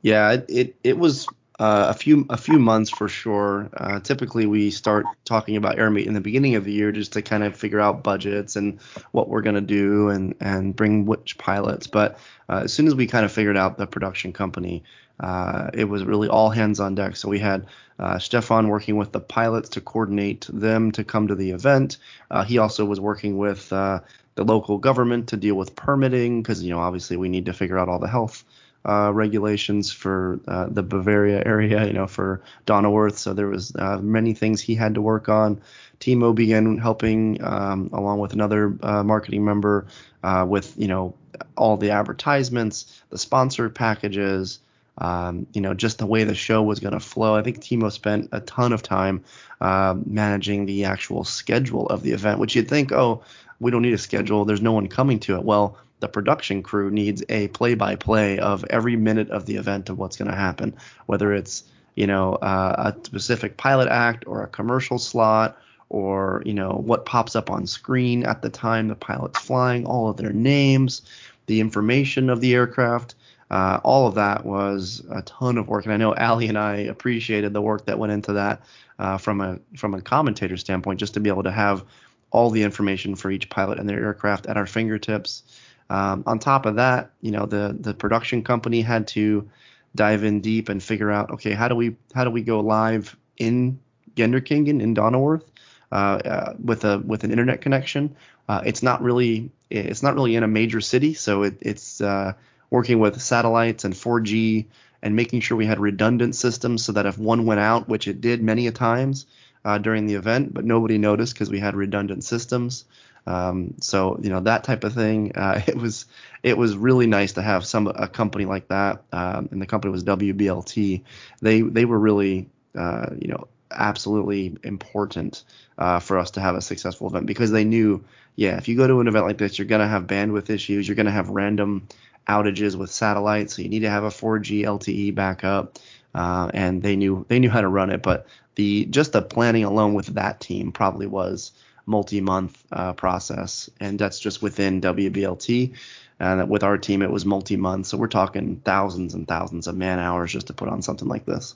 Yeah, 0.01 0.31
it 0.31 0.45
it, 0.49 0.75
it 0.83 0.97
was 0.97 1.27
uh, 1.59 1.87
a 1.89 1.93
few 1.93 2.25
a 2.29 2.37
few 2.37 2.59
months 2.59 2.89
for 2.89 3.07
sure. 3.07 3.69
Uh, 3.75 3.99
typically, 3.99 4.45
we 4.45 4.69
start 4.69 5.05
talking 5.25 5.55
about 5.55 5.79
air 5.79 5.89
meet 5.89 6.05
in 6.05 6.13
the 6.13 6.21
beginning 6.21 6.55
of 6.55 6.63
the 6.63 6.71
year 6.71 6.91
just 6.91 7.13
to 7.13 7.21
kind 7.21 7.43
of 7.43 7.55
figure 7.55 7.79
out 7.79 8.03
budgets 8.03 8.55
and 8.55 8.79
what 9.11 9.27
we're 9.27 9.41
gonna 9.41 9.61
do 9.61 10.09
and 10.09 10.35
and 10.39 10.75
bring 10.75 11.05
which 11.05 11.37
pilots. 11.39 11.87
But 11.87 12.19
uh, 12.47 12.61
as 12.65 12.73
soon 12.73 12.87
as 12.87 12.93
we 12.93 13.07
kind 13.07 13.25
of 13.25 13.31
figured 13.31 13.57
out 13.57 13.77
the 13.77 13.87
production 13.87 14.33
company, 14.33 14.83
uh, 15.19 15.71
it 15.73 15.85
was 15.85 16.03
really 16.05 16.27
all 16.27 16.51
hands 16.51 16.79
on 16.79 16.93
deck. 16.93 17.15
So 17.15 17.27
we 17.27 17.39
had 17.39 17.65
uh, 17.97 18.19
Stefan 18.19 18.67
working 18.67 18.95
with 18.97 19.11
the 19.11 19.19
pilots 19.19 19.69
to 19.69 19.81
coordinate 19.81 20.47
them 20.53 20.91
to 20.91 21.03
come 21.03 21.27
to 21.27 21.35
the 21.35 21.51
event. 21.51 21.97
Uh, 22.29 22.43
he 22.43 22.59
also 22.59 22.85
was 22.85 22.99
working 22.99 23.35
with 23.35 23.69
the 23.69 24.03
local 24.37 24.77
government 24.77 25.29
to 25.29 25.37
deal 25.37 25.55
with 25.55 25.75
permitting 25.75 26.43
because 26.43 26.61
you 26.61 26.69
know 26.69 26.79
obviously 26.79 27.17
we 27.17 27.29
need 27.29 27.47
to 27.47 27.53
figure 27.53 27.79
out 27.79 27.89
all 27.89 27.97
the 27.97 28.07
health 28.07 28.43
uh, 28.87 29.11
regulations 29.13 29.91
for 29.91 30.39
uh, 30.47 30.67
the 30.69 30.83
Bavaria 30.83 31.43
area, 31.45 31.85
you 31.85 31.93
know, 31.93 32.07
for 32.07 32.41
Donauwörth. 32.65 33.17
So 33.17 33.33
there 33.33 33.47
was 33.47 33.75
uh, 33.75 33.99
many 34.01 34.33
things 34.33 34.61
he 34.61 34.75
had 34.75 34.95
to 34.95 35.01
work 35.01 35.29
on. 35.29 35.61
Timo 35.99 36.33
began 36.33 36.77
helping 36.77 37.43
um, 37.43 37.89
along 37.91 38.19
with 38.19 38.33
another 38.33 38.77
uh, 38.81 39.03
marketing 39.03 39.43
member 39.43 39.87
uh, 40.23 40.45
with, 40.47 40.73
you 40.77 40.87
know, 40.87 41.13
all 41.55 41.77
the 41.77 41.91
advertisements, 41.91 43.01
the 43.09 43.17
sponsored 43.17 43.75
packages, 43.75 44.59
um, 44.99 45.45
you 45.53 45.61
know, 45.61 45.73
just 45.73 45.97
the 45.99 46.05
way 46.05 46.23
the 46.23 46.35
show 46.35 46.63
was 46.63 46.79
going 46.79 46.93
to 46.93 46.99
flow. 46.99 47.35
I 47.35 47.43
think 47.43 47.59
Timo 47.59 47.91
spent 47.91 48.29
a 48.31 48.39
ton 48.41 48.73
of 48.73 48.81
time 48.81 49.23
uh, 49.61 49.95
managing 50.05 50.65
the 50.65 50.85
actual 50.85 51.23
schedule 51.23 51.87
of 51.87 52.01
the 52.03 52.11
event, 52.11 52.39
which 52.39 52.55
you'd 52.55 52.69
think, 52.69 52.91
oh, 52.91 53.23
we 53.59 53.71
don't 53.71 53.81
need 53.81 53.93
a 53.93 53.97
schedule. 53.97 54.45
There's 54.45 54.61
no 54.61 54.71
one 54.71 54.87
coming 54.87 55.19
to 55.21 55.35
it. 55.35 55.43
Well, 55.43 55.77
the 55.99 56.07
production 56.07 56.63
crew 56.63 56.91
needs 56.91 57.23
a 57.29 57.47
play-by-play 57.49 58.39
of 58.39 58.63
every 58.69 58.95
minute 58.95 59.29
of 59.31 59.45
the 59.45 59.55
event 59.55 59.89
of 59.89 59.97
what's 59.97 60.17
going 60.17 60.29
to 60.29 60.37
happen, 60.37 60.75
whether 61.05 61.33
it's 61.33 61.63
you 61.95 62.07
know 62.07 62.33
uh, 62.35 62.93
a 62.93 63.05
specific 63.05 63.57
pilot 63.57 63.87
act 63.87 64.25
or 64.27 64.43
a 64.43 64.47
commercial 64.47 64.99
slot 64.99 65.57
or 65.89 66.43
you 66.45 66.53
know 66.53 66.71
what 66.85 67.05
pops 67.05 67.35
up 67.35 67.49
on 67.49 67.65
screen 67.65 68.23
at 68.25 68.41
the 68.41 68.49
time 68.49 68.87
the 68.87 68.95
pilot's 68.95 69.39
flying, 69.39 69.85
all 69.85 70.09
of 70.09 70.17
their 70.17 70.33
names, 70.33 71.01
the 71.47 71.59
information 71.59 72.29
of 72.29 72.41
the 72.41 72.53
aircraft. 72.53 73.15
Uh, 73.49 73.79
all 73.85 74.07
of 74.07 74.15
that 74.15 74.45
was 74.45 75.01
a 75.09 75.21
ton 75.21 75.57
of 75.57 75.69
work, 75.69 75.85
and 75.85 75.93
I 75.93 75.97
know 75.97 76.13
Ali 76.13 76.49
and 76.49 76.57
I 76.57 76.77
appreciated 76.77 77.53
the 77.53 77.61
work 77.61 77.85
that 77.85 77.97
went 77.97 78.11
into 78.11 78.33
that 78.33 78.61
uh, 78.99 79.17
from 79.17 79.39
a 79.39 79.59
from 79.77 79.93
a 79.93 80.01
commentator 80.01 80.57
standpoint, 80.57 80.99
just 80.99 81.13
to 81.13 81.21
be 81.21 81.29
able 81.29 81.43
to 81.43 81.51
have 81.51 81.83
all 82.31 82.49
the 82.49 82.63
information 82.63 83.15
for 83.15 83.31
each 83.31 83.49
pilot 83.49 83.79
and 83.79 83.87
their 83.87 84.03
aircraft 84.03 84.47
at 84.47 84.57
our 84.57 84.65
fingertips. 84.65 85.43
Um, 85.89 86.23
on 86.25 86.39
top 86.39 86.65
of 86.65 86.75
that, 86.75 87.11
you 87.21 87.31
know, 87.31 87.45
the 87.45 87.75
the 87.79 87.93
production 87.93 88.43
company 88.43 88.81
had 88.81 89.07
to 89.09 89.49
dive 89.95 90.23
in 90.23 90.41
deep 90.41 90.69
and 90.69 90.81
figure 90.81 91.11
out, 91.11 91.31
okay, 91.31 91.53
how 91.53 91.67
do 91.67 91.75
we 91.75 91.95
how 92.13 92.23
do 92.23 92.29
we 92.29 92.41
go 92.41 92.59
live 92.59 93.15
in 93.37 93.79
Genderkingen 94.15 94.81
in 94.81 94.95
Donauwörth 94.95 95.43
uh, 95.91 95.95
uh, 95.95 96.53
with 96.63 96.83
a 96.83 96.99
with 96.99 97.23
an 97.23 97.31
internet 97.31 97.61
connection? 97.61 98.15
Uh, 98.49 98.61
it's 98.65 98.83
not 98.83 99.01
really 99.01 99.51
it's 99.69 100.03
not 100.03 100.15
really 100.15 100.35
in 100.35 100.43
a 100.43 100.47
major 100.47 100.81
city, 100.81 101.13
so 101.13 101.43
it, 101.43 101.57
it's 101.61 101.99
uh, 102.01 102.33
working 102.69 102.99
with 102.99 103.21
satellites 103.21 103.83
and 103.83 103.93
4G 103.93 104.65
and 105.01 105.15
making 105.15 105.41
sure 105.41 105.57
we 105.57 105.65
had 105.65 105.79
redundant 105.79 106.35
systems 106.35 106.83
so 106.83 106.91
that 106.93 107.05
if 107.05 107.17
one 107.17 107.45
went 107.45 107.59
out, 107.59 107.87
which 107.87 108.07
it 108.07 108.21
did 108.21 108.41
many 108.41 108.67
a 108.67 108.71
times 108.71 109.25
uh, 109.65 109.77
during 109.77 110.05
the 110.05 110.15
event, 110.15 110.53
but 110.53 110.65
nobody 110.65 110.97
noticed 110.97 111.33
because 111.33 111.49
we 111.49 111.59
had 111.59 111.75
redundant 111.75 112.23
systems. 112.23 112.85
Um, 113.27 113.75
so 113.81 114.19
you 114.21 114.29
know 114.29 114.39
that 114.41 114.63
type 114.63 114.83
of 114.83 114.93
thing. 114.93 115.33
Uh, 115.35 115.61
it 115.67 115.75
was 115.75 116.05
it 116.43 116.57
was 116.57 116.75
really 116.75 117.07
nice 117.07 117.33
to 117.33 117.41
have 117.41 117.65
some 117.65 117.87
a 117.87 118.07
company 118.07 118.45
like 118.45 118.69
that, 118.69 119.03
um, 119.11 119.49
and 119.51 119.61
the 119.61 119.67
company 119.67 119.91
was 119.91 120.03
WBLT. 120.03 121.03
They 121.41 121.61
they 121.61 121.85
were 121.85 121.99
really 121.99 122.49
uh, 122.75 123.07
you 123.19 123.27
know 123.27 123.47
absolutely 123.69 124.55
important 124.63 125.43
uh, 125.77 125.99
for 125.99 126.17
us 126.17 126.31
to 126.31 126.39
have 126.39 126.55
a 126.55 126.61
successful 126.61 127.07
event 127.07 127.25
because 127.25 127.51
they 127.51 127.65
knew 127.65 128.01
yeah 128.37 128.55
if 128.57 128.69
you 128.69 128.77
go 128.77 128.87
to 128.87 129.01
an 129.01 129.09
event 129.09 129.25
like 129.25 129.37
this 129.37 129.59
you're 129.59 129.67
gonna 129.67 129.87
have 129.87 130.07
bandwidth 130.07 130.49
issues 130.49 130.87
you're 130.87 130.95
gonna 130.95 131.11
have 131.11 131.27
random 131.27 131.85
outages 132.29 132.77
with 132.77 132.89
satellites 132.89 133.55
so 133.55 133.61
you 133.61 133.67
need 133.67 133.81
to 133.81 133.89
have 133.89 134.05
a 134.05 134.09
4G 134.09 134.63
LTE 134.63 135.15
backup. 135.15 135.79
Uh, 136.15 136.49
and 136.53 136.81
they 136.81 136.95
knew 136.95 137.25
they 137.27 137.37
knew 137.37 137.49
how 137.49 137.61
to 137.61 137.67
run 137.67 137.91
it, 137.91 138.01
but 138.01 138.25
the 138.55 138.85
just 138.85 139.11
the 139.11 139.21
planning 139.21 139.63
alone 139.63 139.93
with 139.93 140.07
that 140.07 140.39
team 140.39 140.71
probably 140.71 141.05
was 141.05 141.51
multi-month 141.87 142.63
uh, 142.71 142.93
process, 142.93 143.69
and 143.79 143.97
that's 143.97 144.19
just 144.19 144.43
within 144.43 144.81
WBLT. 144.81 145.73
And 146.19 146.49
with 146.49 146.63
our 146.63 146.77
team, 146.77 147.01
it 147.01 147.11
was 147.11 147.25
multi-month, 147.25 147.87
so 147.87 147.97
we're 147.97 148.07
talking 148.07 148.61
thousands 148.65 149.13
and 149.13 149.27
thousands 149.27 149.67
of 149.67 149.75
man 149.75 149.99
hours 149.99 150.31
just 150.31 150.47
to 150.47 150.53
put 150.53 150.67
on 150.67 150.81
something 150.81 151.07
like 151.07 151.25
this. 151.25 151.55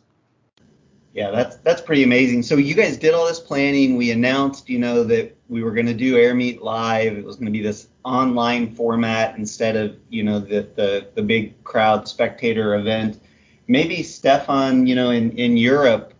Yeah, 1.13 1.31
that's 1.31 1.57
that's 1.57 1.81
pretty 1.81 2.03
amazing. 2.03 2.43
So 2.43 2.55
you 2.55 2.73
guys 2.73 2.95
did 2.95 3.13
all 3.13 3.25
this 3.25 3.39
planning. 3.39 3.97
We 3.97 4.11
announced, 4.11 4.69
you 4.69 4.79
know, 4.79 5.03
that 5.03 5.35
we 5.49 5.61
were 5.61 5.71
going 5.71 5.87
to 5.87 5.93
do 5.93 6.17
Air 6.17 6.33
Meet 6.33 6.61
live. 6.61 7.17
It 7.17 7.25
was 7.25 7.35
going 7.35 7.47
to 7.47 7.51
be 7.51 7.61
this 7.61 7.89
online 8.05 8.73
format 8.75 9.37
instead 9.37 9.75
of, 9.75 9.97
you 10.09 10.23
know, 10.23 10.39
the 10.39 10.69
the, 10.75 11.07
the 11.15 11.21
big 11.21 11.61
crowd 11.65 12.07
spectator 12.07 12.75
event. 12.75 13.19
Maybe 13.67 14.03
Stefan, 14.03 14.87
you 14.87 14.95
know, 14.95 15.09
in 15.09 15.31
in 15.31 15.57
Europe, 15.57 16.13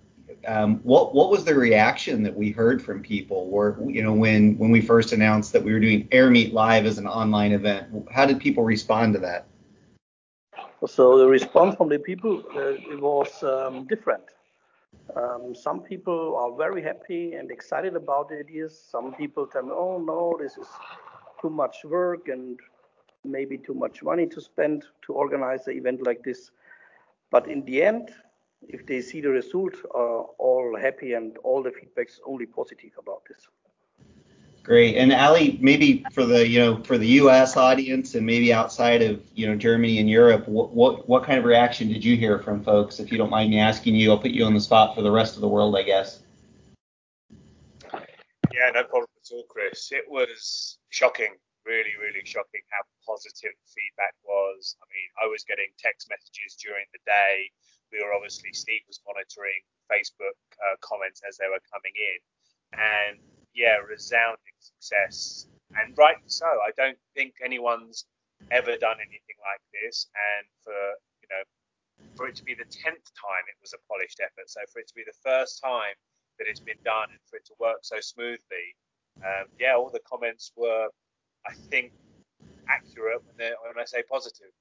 um, 0.48 0.78
what 0.84 1.14
what 1.14 1.30
was 1.30 1.46
the 1.46 1.56
reaction 1.56 2.24
that 2.24 2.36
we 2.36 2.52
heard 2.52 2.82
from 2.82 3.02
people? 3.02 3.50
Or 3.52 3.78
you 3.86 4.04
know 4.04 4.14
when 4.14 4.58
when 4.58 4.72
we 4.72 4.82
first 4.82 5.14
announced 5.14 5.54
that 5.54 5.64
we 5.64 5.72
were 5.74 5.80
doing 5.80 6.08
Air 6.12 6.30
Meet 6.30 6.54
Live 6.54 6.86
as 6.86 6.98
an 6.98 7.08
online 7.08 7.52
event, 7.52 7.88
how 8.12 8.26
did 8.26 8.40
people 8.40 8.64
respond 8.64 9.14
to 9.14 9.20
that? 9.20 9.48
So 10.88 11.18
the 11.18 11.28
response 11.28 11.76
from 11.76 11.90
the 11.90 12.00
people 12.00 12.44
uh, 12.56 12.94
it 12.94 13.00
was 13.00 13.44
um, 13.44 13.86
different. 13.88 14.24
Um, 15.16 15.54
some 15.56 15.82
people 15.82 16.36
are 16.38 16.56
very 16.58 16.82
happy 16.82 17.34
and 17.34 17.52
excited 17.52 17.96
about 17.96 18.30
the 18.30 18.40
ideas. 18.40 18.80
Some 18.90 19.14
people 19.14 19.46
tell 19.46 19.64
me, 19.64 19.72
"Oh 19.74 20.00
no, 20.00 20.38
this 20.40 20.58
is 20.58 20.68
too 21.42 21.50
much 21.50 21.78
work 21.84 22.28
and 22.28 22.60
maybe 23.24 23.58
too 23.58 23.74
much 23.76 24.02
money 24.02 24.26
to 24.28 24.42
spend 24.42 24.86
to 25.04 25.14
organize 25.14 25.68
an 25.68 25.78
event 25.78 26.06
like 26.06 26.24
this." 26.24 26.52
But 27.30 27.48
in 27.48 27.64
the 27.66 27.84
end, 27.84 28.12
if 28.68 28.86
they 28.86 29.02
see 29.02 29.22
the 29.22 29.30
result, 29.30 29.74
are 29.94 30.26
all 30.38 30.78
happy 30.80 31.14
and 31.14 31.38
all 31.40 31.64
the 31.64 31.72
feedback's 31.72 32.20
only 32.26 32.46
positive 32.46 32.92
about 32.98 33.24
this. 33.28 33.48
Great. 34.64 34.96
And 34.96 35.12
Ali, 35.12 35.58
maybe 35.60 36.06
for 36.14 36.24
the 36.24 36.48
you 36.48 36.60
know 36.60 36.84
for 36.84 37.00
the 37.00 37.08
U.S. 37.26 37.58
audience 37.58 38.14
and 38.14 38.24
maybe 38.24 38.54
outside 38.54 39.02
of 39.02 39.20
you 39.34 39.48
know 39.48 39.56
Germany 39.56 39.98
and 39.98 40.08
Europe, 40.08 40.48
what 40.48 40.72
what 40.72 41.10
what 41.10 41.24
kind 41.24 41.40
of 41.40 41.46
reaction 41.46 41.88
did 41.88 42.06
you 42.06 42.16
hear 42.16 42.38
from 42.38 42.64
folks? 42.64 43.00
If 43.00 43.12
you 43.12 43.18
don't 43.18 43.32
mind 43.32 43.50
me 43.50 43.58
asking 43.58 43.96
you, 43.96 44.12
I'll 44.12 44.20
put 44.20 44.32
you 44.32 44.46
on 44.46 44.54
the 44.54 44.62
spot 44.62 44.94
for 44.94 45.02
the 45.02 45.10
rest 45.10 45.34
of 45.34 45.42
the 45.42 45.48
world, 45.48 45.76
I 45.76 45.82
guess. 45.82 46.20
Yeah, 48.54 48.70
no 48.70 48.84
problem 48.84 49.10
at 49.18 49.34
all, 49.34 49.44
Chris. 49.50 49.92
It 49.92 50.06
was 50.08 50.78
shocking, 50.90 51.34
really, 51.66 51.98
really 52.00 52.22
shocking 52.24 52.62
how 52.70 52.86
positive 53.02 53.58
the 53.58 53.70
feedback 53.74 54.14
was. 54.24 54.76
I 54.78 54.86
mean, 54.94 55.10
I 55.24 55.26
was 55.26 55.44
getting 55.44 55.74
text 55.80 56.08
messages 56.12 56.54
during 56.62 56.86
the 56.94 57.00
day 57.08 57.50
we 57.92 58.00
were 58.04 58.14
obviously 58.14 58.52
Steve 58.54 58.82
was 58.88 59.00
monitoring 59.06 59.62
Facebook 59.92 60.38
uh, 60.60 60.76
comments 60.82 61.22
as 61.28 61.38
they 61.38 61.48
were 61.48 61.62
coming 61.72 61.94
in, 61.96 62.20
and 62.80 63.20
yeah, 63.54 63.78
resounding 63.84 64.56
success, 64.60 65.48
and 65.76 65.98
rightly 65.98 66.28
so. 66.28 66.48
I 66.48 66.72
don't 66.78 66.98
think 67.16 67.36
anyone's 67.44 68.06
ever 68.50 68.78
done 68.78 68.98
anything 68.98 69.40
like 69.44 69.62
this, 69.76 70.08
and 70.16 70.48
for 70.64 70.80
you 71.22 71.30
know, 71.30 71.44
for 72.16 72.28
it 72.28 72.36
to 72.36 72.44
be 72.44 72.56
the 72.56 72.68
tenth 72.70 73.06
time 73.14 73.44
it 73.48 73.60
was 73.62 73.74
a 73.74 73.82
polished 73.88 74.20
effort, 74.24 74.48
so 74.48 74.62
for 74.72 74.80
it 74.80 74.88
to 74.88 74.96
be 74.96 75.04
the 75.06 75.20
first 75.24 75.62
time 75.62 75.96
that 76.40 76.48
it's 76.48 76.64
been 76.64 76.80
done, 76.84 77.12
and 77.12 77.20
for 77.30 77.38
it 77.38 77.46
to 77.46 77.54
work 77.60 77.84
so 77.84 78.00
smoothly, 78.00 78.76
um, 79.20 79.46
yeah, 79.60 79.76
all 79.76 79.90
the 79.92 80.02
comments 80.08 80.52
were, 80.56 80.88
I 81.46 81.54
think, 81.70 81.92
accurate 82.68 83.22
when, 83.26 83.52
when 83.62 83.78
I 83.80 83.86
say 83.86 84.04
positive. 84.10 84.52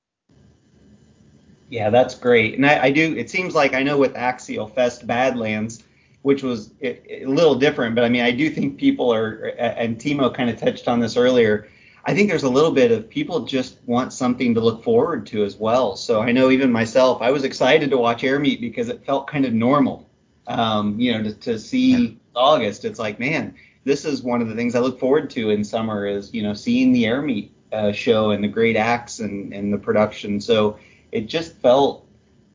Yeah, 1.70 1.88
that's 1.90 2.16
great. 2.16 2.54
And 2.54 2.66
I, 2.66 2.84
I, 2.84 2.90
do. 2.90 3.16
It 3.16 3.30
seems 3.30 3.54
like 3.54 3.74
I 3.74 3.84
know 3.84 3.96
with 3.96 4.16
Axial 4.16 4.66
Fest 4.66 5.06
Badlands, 5.06 5.84
which 6.22 6.42
was 6.42 6.72
a, 6.82 7.22
a 7.22 7.26
little 7.26 7.54
different, 7.54 7.94
but 7.94 8.04
I 8.04 8.08
mean, 8.08 8.22
I 8.22 8.32
do 8.32 8.50
think 8.50 8.76
people 8.76 9.14
are, 9.14 9.54
and 9.56 9.96
Timo 9.96 10.34
kind 10.34 10.50
of 10.50 10.58
touched 10.58 10.88
on 10.88 10.98
this 10.98 11.16
earlier. 11.16 11.68
I 12.04 12.14
think 12.14 12.28
there's 12.28 12.42
a 12.42 12.50
little 12.50 12.72
bit 12.72 12.90
of 12.90 13.08
people 13.08 13.44
just 13.44 13.78
want 13.86 14.12
something 14.12 14.54
to 14.54 14.60
look 14.60 14.82
forward 14.82 15.26
to 15.28 15.44
as 15.44 15.56
well. 15.56 15.94
So 15.96 16.20
I 16.20 16.32
know 16.32 16.50
even 16.50 16.72
myself, 16.72 17.22
I 17.22 17.30
was 17.30 17.44
excited 17.44 17.90
to 17.90 17.98
watch 17.98 18.24
Air 18.24 18.40
Meet 18.40 18.60
because 18.60 18.88
it 18.88 19.04
felt 19.04 19.28
kind 19.28 19.44
of 19.44 19.52
normal. 19.52 20.08
Um, 20.48 20.98
you 20.98 21.12
know, 21.12 21.22
to, 21.22 21.34
to 21.34 21.58
see 21.58 21.92
yeah. 21.92 22.08
August, 22.34 22.84
it's 22.84 22.98
like, 22.98 23.20
man, 23.20 23.54
this 23.84 24.04
is 24.04 24.22
one 24.22 24.42
of 24.42 24.48
the 24.48 24.56
things 24.56 24.74
I 24.74 24.80
look 24.80 24.98
forward 24.98 25.30
to 25.30 25.50
in 25.50 25.62
summer 25.62 26.06
is, 26.06 26.34
you 26.34 26.42
know, 26.42 26.54
seeing 26.54 26.92
the 26.92 27.06
Air 27.06 27.22
Meet 27.22 27.54
uh, 27.72 27.92
show 27.92 28.30
and 28.30 28.42
the 28.42 28.48
great 28.48 28.76
acts 28.76 29.20
and, 29.20 29.52
and 29.52 29.72
the 29.72 29.78
production. 29.78 30.40
So 30.40 30.78
it 31.12 31.26
just 31.26 31.56
felt 31.56 32.06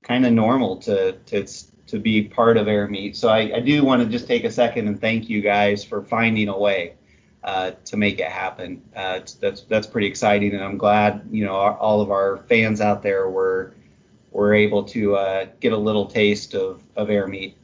kind 0.02 0.26
of 0.26 0.34
normal 0.34 0.78
to, 0.78 1.14
to 1.14 1.48
to 1.88 2.00
be 2.00 2.24
part 2.24 2.58
of 2.58 2.68
Air 2.68 2.88
Meet. 2.88 3.16
So 3.16 3.30
I, 3.30 3.58
I 3.58 3.60
do 3.60 3.84
want 3.86 4.02
to 4.02 4.10
just 4.10 4.28
take 4.28 4.44
a 4.44 4.52
second 4.52 4.88
and 4.88 5.00
thank 5.00 5.30
you 5.30 5.42
guys 5.42 5.84
for 5.84 6.02
finding 6.02 6.48
a 6.48 6.58
way 6.58 6.96
uh, 7.44 7.72
to 7.86 7.98
make 7.98 8.20
it 8.20 8.28
happen. 8.28 8.82
Uh, 8.96 9.20
that's 9.40 9.62
that's 9.62 9.88
pretty 9.88 10.08
exciting, 10.08 10.54
and 10.54 10.64
I'm 10.64 10.78
glad 10.78 11.28
you 11.32 11.46
know 11.46 11.56
our, 11.56 11.78
all 11.78 12.02
of 12.02 12.12
our 12.12 12.38
fans 12.50 12.82
out 12.82 13.04
there 13.04 13.30
were 13.30 13.74
were 14.32 14.54
able 14.54 14.84
to 14.84 15.16
uh, 15.16 15.46
get 15.60 15.74
a 15.74 15.78
little 15.78 16.08
taste 16.08 16.56
of 16.56 16.82
of 16.96 17.10
Air 17.10 17.28
Meet. 17.28 17.56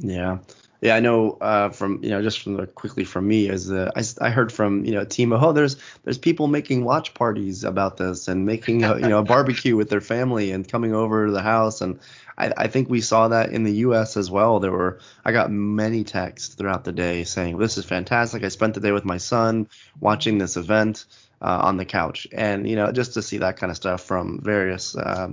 Yeah. 0.00 0.38
Yeah, 0.84 0.96
I 0.96 1.00
know 1.00 1.38
uh, 1.40 1.70
from 1.70 2.04
you 2.04 2.10
know 2.10 2.20
just 2.20 2.40
from 2.40 2.58
the 2.58 2.66
quickly 2.66 3.04
from 3.04 3.26
me 3.26 3.48
as 3.48 3.72
uh, 3.72 3.90
I, 3.96 4.02
I 4.20 4.28
heard 4.28 4.52
from 4.52 4.84
you 4.84 4.92
know 4.92 5.06
Timo, 5.06 5.42
oh 5.42 5.52
there's 5.52 5.76
there's 6.02 6.18
people 6.18 6.46
making 6.46 6.84
watch 6.84 7.14
parties 7.14 7.64
about 7.64 7.96
this 7.96 8.28
and 8.28 8.44
making 8.44 8.84
a, 8.84 8.96
you 8.96 9.08
know 9.08 9.20
a 9.20 9.22
barbecue 9.34 9.76
with 9.76 9.88
their 9.88 10.02
family 10.02 10.52
and 10.52 10.68
coming 10.68 10.94
over 10.94 11.24
to 11.24 11.32
the 11.32 11.40
house 11.40 11.80
and 11.80 12.00
I, 12.36 12.52
I 12.54 12.66
think 12.66 12.90
we 12.90 13.00
saw 13.00 13.28
that 13.28 13.50
in 13.50 13.64
the 13.64 13.72
U.S. 13.76 14.18
as 14.18 14.30
well. 14.30 14.60
There 14.60 14.72
were 14.72 15.00
I 15.24 15.32
got 15.32 15.50
many 15.50 16.04
texts 16.04 16.54
throughout 16.54 16.84
the 16.84 16.92
day 16.92 17.24
saying 17.24 17.56
this 17.56 17.78
is 17.78 17.86
fantastic. 17.86 18.44
I 18.44 18.48
spent 18.48 18.74
the 18.74 18.80
day 18.80 18.92
with 18.92 19.06
my 19.06 19.16
son 19.16 19.68
watching 20.00 20.36
this 20.36 20.58
event 20.58 21.06
uh, 21.40 21.60
on 21.62 21.78
the 21.78 21.86
couch, 21.86 22.26
and 22.30 22.68
you 22.68 22.76
know 22.76 22.92
just 22.92 23.14
to 23.14 23.22
see 23.22 23.38
that 23.38 23.56
kind 23.56 23.70
of 23.70 23.76
stuff 23.76 24.02
from 24.02 24.40
various 24.42 24.96
uh, 24.96 25.28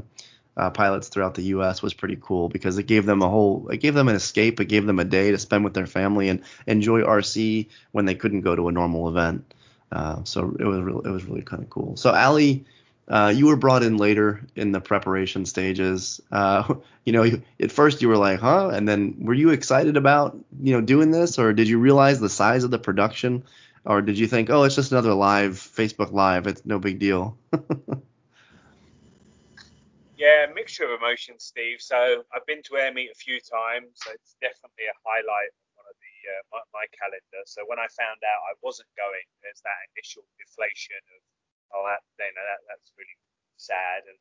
uh, 0.58 0.70
pilots 0.70 1.08
throughout 1.08 1.36
the 1.36 1.44
U.S. 1.44 1.82
was 1.82 1.94
pretty 1.94 2.18
cool 2.20 2.50
because 2.50 2.78
it 2.78 2.84
gave 2.84 3.06
them 3.06 3.22
a 3.22 3.30
whole, 3.30 3.70
it 3.70 3.78
gave 3.78 3.94
them 3.94 4.08
an 4.08 4.16
escape, 4.16 4.60
it 4.60 4.66
gave 4.66 4.86
them 4.86 5.00
a 5.00 5.06
day 5.06 5.32
to 5.32 5.38
spend 5.38 5.64
with 5.64 5.74
their 5.74 5.86
family 5.86 6.30
and 6.30 6.42
enjoy 6.68 7.02
RC 7.02 7.68
when 7.92 8.06
they 8.06 8.16
couldn't 8.16 8.42
go 8.42 8.56
to 8.56 8.68
a 8.68 8.72
normal 8.72 9.10
event. 9.10 9.54
Uh, 9.92 10.24
so 10.24 10.56
it 10.60 10.66
was 10.66 10.82
really, 10.82 11.10
it 11.10 11.12
was 11.12 11.26
really 11.26 11.42
kind 11.42 11.64
of 11.64 11.70
cool. 11.70 11.96
So 11.98 12.12
Ali, 12.12 12.66
uh, 13.08 13.34
you 13.36 13.48
were 13.48 13.58
brought 13.58 13.84
in 13.84 13.98
later 13.98 14.42
in 14.56 14.72
the 14.72 14.80
preparation 14.80 15.46
stages. 15.46 16.22
Uh, 16.32 16.76
you 17.06 17.14
know, 17.14 17.30
at 17.60 17.72
first 17.72 18.02
you 18.02 18.08
were 18.08 18.18
like, 18.18 18.40
huh? 18.40 18.70
And 18.70 18.88
then 18.88 19.16
were 19.20 19.34
you 19.34 19.50
excited 19.50 19.98
about, 19.98 20.38
you 20.62 20.74
know, 20.74 20.82
doing 20.82 21.12
this 21.12 21.40
or 21.40 21.54
did 21.54 21.68
you 21.68 21.80
realize 21.80 22.20
the 22.20 22.30
size 22.30 22.64
of 22.64 22.72
the 22.72 22.80
production 22.80 23.44
or 23.86 24.02
did 24.02 24.20
you 24.20 24.28
think, 24.28 24.50
oh, 24.50 24.64
it's 24.64 24.76
just 24.76 24.92
another 24.92 25.14
live 25.14 25.54
Facebook 25.54 26.12
live. 26.12 26.48
It's 26.48 26.66
no 26.66 26.78
big 26.80 27.00
deal. 27.00 27.38
yeah, 30.22 30.46
a 30.46 30.54
mixture 30.54 30.86
of 30.86 30.94
emotions, 30.94 31.50
Steve. 31.50 31.82
So 31.82 32.22
I've 32.30 32.46
been 32.46 32.62
to 32.70 32.78
Air 32.78 32.94
Meet 32.94 33.10
a 33.10 33.18
few 33.18 33.42
times. 33.42 33.90
So 34.06 34.14
it's 34.14 34.38
definitely 34.38 34.86
a 34.86 34.94
highlight 35.02 35.50
of 35.50 35.66
one 35.82 35.90
of 35.90 35.98
the 35.98 36.16
uh, 36.30 36.44
my, 36.54 36.62
my, 36.78 36.86
calendar. 36.94 37.42
So 37.50 37.66
when 37.66 37.82
I 37.82 37.90
found 37.98 38.22
out 38.22 38.42
I 38.46 38.54
wasn't 38.62 38.94
going, 38.94 39.26
there's 39.42 39.66
that 39.66 39.82
initial 39.98 40.22
deflation 40.38 41.02
of 41.10 41.20
oh, 41.74 41.90
that, 41.90 42.06
you 42.22 42.30
know, 42.38 42.46
that, 42.46 42.62
that's 42.70 42.94
really 43.02 43.18
sad. 43.58 44.06
And 44.06 44.20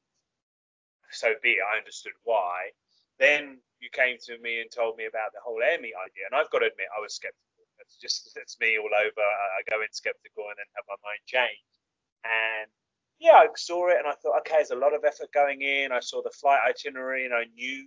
so 1.12 1.36
be 1.44 1.60
it, 1.60 1.68
I 1.68 1.76
understood 1.76 2.16
why. 2.24 2.72
Then 3.20 3.60
you 3.84 3.92
came 3.92 4.16
to 4.24 4.40
me 4.40 4.64
and 4.64 4.72
told 4.72 4.96
me 4.96 5.04
about 5.04 5.36
the 5.36 5.44
whole 5.44 5.60
air 5.60 5.76
meet 5.76 5.92
idea. 6.00 6.24
And 6.32 6.32
I've 6.32 6.48
got 6.48 6.64
to 6.64 6.72
admit, 6.72 6.88
I 6.96 7.04
was 7.04 7.12
skeptical. 7.12 7.68
That's 7.76 8.00
just, 8.00 8.24
that's 8.32 8.56
me 8.56 8.80
all 8.80 8.88
over. 8.88 9.20
I 9.20 9.60
go 9.68 9.84
in 9.84 9.92
skeptical 9.92 10.48
and 10.48 10.56
then 10.56 10.68
have 10.80 10.88
my 10.88 10.96
mind 11.04 11.20
changed. 11.28 11.76
And 12.24 12.72
yeah, 13.20 13.34
I 13.34 13.46
saw 13.56 13.88
it 13.88 13.98
and 13.98 14.08
I 14.08 14.14
thought, 14.22 14.40
okay, 14.40 14.56
there's 14.56 14.70
a 14.70 14.76
lot 14.76 14.94
of 14.94 15.04
effort 15.04 15.28
going 15.32 15.62
in. 15.62 15.92
I 15.92 16.00
saw 16.00 16.22
the 16.22 16.30
flight 16.30 16.60
itinerary 16.68 17.26
and 17.26 17.34
I 17.34 17.44
knew 17.54 17.86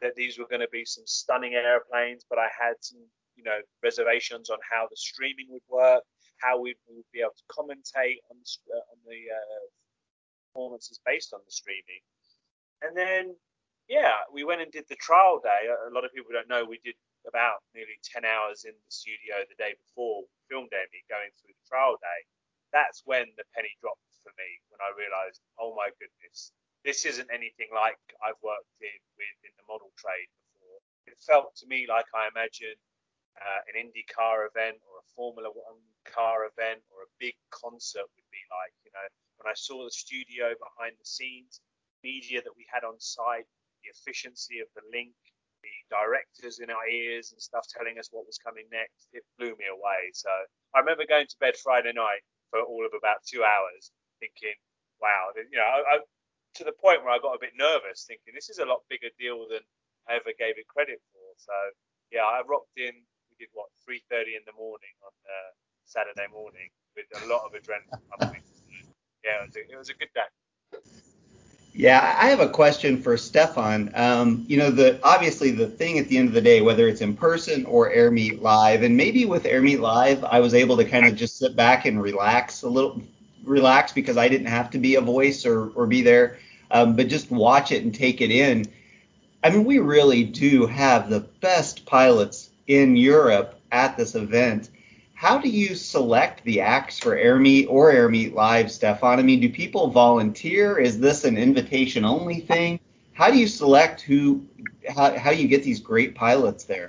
that 0.00 0.14
these 0.16 0.38
were 0.38 0.48
going 0.48 0.60
to 0.60 0.68
be 0.72 0.84
some 0.84 1.04
stunning 1.06 1.54
airplanes, 1.54 2.26
but 2.28 2.38
I 2.38 2.48
had 2.58 2.74
some, 2.80 3.00
you 3.36 3.44
know, 3.44 3.58
reservations 3.82 4.50
on 4.50 4.58
how 4.68 4.86
the 4.90 4.96
streaming 4.96 5.46
would 5.50 5.62
work 5.68 6.02
how 6.38 6.60
we 6.60 6.74
would 6.88 7.08
be 7.12 7.20
able 7.20 7.36
to 7.36 7.52
commentate 7.52 8.20
on 8.30 8.36
the, 8.36 8.48
uh, 8.68 8.84
on 8.92 8.98
the 9.06 9.20
uh, 9.30 9.64
performances 10.50 11.00
based 11.04 11.32
on 11.32 11.40
the 11.44 11.52
streaming. 11.52 12.02
And 12.82 12.96
then, 12.96 13.34
yeah, 13.88 14.26
we 14.32 14.44
went 14.44 14.62
and 14.62 14.70
did 14.72 14.84
the 14.88 15.00
trial 15.00 15.40
day. 15.42 15.70
A 15.70 15.92
lot 15.94 16.04
of 16.04 16.12
people 16.12 16.32
don't 16.32 16.48
know 16.48 16.64
we 16.64 16.80
did 16.84 16.94
about 17.24 17.64
nearly 17.72 17.96
10 18.04 18.24
hours 18.24 18.68
in 18.68 18.76
the 18.76 18.92
studio 18.92 19.40
the 19.48 19.56
day 19.56 19.72
before 19.88 20.28
we 20.28 20.36
filmed 20.52 20.68
going 20.68 21.32
through 21.40 21.56
the 21.56 21.68
trial 21.68 21.96
day. 21.96 22.20
That's 22.72 23.02
when 23.08 23.24
the 23.40 23.48
penny 23.56 23.72
dropped 23.80 24.04
for 24.24 24.32
me 24.40 24.48
when 24.72 24.80
I 24.80 24.96
realized, 24.96 25.44
oh 25.60 25.76
my 25.76 25.92
goodness, 26.00 26.50
this 26.82 27.04
isn't 27.04 27.28
anything 27.28 27.68
like 27.76 28.00
I've 28.24 28.40
worked 28.40 28.80
in 28.80 29.00
with 29.20 29.38
in 29.44 29.54
the 29.60 29.68
model 29.68 29.92
trade 30.00 30.28
before. 30.48 30.80
It 31.06 31.20
felt 31.20 31.52
to 31.60 31.68
me 31.68 31.84
like 31.84 32.08
I 32.16 32.32
imagine 32.32 32.76
uh, 33.36 33.60
an 33.68 33.76
IndyCar 33.76 34.48
event 34.48 34.80
or 34.88 35.00
a 35.00 35.08
Formula 35.12 35.52
One 35.52 35.80
car 36.08 36.48
event 36.48 36.80
or 36.92 37.04
a 37.04 37.14
big 37.20 37.36
concert 37.52 38.08
would 38.08 38.30
be 38.32 38.44
like. 38.48 38.74
You 38.84 38.92
know, 38.96 39.08
when 39.36 39.48
I 39.50 39.56
saw 39.56 39.84
the 39.84 39.92
studio 39.92 40.56
behind 40.56 40.96
the 40.96 41.08
scenes, 41.08 41.60
media 42.04 42.40
that 42.44 42.56
we 42.56 42.66
had 42.68 42.84
on 42.84 43.00
site, 43.00 43.48
the 43.82 43.92
efficiency 43.92 44.60
of 44.60 44.68
the 44.76 44.84
link, 44.92 45.16
the 45.64 45.74
directors 45.88 46.60
in 46.60 46.68
our 46.68 46.86
ears 46.88 47.32
and 47.32 47.40
stuff 47.40 47.64
telling 47.72 47.98
us 47.98 48.12
what 48.12 48.28
was 48.28 48.36
coming 48.36 48.68
next, 48.70 49.08
it 49.12 49.24
blew 49.40 49.56
me 49.56 49.66
away. 49.72 50.12
So 50.12 50.28
I 50.76 50.80
remember 50.80 51.08
going 51.08 51.26
to 51.26 51.40
bed 51.40 51.56
Friday 51.56 51.92
night 51.96 52.20
for 52.50 52.60
all 52.60 52.84
of 52.84 52.92
about 52.92 53.24
two 53.24 53.42
hours, 53.42 53.90
thinking, 54.24 54.56
wow, 55.04 55.36
you 55.36 55.60
know, 55.60 55.68
I, 55.68 55.78
I, 55.84 55.94
to 56.56 56.64
the 56.64 56.72
point 56.72 57.04
where 57.04 57.12
I 57.12 57.20
got 57.20 57.36
a 57.36 57.44
bit 57.44 57.52
nervous, 57.60 58.08
thinking 58.08 58.32
this 58.32 58.48
is 58.48 58.56
a 58.56 58.64
lot 58.64 58.88
bigger 58.88 59.12
deal 59.20 59.44
than 59.52 59.60
I 60.08 60.16
ever 60.16 60.32
gave 60.32 60.56
it 60.56 60.64
credit 60.64 61.04
for. 61.12 61.28
So 61.36 61.52
yeah, 62.08 62.24
I 62.24 62.40
rocked 62.48 62.80
in 62.80 62.96
we 63.28 63.34
did 63.36 63.52
what 63.52 63.68
3:30 63.84 64.40
in 64.40 64.44
the 64.48 64.56
morning 64.56 64.94
on 65.04 65.12
uh, 65.28 65.50
Saturday 65.84 66.30
morning 66.32 66.72
with 66.96 67.10
a 67.20 67.26
lot 67.28 67.44
of 67.44 67.52
adrenaline 67.52 68.40
yeah, 69.24 69.42
it 69.42 69.46
was, 69.46 69.56
a, 69.56 69.72
it 69.72 69.78
was 69.78 69.88
a 69.88 69.94
good 69.94 70.08
day. 70.14 70.78
Yeah, 71.76 72.16
I 72.20 72.28
have 72.28 72.38
a 72.38 72.48
question 72.48 73.02
for 73.02 73.16
Stefan. 73.16 73.90
Um, 73.94 74.44
you 74.46 74.56
know, 74.56 74.70
the 74.70 75.00
obviously 75.02 75.50
the 75.50 75.66
thing 75.66 75.98
at 75.98 76.08
the 76.08 76.18
end 76.18 76.28
of 76.28 76.34
the 76.34 76.40
day, 76.40 76.60
whether 76.60 76.86
it's 76.86 77.00
in 77.00 77.16
person 77.16 77.64
or 77.64 77.90
Air 77.90 78.12
Meet 78.12 78.42
Live, 78.42 78.82
and 78.84 78.96
maybe 78.96 79.24
with 79.24 79.44
Air 79.44 79.60
Meet 79.60 79.80
Live, 79.80 80.22
I 80.22 80.38
was 80.38 80.54
able 80.54 80.76
to 80.76 80.84
kind 80.84 81.04
of 81.06 81.16
just 81.16 81.36
sit 81.38 81.56
back 81.56 81.84
and 81.84 82.00
relax 82.00 82.62
a 82.62 82.68
little, 82.68 83.02
relax 83.44 83.92
because 83.92 84.16
I 84.16 84.28
didn't 84.28 84.48
have 84.48 84.70
to 84.70 84.78
be 84.78 84.96
a 84.96 85.00
voice 85.00 85.46
or 85.46 85.70
or 85.70 85.86
be 85.86 86.02
there, 86.02 86.38
um, 86.70 86.96
but 86.96 87.08
just 87.08 87.30
watch 87.30 87.72
it 87.72 87.84
and 87.84 87.94
take 87.94 88.20
it 88.20 88.30
in. 88.30 88.66
I 89.42 89.50
mean, 89.50 89.64
we 89.64 89.78
really 89.78 90.24
do 90.24 90.66
have 90.66 91.10
the 91.10 91.20
best 91.20 91.84
pilots 91.84 92.50
in 92.66 92.96
Europe 92.96 93.60
at 93.72 93.96
this 93.96 94.14
event. 94.14 94.70
How 95.14 95.38
do 95.38 95.48
you 95.48 95.74
select 95.74 96.42
the 96.44 96.60
acts 96.60 96.98
for 96.98 97.14
Air 97.14 97.38
Meet 97.38 97.66
or 97.66 97.90
Air 97.90 98.08
Meet 98.08 98.34
Live, 98.34 98.70
Stefan? 98.70 99.18
I 99.18 99.22
mean, 99.22 99.40
do 99.40 99.48
people 99.48 99.88
volunteer? 99.88 100.78
Is 100.78 100.98
this 100.98 101.24
an 101.24 101.38
invitation 101.38 102.04
only 102.04 102.40
thing? 102.40 102.80
How 103.12 103.30
do 103.30 103.38
you 103.38 103.46
select 103.46 104.00
who, 104.00 104.44
how, 104.94 105.16
how 105.16 105.30
you 105.30 105.46
get 105.46 105.62
these 105.62 105.80
great 105.80 106.14
pilots 106.14 106.64
there? 106.64 106.88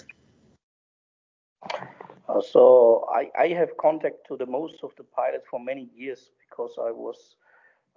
Uh, 2.28 2.42
so 2.42 3.08
I, 3.14 3.30
I, 3.38 3.48
have 3.50 3.78
contact 3.78 4.28
to 4.28 4.36
the 4.36 4.46
most 4.46 4.84
of 4.84 4.92
the 4.98 5.04
pilots 5.04 5.46
for 5.50 5.60
many 5.60 5.90
years 5.96 6.32
because 6.56 6.76
I 6.78 6.92
was 6.92 7.36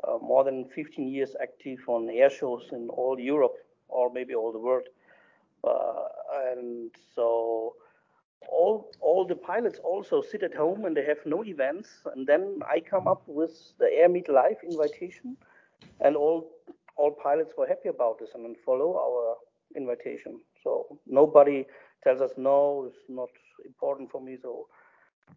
uh, 0.06 0.18
more 0.22 0.44
than 0.44 0.64
15 0.74 1.08
years 1.08 1.34
active 1.42 1.80
on 1.88 2.08
air 2.10 2.30
shows 2.30 2.68
in 2.72 2.88
all 2.90 3.18
Europe 3.18 3.56
or 3.88 4.10
maybe 4.12 4.34
all 4.34 4.52
the 4.52 4.58
world. 4.58 4.88
Uh, 5.64 6.04
and 6.52 6.90
so 7.14 7.74
all 8.48 8.90
all 9.00 9.26
the 9.26 9.34
pilots 9.34 9.78
also 9.82 10.22
sit 10.22 10.42
at 10.42 10.54
home 10.54 10.84
and 10.84 10.96
they 10.96 11.04
have 11.04 11.18
no 11.26 11.44
events. 11.44 11.88
And 12.14 12.26
then 12.26 12.60
i 12.68 12.80
come 12.80 13.08
up 13.08 13.22
with 13.26 13.72
the 13.78 13.88
air 13.92 14.08
meet 14.08 14.28
live 14.28 14.56
invitation 14.62 15.36
and 16.00 16.16
all 16.16 16.50
all 16.96 17.12
pilots 17.12 17.52
were 17.56 17.66
happy 17.66 17.88
about 17.88 18.18
this 18.18 18.30
and 18.34 18.56
follow 18.64 18.96
our 18.96 19.36
invitation. 19.76 20.40
So 20.62 20.98
nobody 21.06 21.66
tells 22.04 22.20
us 22.20 22.32
no 22.36 22.86
it's 22.88 23.04
not 23.08 23.30
important 23.64 24.10
for 24.10 24.20
me. 24.20 24.36
So 24.40 24.66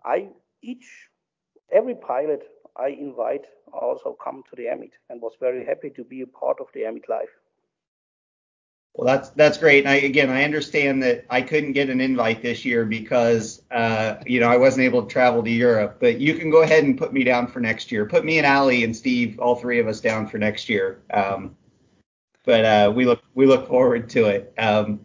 i 0.06 0.30
each 0.62 1.10
every 1.72 1.96
pilot 1.96 2.44
i 2.78 2.88
invite 2.88 3.46
also 3.74 4.16
come 4.24 4.44
to 4.50 4.56
the 4.56 4.68
air 4.68 4.78
meet 4.78 4.94
and 5.10 5.22
was 5.22 5.34
very 5.40 5.66
happy 5.66 5.90
to 5.90 6.04
be 6.04 6.22
a 6.22 6.28
part 6.28 6.58
of 6.60 6.68
the 6.74 6.84
air 6.84 6.92
meet 6.92 7.08
live 7.10 7.30
Well, 8.94 9.08
that's 9.08 9.30
that's 9.30 9.58
great. 9.58 9.86
And 9.86 9.90
I, 9.90 9.96
again, 9.96 10.30
I 10.30 10.44
understand 10.44 11.02
that 11.04 11.26
I 11.30 11.42
couldn't 11.42 11.72
get 11.72 11.90
an 11.90 12.02
invite 12.02 12.42
this 12.42 12.66
year 12.66 12.84
because 12.86 13.62
uh, 13.72 14.16
you 14.26 14.42
know 14.42 14.50
I 14.50 14.58
wasn't 14.58 14.84
able 14.84 15.04
to 15.04 15.08
travel 15.08 15.42
to 15.44 15.50
Europe. 15.50 15.98
But 16.02 16.20
you 16.20 16.36
can 16.36 16.50
go 16.50 16.62
ahead 16.62 16.84
and 16.84 16.98
put 16.98 17.14
me 17.14 17.24
down 17.24 17.48
for 17.48 17.62
next 17.62 17.92
year. 17.92 18.06
Put 18.06 18.26
me 18.26 18.38
and 18.38 18.46
Ali 18.46 18.84
and 18.84 18.96
Steve, 18.96 19.40
all 19.40 19.56
three 19.56 19.80
of 19.80 19.88
us, 19.88 20.02
down 20.02 20.28
for 20.28 20.38
next 20.38 20.68
year. 20.68 21.02
Um, 21.14 21.56
but 22.46 22.66
uh, 22.66 22.92
we 22.94 23.06
look 23.06 23.24
we 23.34 23.46
look 23.46 23.68
forward 23.68 24.10
to 24.10 24.26
it. 24.26 24.54
Um, 24.58 25.00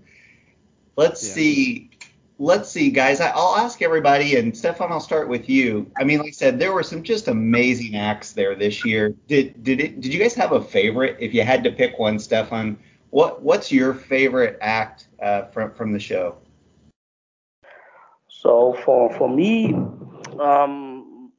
let's 0.97 1.25
yeah. 1.25 1.35
see. 1.35 1.91
Let's 2.39 2.69
see, 2.69 2.91
guys. 2.91 3.21
I, 3.21 3.35
will 3.35 3.57
ask 3.57 3.81
everybody, 3.81 4.37
and 4.37 4.55
Stefan, 4.55 4.93
I'll 4.93 5.01
start 5.01 5.27
with 5.29 5.49
you. 5.49 5.91
I 5.97 6.05
mean, 6.05 6.19
like 6.19 6.29
I 6.29 6.33
said, 6.33 6.59
there 6.59 6.73
were 6.73 6.83
some 6.83 7.03
just 7.03 7.29
amazing 7.29 7.97
acts 7.97 8.33
there 8.33 8.55
this 8.55 8.85
year. 8.85 9.15
Did 9.27 9.65
did 9.65 9.81
it? 9.81 10.01
Did 10.03 10.13
you 10.13 10.21
guys 10.21 10.35
have 10.35 10.53
a 10.53 10.61
favorite? 10.63 11.17
If 11.19 11.33
you 11.33 11.43
had 11.43 11.65
to 11.65 11.73
pick 11.73 11.99
one, 11.99 12.19
Stefan, 12.19 12.79
what 13.09 13.43
what's 13.43 13.73
your 13.73 13.95
favorite 13.95 14.59
act 14.61 15.09
uh, 15.23 15.45
from 15.47 15.73
from 15.73 15.93
the 15.93 15.99
show? 15.99 16.37
So 18.29 18.77
for 18.85 19.11
for 19.15 19.31
me, 19.31 19.73
um, 20.39 21.33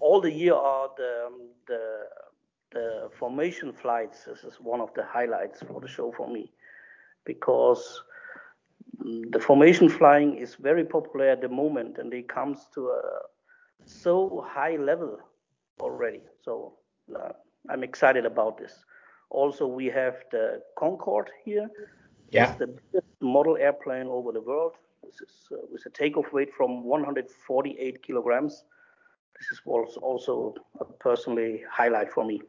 all 0.00 0.20
the 0.20 0.32
year 0.32 0.54
are 0.54 0.90
the 0.96 1.30
the 1.68 2.02
the 2.72 3.10
formation 3.20 3.72
flights. 3.72 4.24
This 4.24 4.42
is 4.42 4.56
one 4.60 4.80
of 4.80 4.92
the 4.94 5.04
highlights 5.04 5.62
for 5.62 5.80
the 5.80 5.86
show 5.86 6.10
for 6.10 6.28
me 6.28 6.50
because 7.24 8.02
the 9.36 9.42
formation 9.42 9.86
flying 9.90 10.34
is 10.34 10.54
very 10.54 10.82
popular 10.82 11.28
at 11.28 11.42
the 11.42 11.48
moment 11.48 11.98
and 11.98 12.14
it 12.14 12.26
comes 12.26 12.68
to 12.74 12.88
a 12.88 13.02
so 13.84 14.42
high 14.48 14.76
level 14.76 15.18
already. 15.78 16.22
So 16.42 16.72
uh, 17.14 17.32
I'm 17.68 17.84
excited 17.84 18.24
about 18.24 18.56
this. 18.56 18.72
Also, 19.28 19.66
we 19.66 19.86
have 19.86 20.14
the 20.32 20.62
Concorde 20.78 21.30
here. 21.44 21.68
Yeah. 22.30 22.48
It's 22.48 22.58
the 22.58 22.68
biggest 22.68 23.12
model 23.20 23.58
airplane 23.58 24.06
over 24.06 24.32
the 24.32 24.40
world. 24.40 24.72
This 25.04 25.20
is 25.20 25.34
uh, 25.52 25.56
with 25.70 25.84
a 25.84 25.90
takeoff 25.90 26.32
weight 26.32 26.48
from 26.56 26.84
148 26.84 28.02
kilograms. 28.02 28.64
This 29.38 29.48
is 29.52 29.60
also 29.66 30.54
a 30.80 30.86
personally 30.86 31.62
highlight 31.70 32.10
for 32.10 32.24
me. 32.24 32.40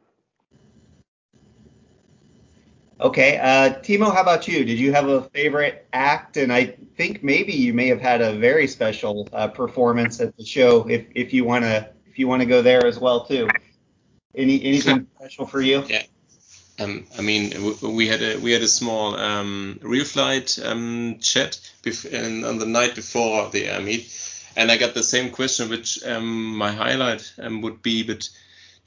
Okay, 3.00 3.38
uh, 3.38 3.78
Timo, 3.80 4.12
how 4.12 4.22
about 4.22 4.48
you? 4.48 4.64
Did 4.64 4.78
you 4.78 4.92
have 4.92 5.08
a 5.08 5.22
favorite 5.30 5.86
act? 5.92 6.36
And 6.36 6.52
I 6.52 6.76
think 6.96 7.22
maybe 7.22 7.52
you 7.52 7.72
may 7.72 7.86
have 7.88 8.00
had 8.00 8.20
a 8.20 8.32
very 8.32 8.66
special 8.66 9.28
uh, 9.32 9.46
performance 9.46 10.20
at 10.20 10.36
the 10.36 10.44
show. 10.44 10.88
If 10.88 11.06
if 11.14 11.32
you 11.32 11.44
wanna 11.44 11.90
if 12.06 12.18
you 12.18 12.26
wanna 12.26 12.46
go 12.46 12.60
there 12.60 12.84
as 12.86 12.98
well 12.98 13.24
too. 13.24 13.48
Any 14.34 14.62
anything 14.64 15.06
special 15.16 15.46
for 15.46 15.60
you? 15.60 15.84
Yeah. 15.88 16.02
Um, 16.80 17.06
I 17.16 17.22
mean, 17.22 17.52
we 17.82 18.08
had 18.08 18.22
a 18.22 18.36
we 18.38 18.50
had 18.52 18.62
a 18.62 18.68
small 18.68 19.14
um, 19.16 19.78
real 19.82 20.04
flight 20.04 20.58
um, 20.64 21.18
chat 21.20 21.60
bef- 21.82 22.12
on 22.48 22.58
the 22.58 22.66
night 22.66 22.96
before 22.96 23.48
the 23.50 23.66
air 23.66 23.80
meet, 23.80 24.12
and 24.56 24.70
I 24.72 24.76
got 24.76 24.94
the 24.94 25.02
same 25.04 25.30
question, 25.30 25.70
which 25.70 26.02
um, 26.04 26.56
my 26.56 26.72
highlight 26.72 27.32
um, 27.38 27.62
would 27.62 27.80
be. 27.82 28.02
But 28.02 28.28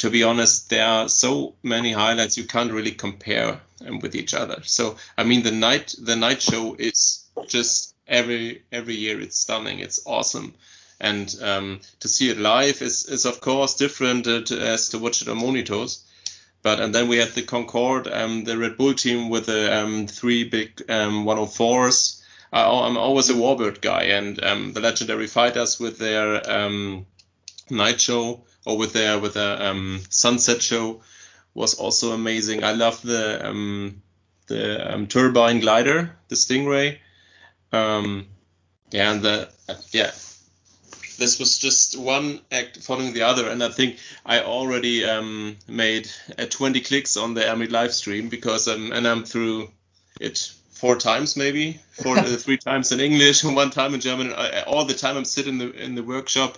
to 0.02 0.10
be 0.10 0.24
honest, 0.24 0.70
there 0.70 0.86
are 0.86 1.10
so 1.10 1.56
many 1.64 1.92
highlights 1.92 2.38
you 2.38 2.46
can't 2.46 2.72
really 2.72 2.92
compare 2.92 3.60
um, 3.88 4.00
with 4.00 4.16
each 4.16 4.34
other. 4.34 4.62
So 4.64 4.98
I 5.18 5.24
mean, 5.24 5.44
the 5.44 5.52
night 5.52 5.96
the 6.00 6.16
night 6.16 6.42
show 6.42 6.76
is 6.78 7.26
just 7.48 7.96
every 8.08 8.64
every 8.72 8.96
year 8.96 9.20
it's 9.22 9.38
stunning, 9.38 9.80
it's 9.80 10.02
awesome. 10.06 10.54
And 11.00 11.28
to 11.30 12.08
see 12.08 12.30
it 12.30 12.38
live 12.38 12.82
is, 12.84 13.06
is 13.06 13.26
of 13.26 13.42
course 13.42 13.76
different 13.76 14.28
uh, 14.28 14.42
to, 14.44 14.60
as 14.60 14.90
to 14.90 15.00
watch 15.00 15.24
it 15.24 15.28
on 15.30 15.38
monitors 15.38 16.04
but 16.64 16.80
and 16.80 16.94
then 16.94 17.08
we 17.08 17.18
had 17.18 17.30
the 17.30 17.42
Concorde, 17.42 18.08
um, 18.08 18.44
the 18.44 18.58
Red 18.58 18.78
Bull 18.78 18.94
team 18.94 19.30
with 19.30 19.48
the 19.48 19.76
um, 19.76 20.08
three 20.08 20.44
big 20.44 20.84
um, 20.90 21.26
104s. 21.26 22.22
I, 22.54 22.88
am 22.88 22.98
always 22.98 23.30
a 23.30 23.34
Warbird 23.34 23.82
guy, 23.82 24.04
and 24.04 24.44
um, 24.44 24.74
the 24.74 24.82
Legendary 24.82 25.28
Fighters 25.28 25.80
with 25.80 25.98
their 25.98 26.50
um, 26.52 27.06
night 27.72 28.00
show 28.00 28.44
or 28.66 28.78
with 28.78 28.94
their 28.94 29.20
with 29.20 29.34
their 29.34 29.62
um, 29.62 30.02
sunset 30.10 30.62
show 30.62 31.02
was 31.54 31.74
also 31.76 32.14
amazing. 32.14 32.64
I 32.64 32.74
love 32.74 33.02
the 33.02 33.48
um, 33.48 34.02
the 34.48 34.94
um, 34.94 35.08
turbine 35.08 35.60
glider, 35.60 36.16
the 36.28 36.36
Stingray. 36.36 37.00
Um, 37.72 38.28
yeah, 38.92 39.12
and 39.12 39.22
the 39.22 39.50
uh, 39.70 39.76
yeah 39.92 40.12
this 41.22 41.40
was 41.40 41.60
just 41.60 41.98
one 41.98 42.42
act 42.52 42.78
following 42.78 43.14
the 43.14 43.22
other, 43.22 43.48
and 43.48 43.64
I 43.64 43.70
think 43.70 43.98
I 44.26 44.42
already 44.42 45.06
um, 45.06 45.56
made 45.68 46.10
uh, 46.38 46.46
20 46.50 46.82
clicks 46.82 47.16
on 47.16 47.36
the 47.36 47.48
Air 47.48 47.56
Meet 47.56 47.72
live 47.72 47.94
stream 47.94 48.28
because 48.28 48.68
um, 48.68 48.92
and 48.92 49.08
I'm 49.08 49.24
through 49.24 49.70
it 50.20 50.52
four 50.72 50.96
times 50.98 51.38
maybe, 51.38 51.80
four 51.92 52.18
uh, 52.18 52.24
three 52.46 52.58
times 52.58 52.92
in 52.92 53.00
English 53.00 53.44
and 53.44 53.56
one 53.64 53.70
time 53.70 53.94
in 53.94 54.02
German. 54.02 54.34
I, 54.34 54.64
all 54.64 54.86
the 54.86 54.96
time 54.96 55.16
I'm 55.16 55.26
sitting 55.26 55.54
in 55.54 55.60
the 55.60 55.84
in 55.84 55.96
the 55.96 56.04
workshop. 56.04 56.58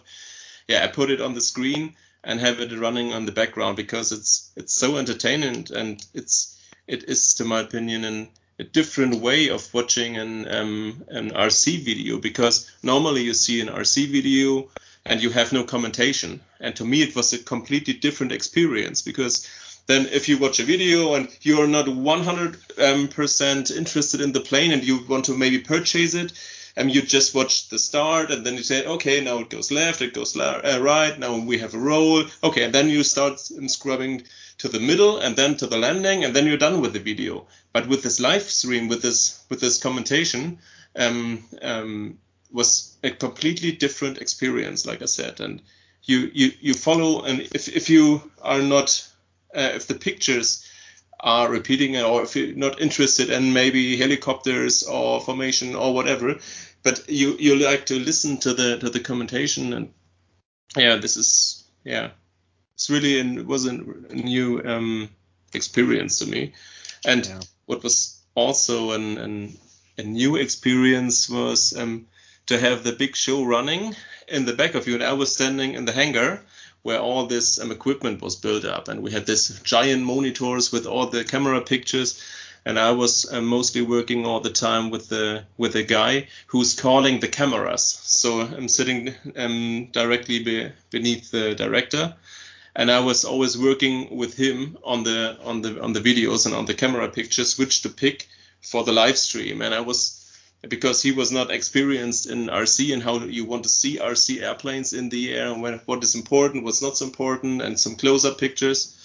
Yeah, 0.67 0.83
I 0.83 0.87
put 0.87 1.11
it 1.11 1.21
on 1.21 1.33
the 1.33 1.41
screen 1.41 1.95
and 2.23 2.39
have 2.39 2.59
it 2.59 2.77
running 2.77 3.13
on 3.13 3.25
the 3.25 3.31
background 3.31 3.77
because 3.77 4.11
it's 4.11 4.51
it's 4.55 4.73
so 4.73 4.97
entertaining 4.97 5.67
and 5.75 6.05
it's 6.13 6.57
it 6.87 7.03
is 7.03 7.33
to 7.35 7.45
my 7.45 7.61
opinion 7.61 8.03
an 8.05 8.29
a 8.59 8.63
different 8.63 9.15
way 9.15 9.49
of 9.49 9.73
watching 9.73 10.17
an 10.17 10.47
um, 10.53 11.03
an 11.09 11.31
RC 11.31 11.83
video 11.83 12.19
because 12.19 12.69
normally 12.83 13.23
you 13.23 13.33
see 13.33 13.61
an 13.61 13.67
RC 13.67 14.07
video 14.07 14.69
and 15.05 15.21
you 15.21 15.29
have 15.31 15.51
no 15.51 15.63
commentation. 15.63 16.39
And 16.59 16.75
to 16.77 16.85
me, 16.85 17.01
it 17.01 17.15
was 17.15 17.33
a 17.33 17.39
completely 17.39 17.93
different 17.93 18.31
experience 18.31 19.01
because 19.01 19.47
then 19.87 20.05
if 20.07 20.29
you 20.29 20.37
watch 20.37 20.59
a 20.59 20.63
video 20.63 21.15
and 21.15 21.27
you're 21.41 21.67
not 21.67 21.87
100% 21.87 23.71
um, 23.71 23.77
interested 23.77 24.21
in 24.21 24.31
the 24.31 24.39
plane 24.39 24.71
and 24.71 24.83
you 24.83 25.05
want 25.07 25.25
to 25.25 25.37
maybe 25.37 25.59
purchase 25.59 26.13
it, 26.13 26.31
and 26.75 26.93
you 26.93 27.01
just 27.01 27.35
watch 27.35 27.69
the 27.69 27.77
start 27.77 28.31
and 28.31 28.45
then 28.45 28.55
you 28.55 28.63
say, 28.63 28.85
okay, 28.85 29.21
now 29.21 29.39
it 29.39 29.49
goes 29.49 29.71
left, 29.71 30.01
it 30.01 30.13
goes 30.13 30.35
la- 30.35 30.61
uh, 30.63 30.79
right, 30.81 31.17
now 31.19 31.37
we 31.37 31.59
have 31.59 31.73
a 31.73 31.79
roll. 31.79 32.23
Okay, 32.43 32.63
and 32.63 32.73
then 32.73 32.89
you 32.89 33.03
start 33.03 33.39
scrubbing 33.39 34.23
to 34.57 34.67
the 34.67 34.79
middle 34.79 35.19
and 35.19 35.35
then 35.35 35.55
to 35.57 35.67
the 35.67 35.77
landing 35.77 36.23
and 36.23 36.35
then 36.35 36.47
you're 36.47 36.57
done 36.57 36.81
with 36.81 36.93
the 36.93 36.99
video. 36.99 37.45
But 37.73 37.87
with 37.87 38.03
this 38.03 38.19
live 38.19 38.43
stream, 38.43 38.87
with 38.87 39.01
this 39.01 39.43
with 39.49 39.59
this 39.59 39.77
commentation, 39.77 40.59
um, 40.95 41.43
um, 41.61 42.19
was 42.51 42.95
a 43.03 43.11
completely 43.11 43.71
different 43.71 44.19
experience, 44.19 44.85
like 44.85 45.01
I 45.01 45.05
said. 45.05 45.39
And 45.39 45.61
you 46.03 46.31
you 46.33 46.51
you 46.59 46.73
follow 46.73 47.23
and 47.23 47.41
if 47.53 47.67
if 47.67 47.89
you 47.89 48.31
are 48.41 48.61
not 48.61 49.07
uh, 49.55 49.71
if 49.75 49.87
the 49.87 49.95
pictures 49.95 50.67
are 51.23 51.49
repeating 51.49 51.97
or 51.97 52.21
if 52.21 52.35
you're 52.35 52.55
not 52.55 52.81
interested 52.81 53.29
in 53.29 53.53
maybe 53.53 53.97
helicopters 53.97 54.83
or 54.83 55.21
formation 55.21 55.73
or 55.75 55.93
whatever 55.93 56.35
but 56.83 57.09
you 57.09 57.35
you 57.39 57.55
like 57.55 57.85
to 57.85 57.97
listen 57.97 58.37
to 58.37 58.53
the 58.53 58.77
to 58.77 58.89
the 58.89 58.99
commentation 58.99 59.73
and 59.73 59.93
yeah 60.75 60.97
this 60.97 61.17
is 61.17 61.63
yeah 61.83 62.09
it's 62.75 62.89
really 62.89 63.19
an, 63.19 63.47
was 63.47 63.65
a 63.65 63.73
new 63.73 64.61
um, 64.63 65.09
experience 65.53 66.19
to 66.19 66.25
me. 66.25 66.53
And 67.05 67.25
yeah. 67.25 67.39
what 67.65 67.83
was 67.83 68.19
also 68.35 68.91
an, 68.91 69.17
an, 69.17 69.57
a 69.97 70.03
new 70.03 70.35
experience 70.35 71.29
was 71.29 71.75
um, 71.77 72.07
to 72.47 72.59
have 72.59 72.83
the 72.83 72.93
big 72.93 73.15
show 73.15 73.43
running 73.43 73.95
in 74.27 74.45
the 74.45 74.53
back 74.53 74.75
of 74.75 74.87
you. 74.87 74.95
And 74.95 75.03
I 75.03 75.13
was 75.13 75.33
standing 75.33 75.73
in 75.75 75.85
the 75.85 75.91
hangar 75.91 76.43
where 76.83 76.99
all 76.99 77.25
this 77.25 77.59
um, 77.59 77.71
equipment 77.71 78.21
was 78.21 78.35
built 78.35 78.65
up, 78.65 78.87
and 78.87 79.01
we 79.01 79.11
had 79.11 79.25
this 79.25 79.59
giant 79.61 80.03
monitors 80.03 80.71
with 80.71 80.85
all 80.85 81.07
the 81.07 81.23
camera 81.23 81.61
pictures. 81.61 82.21
And 82.65 82.79
I 82.79 82.91
was 82.91 83.25
uh, 83.29 83.41
mostly 83.41 83.81
working 83.81 84.25
all 84.25 84.39
the 84.39 84.49
time 84.49 84.89
with 84.89 85.09
the 85.09 85.43
with 85.57 85.75
a 85.75 85.83
guy 85.83 86.27
who's 86.47 86.79
calling 86.79 87.19
the 87.19 87.27
cameras. 87.27 87.83
So 87.83 88.41
I'm 88.41 88.69
sitting 88.69 89.13
um, 89.35 89.89
directly 89.91 90.43
be, 90.43 90.71
beneath 90.89 91.31
the 91.31 91.55
director, 91.55 92.15
and 92.75 92.89
I 92.89 92.99
was 93.01 93.25
always 93.25 93.57
working 93.57 94.15
with 94.15 94.35
him 94.37 94.77
on 94.83 95.03
the 95.03 95.37
on 95.43 95.61
the 95.61 95.81
on 95.81 95.93
the 95.93 95.99
videos 95.99 96.45
and 96.45 96.55
on 96.55 96.65
the 96.65 96.73
camera 96.73 97.09
pictures 97.09 97.57
which 97.57 97.81
to 97.81 97.89
pick 97.89 98.27
for 98.61 98.83
the 98.85 98.93
live 98.93 99.17
stream 99.17 99.61
and 99.61 99.73
I 99.73 99.81
was 99.81 100.22
because 100.67 101.01
he 101.01 101.11
was 101.11 101.31
not 101.31 101.51
experienced 101.51 102.29
in 102.29 102.47
RC 102.47 102.93
and 102.93 103.03
how 103.03 103.19
you 103.19 103.45
want 103.45 103.63
to 103.63 103.69
see 103.69 103.99
RC 103.99 104.41
airplanes 104.41 104.93
in 104.93 105.09
the 105.09 105.33
air 105.33 105.51
and 105.51 105.61
when, 105.61 105.79
what 105.85 106.03
is 106.03 106.15
important 106.15 106.63
what's 106.63 106.81
not 106.81 106.97
so 106.97 107.05
important 107.05 107.61
and 107.61 107.79
some 107.79 107.95
close-up 107.95 108.37
pictures 108.37 108.97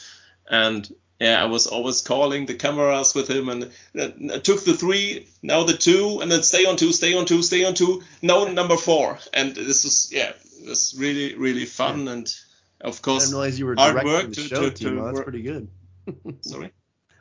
and 0.48 0.92
yeah 1.18 1.42
I 1.42 1.46
was 1.46 1.66
always 1.66 2.02
calling 2.02 2.46
the 2.46 2.54
cameras 2.54 3.14
with 3.14 3.28
him 3.28 3.48
and 3.48 3.72
I 3.96 4.38
took 4.38 4.64
the 4.64 4.74
three 4.74 5.26
now 5.42 5.64
the 5.64 5.76
two 5.76 6.20
and 6.20 6.30
then 6.30 6.42
stay 6.42 6.64
on 6.64 6.76
two 6.76 6.92
stay 6.92 7.14
on 7.14 7.26
two 7.26 7.42
stay 7.42 7.64
on 7.64 7.74
two 7.74 8.02
now 8.22 8.44
number 8.44 8.76
four 8.76 9.18
and 9.34 9.54
this 9.54 9.84
is 9.84 10.10
yeah 10.12 10.30
it 10.62 10.68
was 10.68 10.94
really 10.96 11.34
really 11.34 11.66
fun 11.66 12.06
yeah. 12.06 12.12
and 12.12 12.34
of 12.80 13.02
course, 13.02 13.24
I 13.24 13.26
didn't 13.26 13.38
realize 13.38 13.58
you 13.58 13.66
were 13.66 13.74
directing 13.74 14.28
the 14.28 14.34
to, 14.34 14.40
show, 14.42 14.62
to, 14.62 14.70
to 14.70 14.84
Timo. 14.84 15.04
That's 15.06 15.20
pretty 15.20 15.42
good. 15.42 15.68
Sorry. 16.42 16.72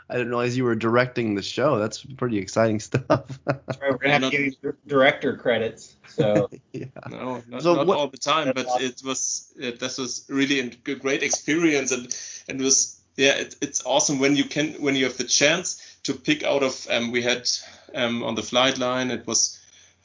I 0.09 0.13
didn't 0.15 0.29
realize 0.29 0.55
you 0.55 0.63
were 0.63 0.75
directing 0.75 1.35
the 1.35 1.41
show. 1.41 1.79
That's 1.79 2.03
pretty 2.03 2.37
exciting 2.37 2.79
stuff. 2.89 3.39
That's 3.45 3.81
right. 3.81 3.91
We're 3.91 3.97
gonna 3.97 4.13
have 4.13 4.21
to 4.23 4.29
give 4.29 4.55
you 4.61 4.73
director 4.87 5.35
credits. 5.35 5.95
So 6.07 6.49
yeah. 6.73 6.85
no, 7.09 7.43
not, 7.47 7.61
so 7.61 7.75
not 7.75 7.87
what, 7.87 7.97
all 7.97 8.07
the 8.07 8.17
time, 8.17 8.51
but 8.55 8.65
awesome. 8.65 8.85
it 8.85 9.01
was 9.03 9.53
it, 9.57 9.79
this 9.79 9.97
was 9.97 10.25
really 10.29 10.59
a 10.59 10.95
great 10.95 11.23
experience, 11.23 11.91
and 11.91 12.15
and 12.47 12.61
it 12.61 12.63
was 12.63 12.99
yeah, 13.17 13.35
it, 13.35 13.55
it's 13.61 13.85
awesome 13.85 14.19
when 14.19 14.35
you 14.35 14.45
can 14.45 14.73
when 14.73 14.95
you 14.95 15.05
have 15.05 15.17
the 15.17 15.23
chance 15.23 15.81
to 16.03 16.13
pick 16.13 16.43
out 16.43 16.63
of 16.63 16.87
um, 16.89 17.11
we 17.11 17.21
had 17.21 17.49
um, 17.93 18.23
on 18.23 18.35
the 18.35 18.43
flight 18.43 18.77
line 18.77 19.11
it 19.11 19.27
was 19.27 19.59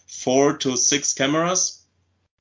four 0.07 0.57
to 0.57 0.77
six 0.77 1.15
cameras 1.15 1.85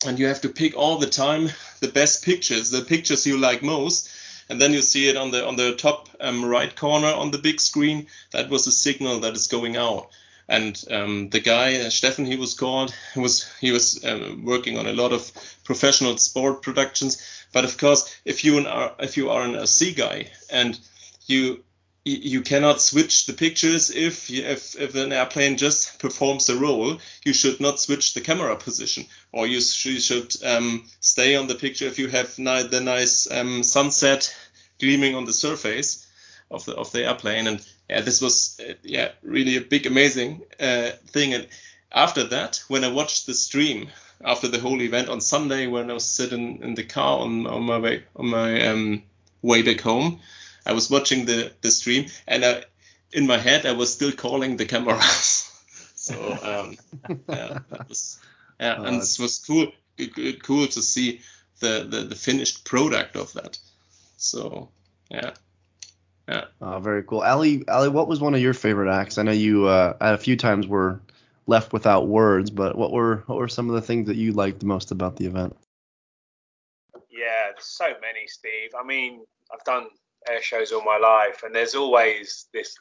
and 0.05 0.17
you 0.17 0.25
have 0.27 0.41
to 0.41 0.49
pick 0.49 0.75
all 0.75 0.97
the 0.97 1.07
time 1.07 1.49
the 1.79 1.87
best 1.87 2.23
pictures 2.23 2.71
the 2.71 2.81
pictures 2.81 3.27
you 3.27 3.37
like 3.37 3.61
most 3.61 4.09
and 4.51 4.59
then 4.61 4.73
you 4.73 4.81
see 4.81 5.07
it 5.07 5.15
on 5.15 5.31
the 5.31 5.47
on 5.47 5.55
the 5.55 5.73
top 5.75 6.09
um, 6.19 6.43
right 6.43 6.75
corner 6.75 7.07
on 7.07 7.31
the 7.31 7.37
big 7.37 7.61
screen. 7.61 8.07
That 8.31 8.49
was 8.49 8.67
a 8.67 8.71
signal 8.71 9.21
that 9.21 9.33
is 9.33 9.47
going 9.47 9.77
out. 9.77 10.09
And 10.49 10.83
um, 10.91 11.29
the 11.29 11.39
guy 11.39 11.75
uh, 11.75 11.85
Steffen 11.85 12.27
he 12.27 12.35
was 12.35 12.53
called 12.53 12.93
was 13.15 13.49
he 13.61 13.71
was 13.71 14.03
uh, 14.03 14.35
working 14.43 14.77
on 14.77 14.87
a 14.87 14.93
lot 14.93 15.13
of 15.13 15.31
professional 15.63 16.17
sport 16.17 16.61
productions. 16.61 17.45
But 17.53 17.63
of 17.63 17.77
course 17.77 18.13
if 18.25 18.43
you 18.43 18.67
are 18.67 18.93
if 18.99 19.15
you 19.15 19.29
are 19.29 19.43
an 19.43 19.53
RC 19.53 19.95
guy 19.95 20.27
and 20.49 20.77
you 21.27 21.63
you 22.03 22.41
cannot 22.41 22.81
switch 22.81 23.27
the 23.27 23.33
pictures 23.33 23.91
if 23.91 24.29
if 24.31 24.79
if 24.79 24.95
an 24.95 25.13
airplane 25.13 25.57
just 25.57 25.99
performs 25.99 26.49
a 26.49 26.57
role. 26.57 26.97
You 27.23 27.33
should 27.33 27.59
not 27.59 27.79
switch 27.79 28.13
the 28.13 28.21
camera 28.21 28.55
position, 28.55 29.05
or 29.31 29.45
you, 29.45 29.57
you 29.57 29.99
should 29.99 30.35
um, 30.43 30.85
stay 30.99 31.35
on 31.35 31.47
the 31.47 31.55
picture 31.55 31.85
if 31.85 31.99
you 31.99 32.07
have 32.07 32.39
ni- 32.39 32.63
the 32.63 32.81
nice 32.81 33.29
um, 33.29 33.61
sunset 33.63 34.35
gleaming 34.79 35.15
on 35.15 35.25
the 35.25 35.33
surface 35.33 36.07
of 36.49 36.65
the 36.65 36.75
of 36.75 36.91
the 36.91 37.05
airplane. 37.05 37.45
And 37.45 37.63
yeah, 37.87 38.01
this 38.01 38.19
was 38.19 38.59
uh, 38.59 38.73
yeah 38.81 39.11
really 39.21 39.57
a 39.57 39.61
big 39.61 39.85
amazing 39.85 40.41
uh, 40.59 40.91
thing. 41.07 41.35
And 41.35 41.47
after 41.91 42.23
that, 42.29 42.63
when 42.67 42.83
I 42.83 42.91
watched 42.91 43.27
the 43.27 43.35
stream 43.35 43.89
after 44.23 44.47
the 44.47 44.59
whole 44.59 44.81
event 44.81 45.09
on 45.09 45.21
Sunday, 45.21 45.67
when 45.67 45.91
I 45.91 45.93
was 45.93 46.05
sitting 46.05 46.63
in 46.63 46.73
the 46.73 46.83
car 46.83 47.19
on 47.19 47.45
on 47.45 47.61
my 47.61 47.77
way 47.77 48.05
on 48.15 48.25
my 48.25 48.67
um, 48.67 49.03
way 49.43 49.61
back 49.61 49.81
home 49.81 50.19
I 50.65 50.73
was 50.73 50.89
watching 50.89 51.25
the 51.25 51.51
the 51.61 51.71
stream, 51.71 52.07
and 52.27 52.45
I, 52.45 52.63
in 53.11 53.27
my 53.27 53.37
head 53.37 53.65
I 53.65 53.73
was 53.73 53.93
still 53.93 54.11
calling 54.11 54.57
the 54.57 54.65
cameras. 54.65 55.51
so 55.95 56.15
um, 56.43 56.77
yeah, 57.29 57.59
that 57.69 57.89
was 57.89 58.19
yeah, 58.59 58.75
oh, 58.77 58.83
and 58.83 58.95
it 58.97 59.17
was 59.19 59.43
cool 59.45 59.71
cool 60.43 60.67
to 60.67 60.81
see 60.81 61.21
the, 61.59 61.85
the 61.89 62.01
the 62.03 62.15
finished 62.15 62.65
product 62.65 63.15
of 63.15 63.33
that. 63.33 63.57
So 64.17 64.69
yeah. 65.09 65.31
Yeah. 66.27 66.45
Oh, 66.61 66.79
very 66.79 67.03
cool. 67.03 67.21
Ali, 67.21 67.67
Ali, 67.67 67.89
what 67.89 68.07
was 68.07 68.21
one 68.21 68.35
of 68.35 68.41
your 68.41 68.53
favorite 68.53 68.93
acts? 68.93 69.17
I 69.17 69.23
know 69.23 69.31
you 69.31 69.65
uh, 69.65 69.97
a 69.99 70.17
few 70.17 70.37
times 70.37 70.65
were 70.65 71.01
left 71.47 71.73
without 71.73 72.07
words, 72.07 72.49
but 72.49 72.77
what 72.77 72.91
were 72.91 73.23
what 73.25 73.37
were 73.37 73.47
some 73.47 73.69
of 73.69 73.75
the 73.75 73.81
things 73.81 74.07
that 74.07 74.15
you 74.15 74.31
liked 74.31 74.59
the 74.59 74.65
most 74.65 74.91
about 74.91 75.17
the 75.17 75.25
event? 75.25 75.57
Yeah, 77.09 77.51
so 77.59 77.85
many, 77.85 78.27
Steve. 78.27 78.69
I 78.79 78.85
mean, 78.85 79.25
I've 79.53 79.63
done 79.65 79.87
air 80.29 80.41
shows 80.41 80.71
all 80.71 80.83
my 80.83 80.97
life, 80.97 81.43
and 81.43 81.53
there's 81.53 81.75
always 81.75 82.47
this 82.53 82.75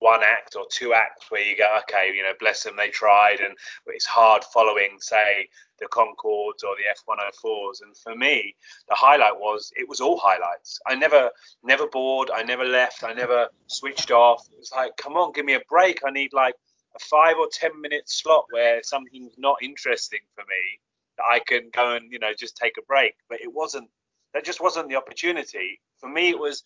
one 0.00 0.22
act 0.22 0.56
or 0.56 0.64
two 0.70 0.94
acts 0.94 1.30
where 1.30 1.42
you 1.42 1.56
go, 1.56 1.78
okay, 1.82 2.10
you 2.14 2.22
know, 2.22 2.32
bless 2.40 2.62
them, 2.62 2.74
they 2.76 2.88
tried, 2.88 3.40
and 3.40 3.54
it's 3.86 4.06
hard 4.06 4.42
following, 4.44 4.96
say, 4.98 5.46
the 5.78 5.86
Concordes 5.86 6.64
or 6.64 6.74
the 6.76 7.12
F104s. 7.12 7.82
And 7.82 7.96
for 7.96 8.14
me, 8.14 8.54
the 8.88 8.94
highlight 8.94 9.38
was 9.38 9.72
it 9.76 9.88
was 9.88 10.00
all 10.00 10.18
highlights. 10.18 10.78
I 10.86 10.94
never, 10.94 11.30
never 11.62 11.86
bored. 11.86 12.30
I 12.32 12.42
never 12.42 12.64
left. 12.64 13.04
I 13.04 13.12
never 13.12 13.48
switched 13.66 14.10
off. 14.10 14.46
It 14.52 14.58
was 14.58 14.72
like, 14.74 14.96
come 14.96 15.14
on, 15.14 15.32
give 15.32 15.44
me 15.44 15.54
a 15.54 15.62
break. 15.68 16.00
I 16.06 16.10
need 16.10 16.32
like 16.32 16.54
a 16.96 16.98
five 16.98 17.36
or 17.38 17.48
ten 17.52 17.78
minute 17.80 18.08
slot 18.08 18.46
where 18.50 18.82
something's 18.82 19.34
not 19.38 19.56
interesting 19.62 20.20
for 20.34 20.42
me 20.42 20.80
that 21.16 21.24
I 21.30 21.40
can 21.40 21.70
go 21.72 21.94
and 21.94 22.10
you 22.10 22.18
know 22.18 22.32
just 22.36 22.56
take 22.56 22.78
a 22.78 22.82
break. 22.82 23.14
But 23.28 23.40
it 23.40 23.52
wasn't. 23.52 23.88
That 24.34 24.44
just 24.44 24.60
wasn't 24.60 24.88
the 24.88 24.96
opportunity 24.96 25.80
for 26.00 26.08
me, 26.08 26.30
it 26.30 26.38
was 26.38 26.62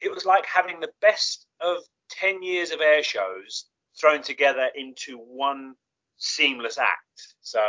it 0.00 0.12
was 0.12 0.24
like 0.24 0.46
having 0.46 0.80
the 0.80 0.92
best 1.00 1.46
of 1.60 1.78
ten 2.08 2.42
years 2.42 2.70
of 2.70 2.80
air 2.80 3.02
shows 3.02 3.66
thrown 4.00 4.22
together 4.22 4.70
into 4.74 5.18
one 5.18 5.74
seamless 6.16 6.78
act. 6.78 7.34
So 7.42 7.60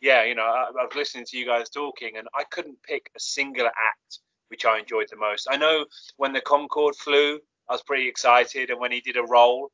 yeah, 0.00 0.24
you 0.24 0.34
know, 0.34 0.44
I, 0.44 0.68
I 0.68 0.84
was 0.84 0.94
listening 0.94 1.24
to 1.26 1.36
you 1.36 1.46
guys 1.46 1.70
talking, 1.70 2.16
and 2.16 2.28
I 2.34 2.44
couldn't 2.44 2.82
pick 2.82 3.10
a 3.16 3.20
singular 3.20 3.70
act 3.70 4.20
which 4.48 4.66
I 4.66 4.78
enjoyed 4.78 5.08
the 5.10 5.16
most. 5.16 5.48
I 5.50 5.56
know 5.56 5.86
when 6.18 6.32
the 6.32 6.40
Concorde 6.40 6.94
flew, 6.96 7.40
I 7.68 7.72
was 7.72 7.82
pretty 7.82 8.06
excited, 8.06 8.70
and 8.70 8.78
when 8.78 8.92
he 8.92 9.00
did 9.00 9.16
a 9.16 9.22
roll, 9.22 9.72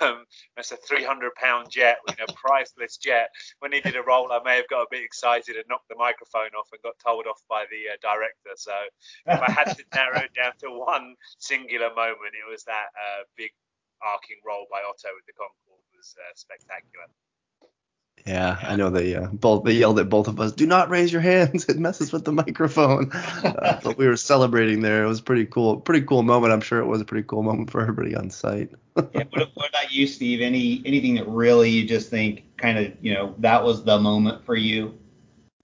um, 0.00 0.24
it's 0.56 0.72
a 0.72 0.76
300 0.76 1.34
pound 1.34 1.70
jet, 1.70 1.98
you 2.08 2.14
know, 2.18 2.26
priceless 2.34 2.96
jet. 2.96 3.28
When 3.60 3.72
he 3.72 3.80
did 3.80 3.96
a 3.96 4.02
roll, 4.02 4.32
I 4.32 4.40
may 4.44 4.56
have 4.56 4.68
got 4.68 4.82
a 4.82 4.90
bit 4.90 5.04
excited 5.04 5.56
and 5.56 5.64
knocked 5.68 5.88
the 5.88 5.96
microphone 5.96 6.52
off 6.58 6.68
and 6.72 6.82
got 6.82 6.98
told 7.04 7.26
off 7.26 7.40
by 7.48 7.64
the 7.70 7.92
uh, 7.92 7.96
director. 8.00 8.56
So 8.56 8.72
if 9.26 9.40
I 9.40 9.50
had 9.50 9.76
to 9.76 9.84
narrow 9.94 10.20
it 10.20 10.34
down 10.34 10.52
to 10.60 10.70
one 10.70 11.14
singular 11.38 11.90
moment, 11.94 12.32
it 12.32 12.48
was 12.48 12.64
that 12.64 12.88
uh, 12.96 13.24
big 13.36 13.50
arcing 14.02 14.40
roll 14.44 14.66
by 14.70 14.80
Otto 14.84 15.12
with 15.16 15.24
the 15.26 15.36
Concorde 15.36 15.84
was 15.96 16.14
uh, 16.16 16.32
spectacular. 16.36 17.08
Yeah, 18.26 18.58
I 18.60 18.74
know 18.74 18.90
they 18.90 19.14
uh, 19.14 19.28
both 19.28 19.62
they 19.62 19.74
yelled 19.74 20.00
at 20.00 20.08
both 20.08 20.26
of 20.26 20.40
us. 20.40 20.50
Do 20.50 20.66
not 20.66 20.90
raise 20.90 21.12
your 21.12 21.22
hands; 21.22 21.68
it 21.68 21.78
messes 21.78 22.12
with 22.12 22.24
the 22.24 22.32
microphone. 22.32 23.12
Uh, 23.12 23.78
but 23.84 23.96
we 23.96 24.08
were 24.08 24.16
celebrating 24.16 24.82
there. 24.82 25.04
It 25.04 25.06
was 25.06 25.20
pretty 25.20 25.46
cool, 25.46 25.76
pretty 25.76 26.04
cool 26.04 26.24
moment. 26.24 26.52
I'm 26.52 26.60
sure 26.60 26.80
it 26.80 26.86
was 26.86 27.00
a 27.00 27.04
pretty 27.04 27.24
cool 27.28 27.44
moment 27.44 27.70
for 27.70 27.80
everybody 27.80 28.16
on 28.16 28.30
site. 28.30 28.70
yeah, 28.96 29.22
what, 29.30 29.50
what, 29.54 29.68
about 29.68 29.92
you, 29.92 30.08
Steve? 30.08 30.40
Any 30.40 30.82
anything 30.84 31.14
that 31.14 31.28
really 31.28 31.70
you 31.70 31.86
just 31.86 32.10
think 32.10 32.42
kind 32.56 32.78
of 32.78 32.92
you 33.00 33.14
know 33.14 33.32
that 33.38 33.62
was 33.62 33.84
the 33.84 34.00
moment 34.00 34.44
for 34.44 34.56
you? 34.56 34.98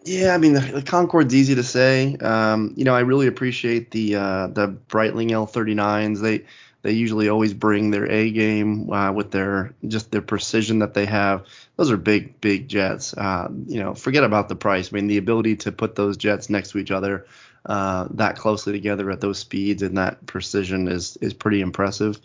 Yeah, 0.04 0.32
I 0.32 0.38
mean 0.38 0.52
the, 0.52 0.60
the 0.60 0.82
Concorde's 0.82 1.34
easy 1.34 1.56
to 1.56 1.64
say. 1.64 2.16
Um, 2.16 2.74
you 2.76 2.84
know, 2.84 2.94
I 2.94 3.00
really 3.00 3.26
appreciate 3.26 3.90
the 3.90 4.14
uh, 4.14 4.46
the 4.46 4.68
Breitling 4.68 5.30
L39s. 5.30 6.20
They 6.20 6.44
they 6.82 6.92
usually 6.92 7.28
always 7.28 7.54
bring 7.54 7.90
their 7.90 8.10
A 8.10 8.30
game 8.30 8.90
uh, 8.92 9.12
with 9.12 9.30
their 9.30 9.72
just 9.86 10.10
their 10.10 10.22
precision 10.22 10.80
that 10.80 10.94
they 10.94 11.06
have. 11.06 11.46
Those 11.76 11.90
are 11.90 11.96
big, 11.96 12.40
big 12.40 12.68
jets. 12.68 13.14
Uh, 13.14 13.48
you 13.66 13.80
know, 13.80 13.94
forget 13.94 14.24
about 14.24 14.48
the 14.48 14.56
price. 14.56 14.92
I 14.92 14.96
mean, 14.96 15.06
the 15.06 15.18
ability 15.18 15.56
to 15.56 15.72
put 15.72 15.94
those 15.94 16.16
jets 16.16 16.50
next 16.50 16.70
to 16.72 16.78
each 16.78 16.90
other 16.90 17.26
uh, 17.66 18.08
that 18.10 18.36
closely 18.36 18.72
together 18.72 19.10
at 19.10 19.20
those 19.20 19.38
speeds 19.38 19.82
and 19.82 19.96
that 19.98 20.26
precision 20.26 20.88
is 20.88 21.16
is 21.18 21.34
pretty 21.34 21.60
impressive. 21.60 22.18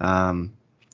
Um, 0.00 0.52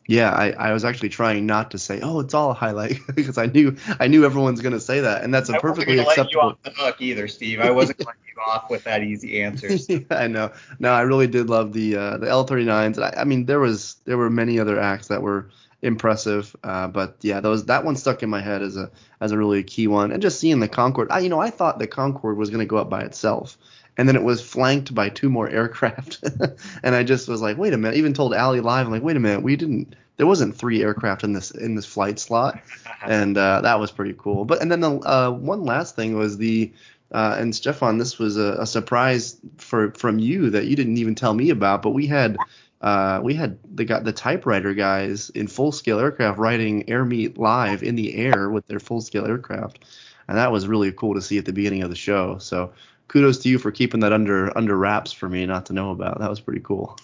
yeah, 0.09 0.33
I, 0.33 0.53
I 0.53 0.73
was 0.73 0.87
actually 0.87 1.11
trying 1.11 1.45
not 1.45 1.71
to 1.73 1.79
say, 1.79 2.01
oh, 2.01 2.21
it's 2.21 2.33
all 2.33 2.51
a 2.51 2.55
highlight 2.55 2.99
because 3.15 3.37
I 3.37 3.45
knew 3.45 3.77
I 4.01 4.09
knew 4.09 4.25
everyone's 4.25 4.63
going 4.63 4.73
to 4.73 4.81
say 4.81 5.01
that, 5.01 5.23
and 5.23 5.33
that's 5.33 5.51
a 5.51 5.61
perfectly 5.61 5.99
acceptable. 5.99 6.01
I 6.01 6.07
wasn't 6.07 6.25
going 6.25 6.25
to 6.25 6.27
let 6.27 6.33
you 6.33 6.41
off 6.41 6.63
the 6.63 6.83
hook 6.83 7.01
either, 7.03 7.29
Steve. 7.29 7.61
I 7.61 7.71
wasn't 7.71 7.99
going 7.99 8.15
to 8.15 8.29
you 8.29 8.43
off 8.43 8.71
with 8.71 8.85
that 8.85 9.03
easy 9.03 9.43
answer. 9.43 9.69
yeah, 9.89 9.99
I 10.11 10.27
know. 10.27 10.51
No, 10.79 10.93
I 10.93 11.03
really 11.03 11.27
did 11.27 11.51
love 11.51 11.75
the 11.75 11.97
uh, 11.97 12.17
the 12.17 12.27
L39s. 12.27 13.03
I, 13.03 13.21
I 13.21 13.25
mean, 13.25 13.45
there 13.45 13.61
was 13.61 13.97
there 14.07 14.17
were 14.17 14.31
many 14.31 14.59
other 14.59 14.81
acts 14.81 15.09
that 15.09 15.21
were 15.21 15.51
impressive, 15.83 16.57
uh, 16.65 16.89
but 16.89 17.19
yeah, 17.21 17.41
those 17.41 17.67
that 17.67 17.85
one 17.85 17.95
stuck 17.95 18.23
in 18.23 18.31
my 18.31 18.41
head 18.41 18.63
as 18.63 18.79
a 18.79 18.91
as 19.21 19.33
a 19.33 19.37
really 19.37 19.63
key 19.63 19.89
one. 19.89 20.11
And 20.11 20.23
just 20.23 20.41
seeing 20.41 20.59
the 20.61 20.69
Concorde, 20.69 21.11
I 21.11 21.19
you 21.19 21.29
know 21.29 21.41
I 21.41 21.51
thought 21.51 21.79
the 21.79 21.87
Concorde 21.87 22.39
was 22.39 22.49
going 22.49 22.61
to 22.61 22.67
go 22.67 22.79
up 22.79 22.89
by 22.89 23.03
itself 23.03 23.59
and 23.99 24.09
then 24.09 24.17
it 24.17 24.23
was 24.23 24.41
flanked 24.41 24.95
by 24.95 25.09
two 25.09 25.29
more 25.29 25.51
aircraft. 25.51 26.25
and 26.83 26.95
I 26.95 27.03
just 27.03 27.29
was 27.29 27.43
like, 27.43 27.59
wait 27.59 27.75
a 27.75 27.77
minute. 27.77 27.97
Even 27.97 28.15
told 28.15 28.33
Ali 28.33 28.61
live, 28.61 28.87
I'm 28.87 28.93
like, 28.93 29.03
wait 29.03 29.17
a 29.17 29.21
minute, 29.21 29.43
we 29.43 29.57
didn't. 29.57 29.95
There 30.17 30.27
wasn't 30.27 30.57
three 30.57 30.83
aircraft 30.83 31.23
in 31.23 31.33
this 31.33 31.51
in 31.51 31.75
this 31.75 31.87
flight 31.87 32.19
slot, 32.19 32.61
and 33.07 33.37
uh, 33.37 33.61
that 33.61 33.79
was 33.79 33.91
pretty 33.91 34.15
cool. 34.17 34.45
But 34.45 34.63
and 34.63 34.71
then 34.73 34.81
the 34.81 34.99
uh, 35.01 35.31
one 35.31 35.65
last 35.65 35.97
thing 35.97 36.17
was 36.17 36.39
the 36.39 36.73
uh, 37.11 37.37
and 37.39 37.55
Stefan, 37.55 37.99
this 37.99 38.19
was 38.19 38.37
a, 38.37 38.57
a, 38.61 38.67
surprise 38.67 39.37
for 39.57 39.93
from 39.93 40.19
you 40.19 40.51
that 40.51 40.67
you 40.67 40.77
didn't 40.77 40.99
even 40.99 41.15
tell 41.15 41.35
me 41.35 41.51
about. 41.51 41.83
But 41.83 41.91
we 41.91 42.07
had 42.07 42.37
uh, 42.81 43.21
we 43.23 43.35
had 43.35 43.59
the 43.75 43.85
got 43.85 44.05
the 44.05 44.13
typewriter 44.13 44.75
guys 44.75 45.31
in 45.31 45.47
full 45.47 45.73
scale 45.73 45.99
aircraft 45.99 46.39
writing 46.39 46.89
air 46.89 47.05
meet 47.05 47.39
live 47.39 47.83
in 47.83 47.95
the 47.95 48.15
air 48.15 48.51
with 48.51 48.67
their 48.67 48.81
full 48.81 49.01
scale 49.01 49.27
aircraft, 49.27 49.85
and 50.29 50.37
that 50.37 50.53
was 50.53 50.69
really 50.69 50.93
cool 50.93 51.15
to 51.15 51.23
see 51.23 51.39
at 51.39 51.45
the 51.45 51.53
beginning 51.53 51.83
of 51.83 51.91
the 51.91 51.97
show. 51.97 52.39
So 52.39 52.73
kudos 53.09 53.39
to 53.39 53.49
you 53.49 53.59
for 53.59 53.71
keeping 53.71 54.01
that 54.01 54.13
under 54.13 54.57
under 54.57 54.77
wraps 54.77 55.13
for 55.13 55.29
me 55.29 55.47
not 55.47 55.67
to 55.67 55.73
know 55.73 55.91
about. 55.91 56.21
That 56.21 56.31
was 56.31 56.41
pretty 56.41 56.61
cool. 56.61 56.97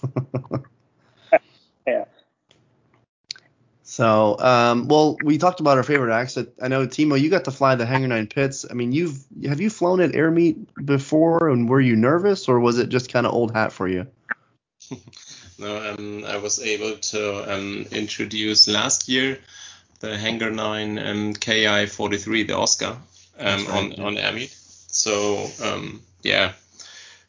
yeah. 1.87 2.05
So, 3.83 4.37
um, 4.41 4.89
well, 4.89 5.17
we 5.23 5.39
talked 5.39 5.61
about 5.61 5.77
our 5.77 5.85
favorite 5.85 6.13
acts. 6.13 6.37
I 6.61 6.69
know 6.69 6.87
Timo, 6.87 7.21
you 7.21 7.31
got 7.31 7.45
to 7.45 7.53
fly 7.53 7.77
the 7.77 7.87
Hangar 7.87 8.09
Nine 8.09 8.27
Pitts. 8.27 8.67
I 8.69 8.75
mean, 8.75 8.91
you've 8.93 9.25
have 9.47 9.61
you 9.61 9.71
flown 9.71 10.01
at 10.01 10.15
Air 10.15 10.31
Meet 10.31 10.85
before, 10.85 11.49
and 11.49 11.69
were 11.69 11.81
you 11.81 11.95
nervous, 11.95 12.49
or 12.49 12.59
was 12.59 12.79
it 12.79 12.89
just 12.89 13.13
kind 13.13 13.27
of 13.27 13.33
old 13.33 13.53
hat 13.53 13.73
for 13.73 13.87
you? 13.87 14.07
no, 15.59 15.93
um, 15.93 16.25
I 16.27 16.39
was 16.39 16.61
able 16.61 16.97
to 16.97 17.55
um, 17.55 17.87
introduce 17.93 18.67
last 18.67 19.09
year 19.09 19.39
the 20.01 20.19
Hangar 20.19 20.51
Nine 20.51 20.99
um, 20.99 21.35
Ki 21.35 21.87
43, 21.87 22.43
the 22.43 22.57
Oscar, 22.57 22.97
um, 23.39 23.67
right, 23.67 23.69
on 23.69 23.93
yeah. 23.93 24.05
on 24.05 24.19
Air 24.19 24.33
Meet. 24.33 24.57
So 24.95 25.51
um, 25.61 26.03
yeah, 26.23 26.53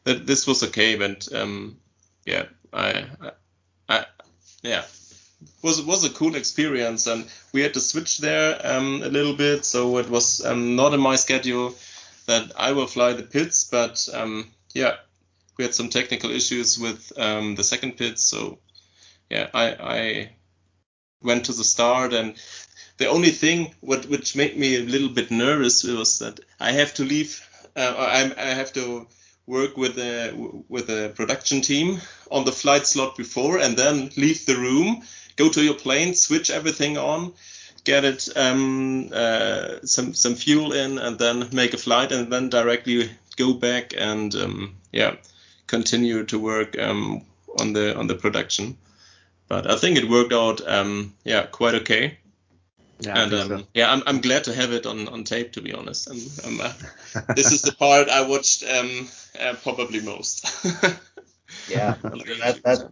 this 0.04 0.46
was 0.46 0.62
okay, 0.62 0.94
but 0.94 1.28
um, 1.34 1.78
yeah, 2.24 2.44
I, 2.72 3.06
I, 3.20 3.30
I, 3.88 4.04
yeah, 4.62 4.84
was 5.62 5.82
was 5.82 6.04
a 6.04 6.10
cool 6.10 6.36
experience, 6.36 7.08
and 7.08 7.26
we 7.52 7.62
had 7.62 7.74
to 7.74 7.80
switch 7.80 8.18
there 8.18 8.60
um, 8.64 9.02
a 9.02 9.08
little 9.08 9.34
bit, 9.34 9.64
so 9.64 9.98
it 9.98 10.08
was 10.08 10.46
um, 10.46 10.76
not 10.76 10.94
in 10.94 11.00
my 11.00 11.16
schedule 11.16 11.74
that 12.26 12.52
I 12.56 12.70
will 12.70 12.86
fly 12.86 13.14
the 13.14 13.24
Pitts, 13.24 13.64
but 13.64 14.08
um, 14.14 14.48
yeah, 14.72 14.94
we 15.58 15.64
had 15.64 15.74
some 15.74 15.88
technical 15.88 16.30
issues 16.30 16.78
with 16.78 17.12
um, 17.18 17.56
the 17.56 17.64
second 17.64 17.96
pit, 17.96 18.20
so 18.20 18.60
yeah, 19.28 19.48
I, 19.52 19.66
I 19.72 20.30
went 21.20 21.46
to 21.46 21.52
the 21.52 21.64
start 21.64 22.12
and 22.12 22.36
the 22.98 23.08
only 23.08 23.30
thing 23.30 23.74
what 23.80 24.06
which 24.06 24.36
made 24.36 24.56
me 24.56 24.76
a 24.76 24.82
little 24.82 25.08
bit 25.08 25.30
nervous 25.30 25.84
was 25.84 26.20
that 26.20 26.40
I 26.60 26.72
have 26.72 26.94
to 26.94 27.04
leave. 27.04 27.42
Uh, 27.76 27.94
I, 27.98 28.32
I 28.38 28.54
have 28.54 28.72
to 28.72 29.06
work 29.46 29.76
with 29.76 29.98
a 29.98 30.32
with 30.68 30.88
a 30.90 31.12
production 31.14 31.60
team 31.60 32.00
on 32.30 32.44
the 32.44 32.52
flight 32.52 32.86
slot 32.86 33.16
before, 33.16 33.58
and 33.58 33.76
then 33.76 34.10
leave 34.16 34.46
the 34.46 34.56
room, 34.56 35.02
go 35.36 35.48
to 35.50 35.62
your 35.62 35.74
plane, 35.74 36.14
switch 36.14 36.50
everything 36.50 36.96
on, 36.98 37.32
get 37.84 38.04
it 38.04 38.28
um, 38.36 39.10
uh, 39.12 39.80
some 39.84 40.14
some 40.14 40.34
fuel 40.34 40.72
in, 40.72 40.98
and 40.98 41.18
then 41.18 41.48
make 41.52 41.74
a 41.74 41.78
flight, 41.78 42.12
and 42.12 42.32
then 42.32 42.48
directly 42.48 43.10
go 43.36 43.52
back 43.52 43.92
and 43.96 44.34
um, 44.34 44.76
yeah 44.92 45.16
continue 45.66 46.24
to 46.24 46.38
work 46.38 46.78
um, 46.78 47.22
on 47.58 47.72
the 47.72 47.96
on 47.96 48.06
the 48.06 48.14
production. 48.14 48.76
But 49.48 49.70
I 49.70 49.76
think 49.76 49.96
it 49.96 50.08
worked 50.10 50.32
out 50.32 50.66
um, 50.66 51.14
yeah 51.24 51.46
quite 51.46 51.74
okay. 51.76 52.18
Yeah, 53.00 53.22
and 53.22 53.34
um, 53.34 53.48
so. 53.48 53.66
yeah, 53.74 53.92
I'm, 53.92 54.02
I'm 54.06 54.20
glad 54.20 54.44
to 54.44 54.54
have 54.54 54.72
it 54.72 54.86
on, 54.86 55.08
on 55.08 55.24
tape. 55.24 55.52
To 55.52 55.60
be 55.60 55.72
honest, 55.72 56.08
I'm, 56.08 56.18
I'm, 56.46 56.60
uh, 56.60 56.72
this 57.34 57.52
is 57.52 57.62
the 57.62 57.72
part 57.72 58.08
I 58.08 58.26
watched 58.26 58.64
um, 58.64 59.08
uh, 59.38 59.54
probably 59.62 60.00
most. 60.00 60.64
yeah, 61.68 61.96
that, 62.02 62.60
that's 62.64 62.84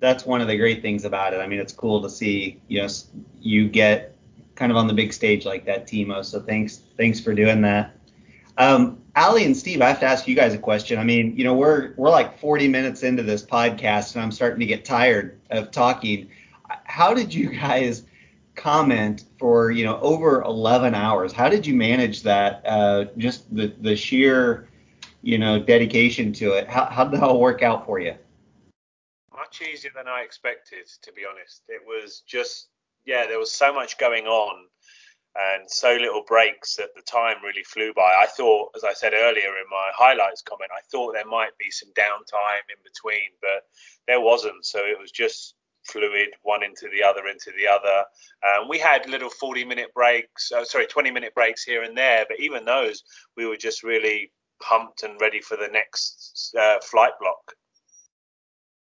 that's 0.00 0.26
one 0.26 0.40
of 0.40 0.48
the 0.48 0.56
great 0.56 0.82
things 0.82 1.04
about 1.04 1.32
it. 1.32 1.38
I 1.38 1.46
mean, 1.46 1.60
it's 1.60 1.72
cool 1.72 2.02
to 2.02 2.10
see 2.10 2.60
you 2.68 2.82
know 2.82 2.88
you 3.40 3.68
get 3.68 4.16
kind 4.54 4.70
of 4.70 4.76
on 4.76 4.86
the 4.86 4.94
big 4.94 5.12
stage 5.12 5.46
like 5.46 5.64
that, 5.64 5.86
Timo. 5.86 6.24
So 6.24 6.40
thanks 6.40 6.80
thanks 6.96 7.18
for 7.20 7.32
doing 7.32 7.62
that. 7.62 7.94
Um, 8.58 9.00
Ali 9.14 9.44
and 9.44 9.56
Steve, 9.56 9.80
I 9.80 9.88
have 9.88 10.00
to 10.00 10.06
ask 10.06 10.26
you 10.28 10.34
guys 10.34 10.52
a 10.52 10.58
question. 10.58 10.98
I 10.98 11.04
mean, 11.04 11.36
you 11.36 11.44
know, 11.44 11.54
we're 11.54 11.94
we're 11.96 12.10
like 12.10 12.38
40 12.38 12.68
minutes 12.68 13.02
into 13.02 13.22
this 13.22 13.44
podcast, 13.44 14.14
and 14.14 14.22
I'm 14.22 14.32
starting 14.32 14.60
to 14.60 14.66
get 14.66 14.84
tired 14.84 15.40
of 15.50 15.70
talking. 15.70 16.28
How 16.84 17.14
did 17.14 17.32
you 17.32 17.50
guys? 17.60 18.02
Comment 18.58 19.24
for 19.38 19.70
you 19.70 19.84
know 19.84 19.98
over 20.00 20.42
11 20.42 20.94
hours. 20.94 21.32
How 21.32 21.48
did 21.48 21.66
you 21.66 21.74
manage 21.74 22.22
that? 22.22 22.62
Uh, 22.66 23.06
just 23.16 23.54
the 23.54 23.68
the 23.80 23.96
sheer 23.96 24.68
you 25.22 25.38
know 25.38 25.58
dedication 25.58 26.32
to 26.34 26.52
it. 26.52 26.68
How 26.68 26.84
how 26.86 27.04
did 27.04 27.20
that 27.20 27.22
all 27.22 27.40
work 27.40 27.62
out 27.62 27.86
for 27.86 27.98
you? 27.98 28.14
Much 29.34 29.62
easier 29.62 29.92
than 29.94 30.08
I 30.08 30.22
expected, 30.22 30.86
to 31.02 31.12
be 31.12 31.22
honest. 31.28 31.62
It 31.68 31.82
was 31.86 32.22
just 32.26 32.68
yeah, 33.06 33.26
there 33.26 33.38
was 33.38 33.52
so 33.52 33.72
much 33.72 33.96
going 33.96 34.26
on 34.26 34.66
and 35.34 35.70
so 35.70 35.92
little 35.94 36.24
breaks 36.26 36.76
that 36.76 36.94
the 36.96 37.02
time 37.02 37.36
really 37.44 37.62
flew 37.62 37.92
by. 37.94 38.12
I 38.20 38.26
thought, 38.26 38.70
as 38.74 38.82
I 38.82 38.92
said 38.92 39.12
earlier 39.14 39.48
in 39.48 39.70
my 39.70 39.90
highlights 39.94 40.42
comment, 40.42 40.70
I 40.76 40.80
thought 40.90 41.12
there 41.12 41.24
might 41.24 41.56
be 41.58 41.70
some 41.70 41.90
downtime 41.90 42.66
in 42.68 42.82
between, 42.82 43.30
but 43.40 43.66
there 44.06 44.20
wasn't. 44.20 44.64
So 44.64 44.80
it 44.80 44.98
was 44.98 45.12
just 45.12 45.54
fluid, 45.88 46.28
one 46.42 46.62
into 46.62 46.88
the 46.92 47.02
other, 47.02 47.26
into 47.26 47.50
the 47.56 47.66
other. 47.66 48.04
Um, 48.46 48.68
we 48.68 48.78
had 48.78 49.08
little 49.08 49.30
40 49.30 49.64
minute 49.64 49.92
breaks, 49.94 50.52
uh, 50.52 50.64
sorry, 50.64 50.86
20 50.86 51.10
minute 51.10 51.34
breaks 51.34 51.64
here 51.64 51.82
and 51.82 51.96
there, 51.96 52.24
but 52.28 52.40
even 52.40 52.64
those, 52.64 53.02
we 53.36 53.46
were 53.46 53.56
just 53.56 53.82
really 53.82 54.32
pumped 54.60 55.02
and 55.02 55.20
ready 55.20 55.40
for 55.40 55.56
the 55.56 55.68
next 55.68 56.54
uh, 56.58 56.78
flight 56.82 57.12
block. 57.20 57.54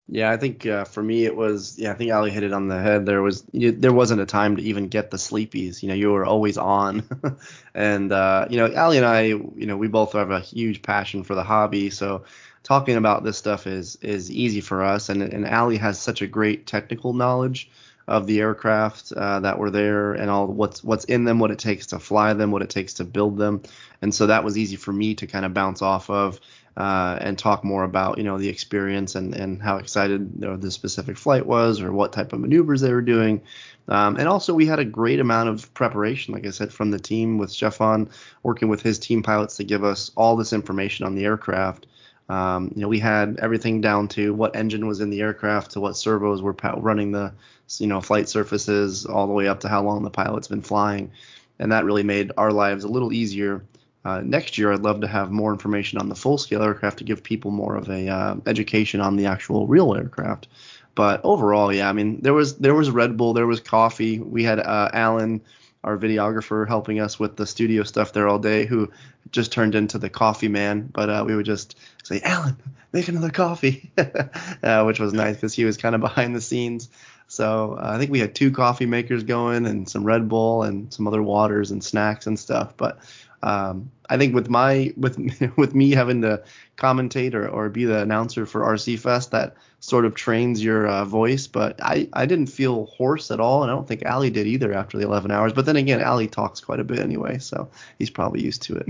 Yeah, 0.08 0.30
I 0.30 0.38
think 0.38 0.68
uh, 0.68 0.86
for 0.86 1.02
me 1.02 1.26
it 1.26 1.36
was. 1.36 1.80
Yeah, 1.80 1.91
I 1.91 1.96
think 1.96 2.12
Ali 2.12 2.30
hit 2.30 2.43
it 2.43 2.54
on 2.54 2.68
the 2.68 2.80
head. 2.80 3.08
There 3.08 3.24
was 3.24 3.43
you, 3.52 3.72
there 3.72 3.91
wasn't 3.91 4.22
a 4.22 4.28
time 4.28 4.56
to 4.58 4.62
even 4.62 4.88
get 4.88 5.10
the 5.10 5.18
sleepies. 5.18 5.82
You 5.82 5.89
know, 5.89 5.96
you 5.96 6.12
were 6.12 6.26
always 6.26 6.60
on, 6.60 7.10
and 7.74 8.12
uh, 8.12 8.46
you 8.48 8.58
know, 8.58 8.72
Ali 8.76 8.98
and 8.98 9.06
I, 9.06 9.22
you 9.22 9.66
know, 9.66 9.78
we 9.78 9.88
both 9.88 10.14
have 10.14 10.30
a 10.30 10.39
huge 10.39 10.84
passion 10.84 11.24
for 11.24 11.34
the 11.34 11.43
hobby. 11.43 11.89
So 11.89 12.24
talking 12.66 12.97
about 12.97 13.24
this 13.24 13.38
stuff 13.38 13.68
is 13.68 13.97
is 14.01 14.30
easy 14.30 14.59
for 14.59 14.84
us. 14.84 15.07
And 15.07 15.22
and 15.22 15.47
Ali 15.47 15.78
has 15.78 15.97
such 15.99 16.22
a 16.22 16.28
great 16.28 16.68
technical 16.68 17.13
knowledge 17.13 17.70
of 18.07 18.28
the 18.28 18.39
aircraft 18.39 19.11
uh, 19.13 19.39
that 19.39 19.57
were 19.57 19.72
there 19.72 20.13
and 20.13 20.30
all 20.30 20.47
what's 20.47 20.84
what's 20.84 21.05
in 21.05 21.24
them, 21.24 21.39
what 21.39 21.51
it 21.51 21.59
takes 21.59 21.88
to 21.88 21.99
fly 21.99 22.34
them, 22.34 22.51
what 22.51 22.61
it 22.61 22.70
takes 22.70 22.93
to 22.95 23.03
build 23.03 23.38
them. 23.38 23.61
And 24.01 24.13
so 24.13 24.28
that 24.28 24.43
was 24.43 24.57
easy 24.57 24.76
for 24.76 24.91
me 24.91 25.16
to 25.16 25.28
kind 25.28 25.45
of 25.45 25.53
bounce 25.53 25.82
off 25.82 26.09
of 26.09 26.39
uh, 26.78 27.18
and 27.22 27.38
talk 27.39 27.63
more 27.63 27.84
about 27.84 28.18
you 28.18 28.24
know 28.24 28.38
the 28.38 28.49
experience 28.49 29.16
and 29.16 29.34
and 29.36 29.61
how 29.61 29.78
excited 29.78 30.41
the 30.41 30.72
specific 30.72 31.18
flight 31.18 31.45
was 31.45 31.82
or 31.82 31.91
what 31.91 32.13
type 32.13 32.34
of 32.34 32.39
maneuvers 32.39 32.82
they 32.82 32.93
were 32.93 33.01
doing. 33.01 33.41
Um, 33.88 34.18
and 34.18 34.28
also 34.28 34.53
we 34.55 34.66
had 34.66 34.80
a 34.80 34.86
great 34.86 35.20
amount 35.20 35.49
of 35.49 35.72
preparation, 35.76 36.34
like 36.34 36.47
I 36.47 36.49
said, 36.49 36.74
from 36.74 36.89
the 36.89 36.99
team 36.99 37.38
with 37.38 37.51
Stefan 37.51 38.09
working 38.41 38.68
with 38.68 38.82
his 38.82 38.97
team 38.97 39.22
pilots 39.22 39.57
to 39.57 39.63
give 39.63 39.84
us 39.84 40.09
all 40.16 40.36
this 40.36 40.53
information 40.53 41.05
on 41.05 41.13
the 41.13 41.26
aircraft. 41.26 41.86
Um, 42.28 42.72
you 42.76 42.82
know, 42.82 42.88
we 42.88 43.00
had 43.00 43.40
everything 43.42 43.82
down 43.82 44.08
to 44.10 44.34
what 44.34 44.56
engine 44.56 44.88
was 44.88 45.00
in 45.00 45.10
the 45.10 45.22
aircraft, 45.22 45.72
to 45.72 45.80
what 45.80 45.96
servos 45.96 46.42
were 46.42 46.56
running 46.78 47.12
the, 47.12 47.34
you 47.78 47.88
know, 47.88 48.02
flight 48.02 48.28
surfaces, 48.28 49.06
all 49.06 49.28
the 49.28 49.34
way 49.34 49.48
up 49.48 49.60
to 49.60 49.70
how 49.70 49.84
long 49.84 50.04
the 50.04 50.10
pilot's 50.10 50.48
been 50.48 50.62
flying, 50.62 51.12
and 51.60 51.72
that 51.72 51.86
really 51.86 52.04
made 52.04 52.32
our 52.38 52.52
lives 52.52 52.84
a 52.84 52.88
little 52.88 53.14
easier. 53.14 53.64
Uh, 54.04 54.22
next 54.22 54.58
year, 54.58 54.72
I'd 54.72 54.82
love 54.82 55.02
to 55.02 55.08
have 55.08 55.32
more 55.32 55.52
information 55.52 56.00
on 56.00 56.10
the 56.10 56.16
full-scale 56.16 56.62
aircraft 56.62 57.00
to 57.00 57.04
give 57.04 57.24
people 57.24 57.52
more 57.52 57.76
of 57.76 57.90
a 57.90 58.08
uh, 58.08 58.36
education 58.46 59.02
on 59.02 59.16
the 59.16 59.26
actual 59.26 59.68
real 59.68 59.96
aircraft. 59.96 60.48
But 60.96 61.22
overall, 61.24 61.74
yeah, 61.74 61.90
I 61.90 61.94
mean, 61.94 62.22
there 62.22 62.34
was 62.34 62.58
there 62.58 62.74
was 62.74 62.90
Red 62.90 63.18
Bull, 63.18 63.34
there 63.34 63.48
was 63.48 63.60
coffee. 63.60 64.20
We 64.20 64.44
had 64.44 64.60
uh, 64.60 64.90
Alan 64.94 65.42
our 65.86 65.98
videographer 65.98 66.68
helping 66.68 67.00
us 67.00 67.20
with 67.20 67.38
the 67.38 67.46
studio 67.46 67.84
stuff 67.84 68.12
there 68.12 68.28
all 68.28 68.40
day, 68.40 68.66
who 68.66 68.92
just 69.32 69.52
turned 69.52 69.76
into 69.76 70.00
the 70.00 70.10
coffee 70.10 70.48
man. 70.48 70.90
But 70.92 71.10
uh, 71.10 71.24
we 71.26 71.36
would 71.36 71.46
just 71.46 71.78
say, 72.04 72.22
Alan, 72.22 72.58
make 72.92 73.08
another 73.08 73.30
coffee, 73.30 73.92
uh, 74.64 74.84
which 74.84 75.00
was 75.00 75.14
nice 75.14 75.36
because 75.36 75.54
he 75.54 75.64
was 75.64 75.78
kind 75.78 75.94
of 75.94 76.02
behind 76.02 76.36
the 76.36 76.42
scenes. 76.42 76.90
So 77.28 77.78
uh, 77.80 77.92
I 77.94 77.98
think 78.00 78.12
we 78.12 78.20
had 78.20 78.36
two 78.36 78.52
coffee 78.52 78.86
makers 78.86 79.24
going 79.24 79.66
and 79.66 79.88
some 79.88 80.04
Red 80.04 80.28
Bull 80.28 80.64
and 80.64 80.94
some 80.94 81.08
other 81.08 81.22
waters 81.22 81.72
and 81.72 81.84
snacks 81.84 82.28
and 82.28 82.38
stuff. 82.38 82.76
But 82.78 83.00
um, 83.46 83.91
I 84.10 84.18
think 84.18 84.34
with 84.34 84.50
my 84.50 84.93
with 84.98 85.18
with 85.58 85.76
me 85.76 85.91
having 85.91 86.22
to 86.24 86.43
commentate 86.78 87.34
or, 87.34 87.48
or 87.48 87.70
be 87.70 87.86
the 87.86 88.02
announcer 88.02 88.46
for 88.46 88.62
RC 88.62 89.00
Fest, 89.00 89.32
that 89.32 89.56
sort 89.80 90.06
of 90.06 90.16
trains 90.16 90.64
your 90.64 90.88
uh, 90.88 91.06
voice. 91.06 91.46
But 91.48 91.80
I, 91.82 92.10
I 92.14 92.26
didn't 92.26 92.48
feel 92.48 92.88
hoarse 92.88 93.30
at 93.30 93.39
all, 93.39 93.62
and 93.62 93.72
I 93.72 93.76
don't 93.76 93.88
think 93.88 94.04
Ali 94.06 94.32
did 94.32 94.48
either 94.48 94.74
after 94.74 94.98
the 94.98 95.06
11 95.06 95.30
hours. 95.32 95.54
But 95.54 95.66
then 95.68 95.76
again, 95.76 96.04
Ali 96.04 96.28
talks 96.28 96.60
quite 96.60 96.80
a 96.80 96.84
bit 96.84 97.00
anyway, 97.00 97.38
so 97.38 97.70
he's 98.00 98.10
probably 98.10 98.43
used 98.43 98.64
to 98.64 98.78
it. 98.78 98.88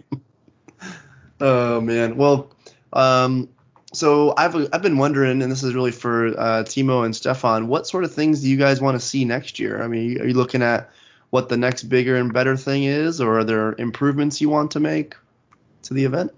Oh 1.40 1.80
man, 1.80 2.16
well, 2.16 2.50
um, 2.92 3.48
so 3.92 4.34
I've 4.36 4.56
I've 4.72 4.82
been 4.82 4.98
wondering, 4.98 5.40
and 5.40 5.52
this 5.52 5.62
is 5.62 5.72
really 5.72 5.92
for 5.92 6.28
uh, 6.28 6.64
Timo 6.64 7.04
and 7.04 7.14
Stefan, 7.14 7.68
what 7.68 7.86
sort 7.86 8.02
of 8.02 8.12
things 8.12 8.40
do 8.40 8.48
you 8.48 8.56
guys 8.56 8.80
want 8.80 9.00
to 9.00 9.06
see 9.06 9.24
next 9.24 9.60
year? 9.60 9.80
I 9.80 9.86
mean, 9.86 10.20
are 10.20 10.26
you 10.26 10.34
looking 10.34 10.62
at 10.62 10.90
what 11.30 11.48
the 11.48 11.56
next 11.56 11.84
bigger 11.84 12.16
and 12.16 12.32
better 12.32 12.56
thing 12.56 12.84
is, 12.84 13.20
or 13.20 13.38
are 13.38 13.44
there 13.44 13.72
improvements 13.78 14.40
you 14.40 14.48
want 14.48 14.72
to 14.72 14.80
make 14.80 15.14
to 15.82 15.94
the 15.94 16.04
event? 16.04 16.32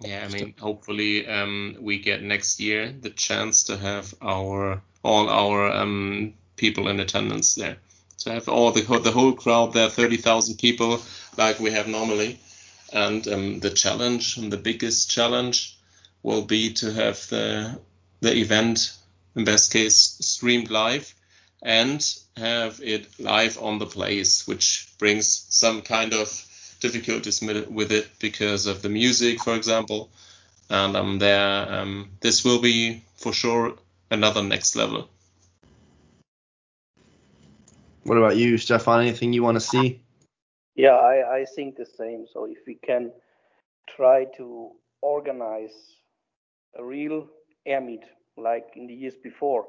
Yeah, 0.00 0.26
I 0.28 0.32
mean, 0.32 0.54
hopefully 0.58 1.26
um, 1.28 1.76
we 1.80 1.98
get 1.98 2.22
next 2.22 2.58
year 2.60 2.92
the 2.92 3.10
chance 3.10 3.64
to 3.64 3.76
have 3.76 4.14
our 4.20 4.82
all 5.04 5.28
our 5.28 5.70
um, 5.70 6.34
people 6.56 6.88
in 6.88 7.00
attendance 7.00 7.54
there. 7.54 7.76
To 8.18 8.32
have 8.32 8.48
all 8.48 8.72
the 8.72 8.82
the 8.98 9.12
whole 9.12 9.32
crowd 9.32 9.72
there, 9.72 9.88
thirty 9.88 10.16
thousand 10.16 10.58
people, 10.58 11.00
like 11.36 11.60
we 11.60 11.70
have 11.70 11.88
normally. 11.88 12.38
And 12.92 13.26
um, 13.28 13.60
the 13.60 13.70
challenge, 13.70 14.36
the 14.36 14.56
biggest 14.56 15.10
challenge, 15.10 15.78
will 16.22 16.42
be 16.42 16.72
to 16.74 16.92
have 16.92 17.26
the 17.28 17.78
the 18.20 18.36
event, 18.36 18.96
in 19.34 19.44
best 19.44 19.72
case, 19.72 19.96
streamed 20.20 20.70
live, 20.70 21.14
and 21.62 22.04
have 22.36 22.80
it 22.82 23.08
live 23.20 23.56
on 23.62 23.78
the 23.78 23.86
place, 23.86 24.46
which 24.46 24.88
brings 24.98 25.46
some 25.48 25.82
kind 25.82 26.12
of 26.12 26.28
difficulties 26.80 27.40
with 27.40 27.92
it 27.92 28.08
because 28.18 28.66
of 28.66 28.82
the 28.82 28.88
music, 28.88 29.40
for 29.40 29.54
example. 29.54 30.10
And 30.68 30.96
um, 30.96 31.18
there, 31.18 31.72
um, 31.72 32.10
this 32.20 32.44
will 32.44 32.60
be 32.60 33.04
for 33.16 33.32
sure 33.32 33.74
another 34.10 34.42
next 34.42 34.74
level. 34.74 35.08
What 38.04 38.18
about 38.18 38.36
you, 38.36 38.58
Stefan? 38.58 39.02
Anything 39.02 39.32
you 39.32 39.44
want 39.44 39.56
to 39.56 39.60
see? 39.60 40.00
Yeah, 40.74 40.96
I, 40.96 41.40
I 41.40 41.44
think 41.44 41.76
the 41.76 41.86
same. 41.86 42.26
So 42.32 42.46
if 42.46 42.58
we 42.66 42.74
can 42.74 43.12
try 43.88 44.26
to 44.36 44.70
organize 45.00 45.74
a 46.76 46.84
real 46.84 47.28
air 47.64 47.80
meet 47.80 48.02
like 48.36 48.66
in 48.74 48.86
the 48.86 48.94
years 48.94 49.14
before, 49.22 49.66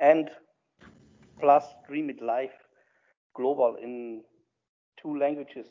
and 0.00 0.30
plus 1.42 1.64
stream 1.82 2.08
it 2.10 2.22
live 2.22 2.56
global 3.34 3.76
in 3.82 4.22
two 5.00 5.18
languages 5.18 5.66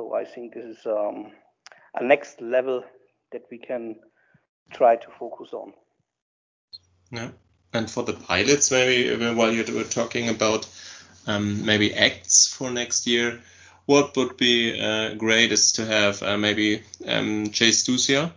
so 0.00 0.14
I 0.14 0.24
think 0.24 0.54
this 0.54 0.64
is 0.78 0.86
um, 0.86 1.32
a 1.94 2.02
next 2.02 2.40
level 2.40 2.82
that 3.32 3.42
we 3.50 3.58
can 3.58 3.96
try 4.72 4.96
to 4.96 5.06
focus 5.18 5.52
on. 5.52 5.74
Yeah. 7.10 7.30
And 7.74 7.90
for 7.90 8.02
the 8.04 8.14
pilots, 8.14 8.70
maybe 8.70 9.14
while 9.34 9.52
you 9.52 9.62
were 9.74 9.84
talking 9.84 10.30
about 10.30 10.66
um, 11.26 11.66
maybe 11.66 11.94
acts 11.94 12.46
for 12.46 12.70
next 12.70 13.06
year, 13.06 13.40
what 13.84 14.16
would 14.16 14.38
be 14.38 14.80
uh, 14.80 15.14
great 15.14 15.52
is 15.52 15.72
to 15.72 15.84
have 15.84 16.22
uh, 16.22 16.38
maybe 16.38 16.82
um, 17.06 17.50
Chase 17.50 17.84
Ducia 17.86 18.32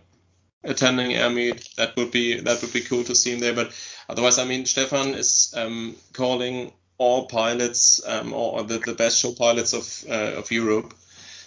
attending 0.64 1.12
Airmeet, 1.12 1.74
that 1.76 1.96
would 1.96 2.10
be 2.10 2.40
that 2.40 2.62
would 2.62 2.72
be 2.72 2.80
cool 2.80 3.04
to 3.04 3.14
see 3.14 3.32
him 3.32 3.40
there. 3.40 3.54
But 3.54 3.72
otherwise, 4.08 4.38
I 4.38 4.44
mean, 4.44 4.66
Stefan 4.66 5.14
is 5.14 5.54
um, 5.56 5.96
calling 6.12 6.72
all 6.98 7.26
pilots 7.26 8.00
um, 8.06 8.32
or 8.32 8.62
the, 8.62 8.78
the 8.78 8.94
best 8.94 9.18
show 9.18 9.32
pilots 9.32 9.72
of 9.72 10.04
uh, 10.10 10.38
of 10.38 10.50
Europe 10.50 10.94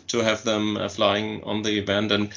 to 0.08 0.20
have 0.20 0.44
them 0.44 0.78
uh, 0.78 0.90
flying 0.90 1.44
on 1.44 1.64
the 1.64 1.78
event. 1.78 2.12
And 2.12 2.34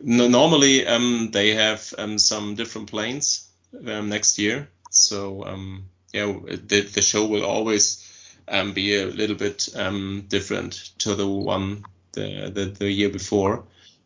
no, 0.00 0.28
normally 0.28 0.86
um, 0.86 1.30
they 1.32 1.54
have 1.54 1.94
um, 1.98 2.18
some 2.18 2.54
different 2.54 2.90
planes 2.90 3.48
um, 3.86 4.08
next 4.08 4.38
year. 4.38 4.68
So 4.90 5.44
um, 5.44 5.84
yeah, 6.12 6.26
the, 6.26 6.82
the 6.82 7.02
show 7.02 7.26
will 7.26 7.44
always 7.44 8.08
um, 8.48 8.72
be 8.72 8.96
a 8.96 9.06
little 9.06 9.36
bit 9.36 9.68
um, 9.76 10.24
different 10.28 10.90
to 10.98 11.14
the 11.14 11.26
one 11.26 11.84
the, 12.12 12.50
the, 12.52 12.64
the 12.66 12.90
year 12.90 13.08
before. 13.08 13.64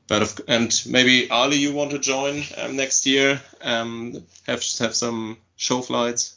But 0.09 0.23
if, 0.23 0.41
and 0.47 0.73
maybe 0.89 1.29
Ali, 1.31 1.57
you 1.57 1.73
want 1.73 1.91
to 1.91 1.99
join 1.99 2.43
um, 2.57 2.77
next 2.77 3.07
year? 3.07 3.41
Um, 3.61 4.25
have 4.47 4.63
have 4.79 4.95
some 4.95 5.39
show 5.57 5.83
flights. 5.83 6.37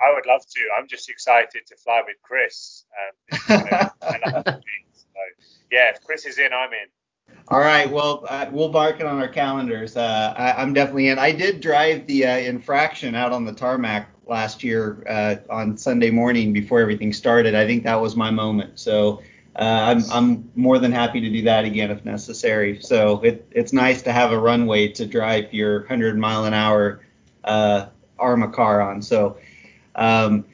I 0.00 0.12
would 0.14 0.26
love 0.26 0.42
to. 0.46 0.60
I'm 0.76 0.88
just 0.88 1.10
excited 1.10 1.66
to 1.66 1.76
fly 1.76 2.02
with 2.06 2.16
Chris. 2.22 2.84
Um, 2.98 3.38
so, 3.46 5.20
yeah, 5.70 5.90
if 5.90 6.02
Chris 6.04 6.24
is 6.24 6.38
in, 6.38 6.52
I'm 6.52 6.72
in. 6.72 6.86
All 7.48 7.60
right. 7.60 7.90
Well, 7.90 8.26
uh, 8.28 8.46
we'll 8.50 8.70
mark 8.70 9.00
it 9.00 9.06
on 9.06 9.20
our 9.20 9.28
calendars. 9.28 9.96
Uh, 9.96 10.34
I, 10.36 10.62
am 10.62 10.72
definitely 10.72 11.08
in. 11.08 11.18
I 11.18 11.32
did 11.32 11.60
drive 11.60 12.06
the 12.06 12.26
uh, 12.26 12.36
infraction 12.36 13.14
out 13.14 13.32
on 13.32 13.44
the 13.44 13.52
tarmac 13.52 14.10
last 14.26 14.62
year 14.62 15.02
uh, 15.08 15.36
on 15.50 15.76
Sunday 15.76 16.10
morning 16.10 16.52
before 16.52 16.80
everything 16.80 17.12
started. 17.12 17.54
I 17.54 17.66
think 17.66 17.84
that 17.84 18.00
was 18.00 18.16
my 18.16 18.30
moment. 18.30 18.78
So 18.78 19.22
I'm, 19.64 20.04
I'm 20.12 20.50
more 20.54 20.78
than 20.78 20.92
happy 20.92 21.20
to 21.20 21.30
do 21.30 21.42
that 21.42 21.64
again 21.64 21.90
if 21.90 22.04
necessary. 22.04 22.80
So 22.80 23.20
it, 23.22 23.46
it's 23.50 23.72
nice 23.72 24.02
to 24.02 24.12
have 24.12 24.32
a 24.32 24.38
runway 24.38 24.88
to 24.88 25.06
drive 25.06 25.52
your 25.52 25.80
100 25.80 26.16
mile 26.16 26.44
an 26.44 26.54
hour 26.54 27.00
uh, 27.44 27.86
Arrma 28.18 28.52
car 28.52 28.80
on. 28.80 29.02
So 29.02 29.38
um, 29.96 30.44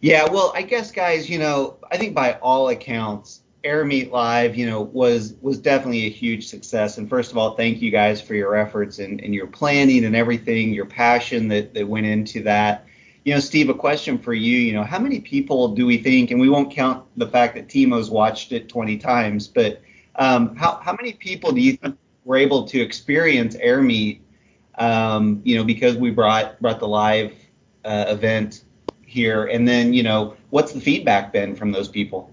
yeah, 0.00 0.30
well, 0.30 0.52
I 0.54 0.62
guess 0.62 0.92
guys, 0.92 1.30
you 1.30 1.38
know, 1.38 1.78
I 1.90 1.96
think 1.96 2.14
by 2.14 2.34
all 2.34 2.68
accounts, 2.68 3.40
Airmeet 3.64 4.10
Live, 4.10 4.56
you 4.56 4.66
know, 4.66 4.82
was 4.82 5.34
was 5.40 5.58
definitely 5.58 6.04
a 6.04 6.10
huge 6.10 6.46
success. 6.46 6.98
And 6.98 7.08
first 7.08 7.30
of 7.30 7.38
all, 7.38 7.56
thank 7.56 7.80
you 7.80 7.90
guys 7.90 8.20
for 8.20 8.34
your 8.34 8.54
efforts 8.56 8.98
and, 8.98 9.22
and 9.22 9.34
your 9.34 9.46
planning 9.46 10.04
and 10.04 10.14
everything, 10.14 10.74
your 10.74 10.84
passion 10.84 11.48
that, 11.48 11.72
that 11.72 11.88
went 11.88 12.04
into 12.04 12.42
that. 12.42 12.86
You 13.24 13.34
know, 13.34 13.40
Steve, 13.40 13.70
a 13.70 13.74
question 13.74 14.18
for 14.18 14.34
you. 14.34 14.58
You 14.58 14.74
know, 14.74 14.84
how 14.84 14.98
many 14.98 15.20
people 15.20 15.68
do 15.68 15.86
we 15.86 15.98
think, 15.98 16.30
and 16.30 16.40
we 16.40 16.48
won't 16.48 16.70
count 16.70 17.04
the 17.16 17.26
fact 17.26 17.54
that 17.54 17.68
Timo's 17.68 18.10
watched 18.10 18.52
it 18.52 18.68
20 18.68 18.98
times, 18.98 19.48
but 19.48 19.80
um, 20.16 20.54
how 20.56 20.78
how 20.82 20.92
many 20.92 21.14
people 21.14 21.52
do 21.52 21.60
you 21.60 21.76
think 21.76 21.96
were 22.24 22.36
able 22.36 22.64
to 22.64 22.80
experience 22.80 23.56
Airmeet? 23.56 24.20
Um, 24.76 25.40
you 25.44 25.56
know, 25.56 25.64
because 25.64 25.96
we 25.96 26.10
brought 26.10 26.60
brought 26.60 26.80
the 26.80 26.88
live 26.88 27.32
uh, 27.84 28.06
event 28.08 28.64
here, 29.06 29.46
and 29.46 29.66
then 29.66 29.94
you 29.94 30.02
know, 30.02 30.36
what's 30.50 30.72
the 30.72 30.80
feedback 30.80 31.32
been 31.32 31.56
from 31.56 31.72
those 31.72 31.88
people? 31.88 32.30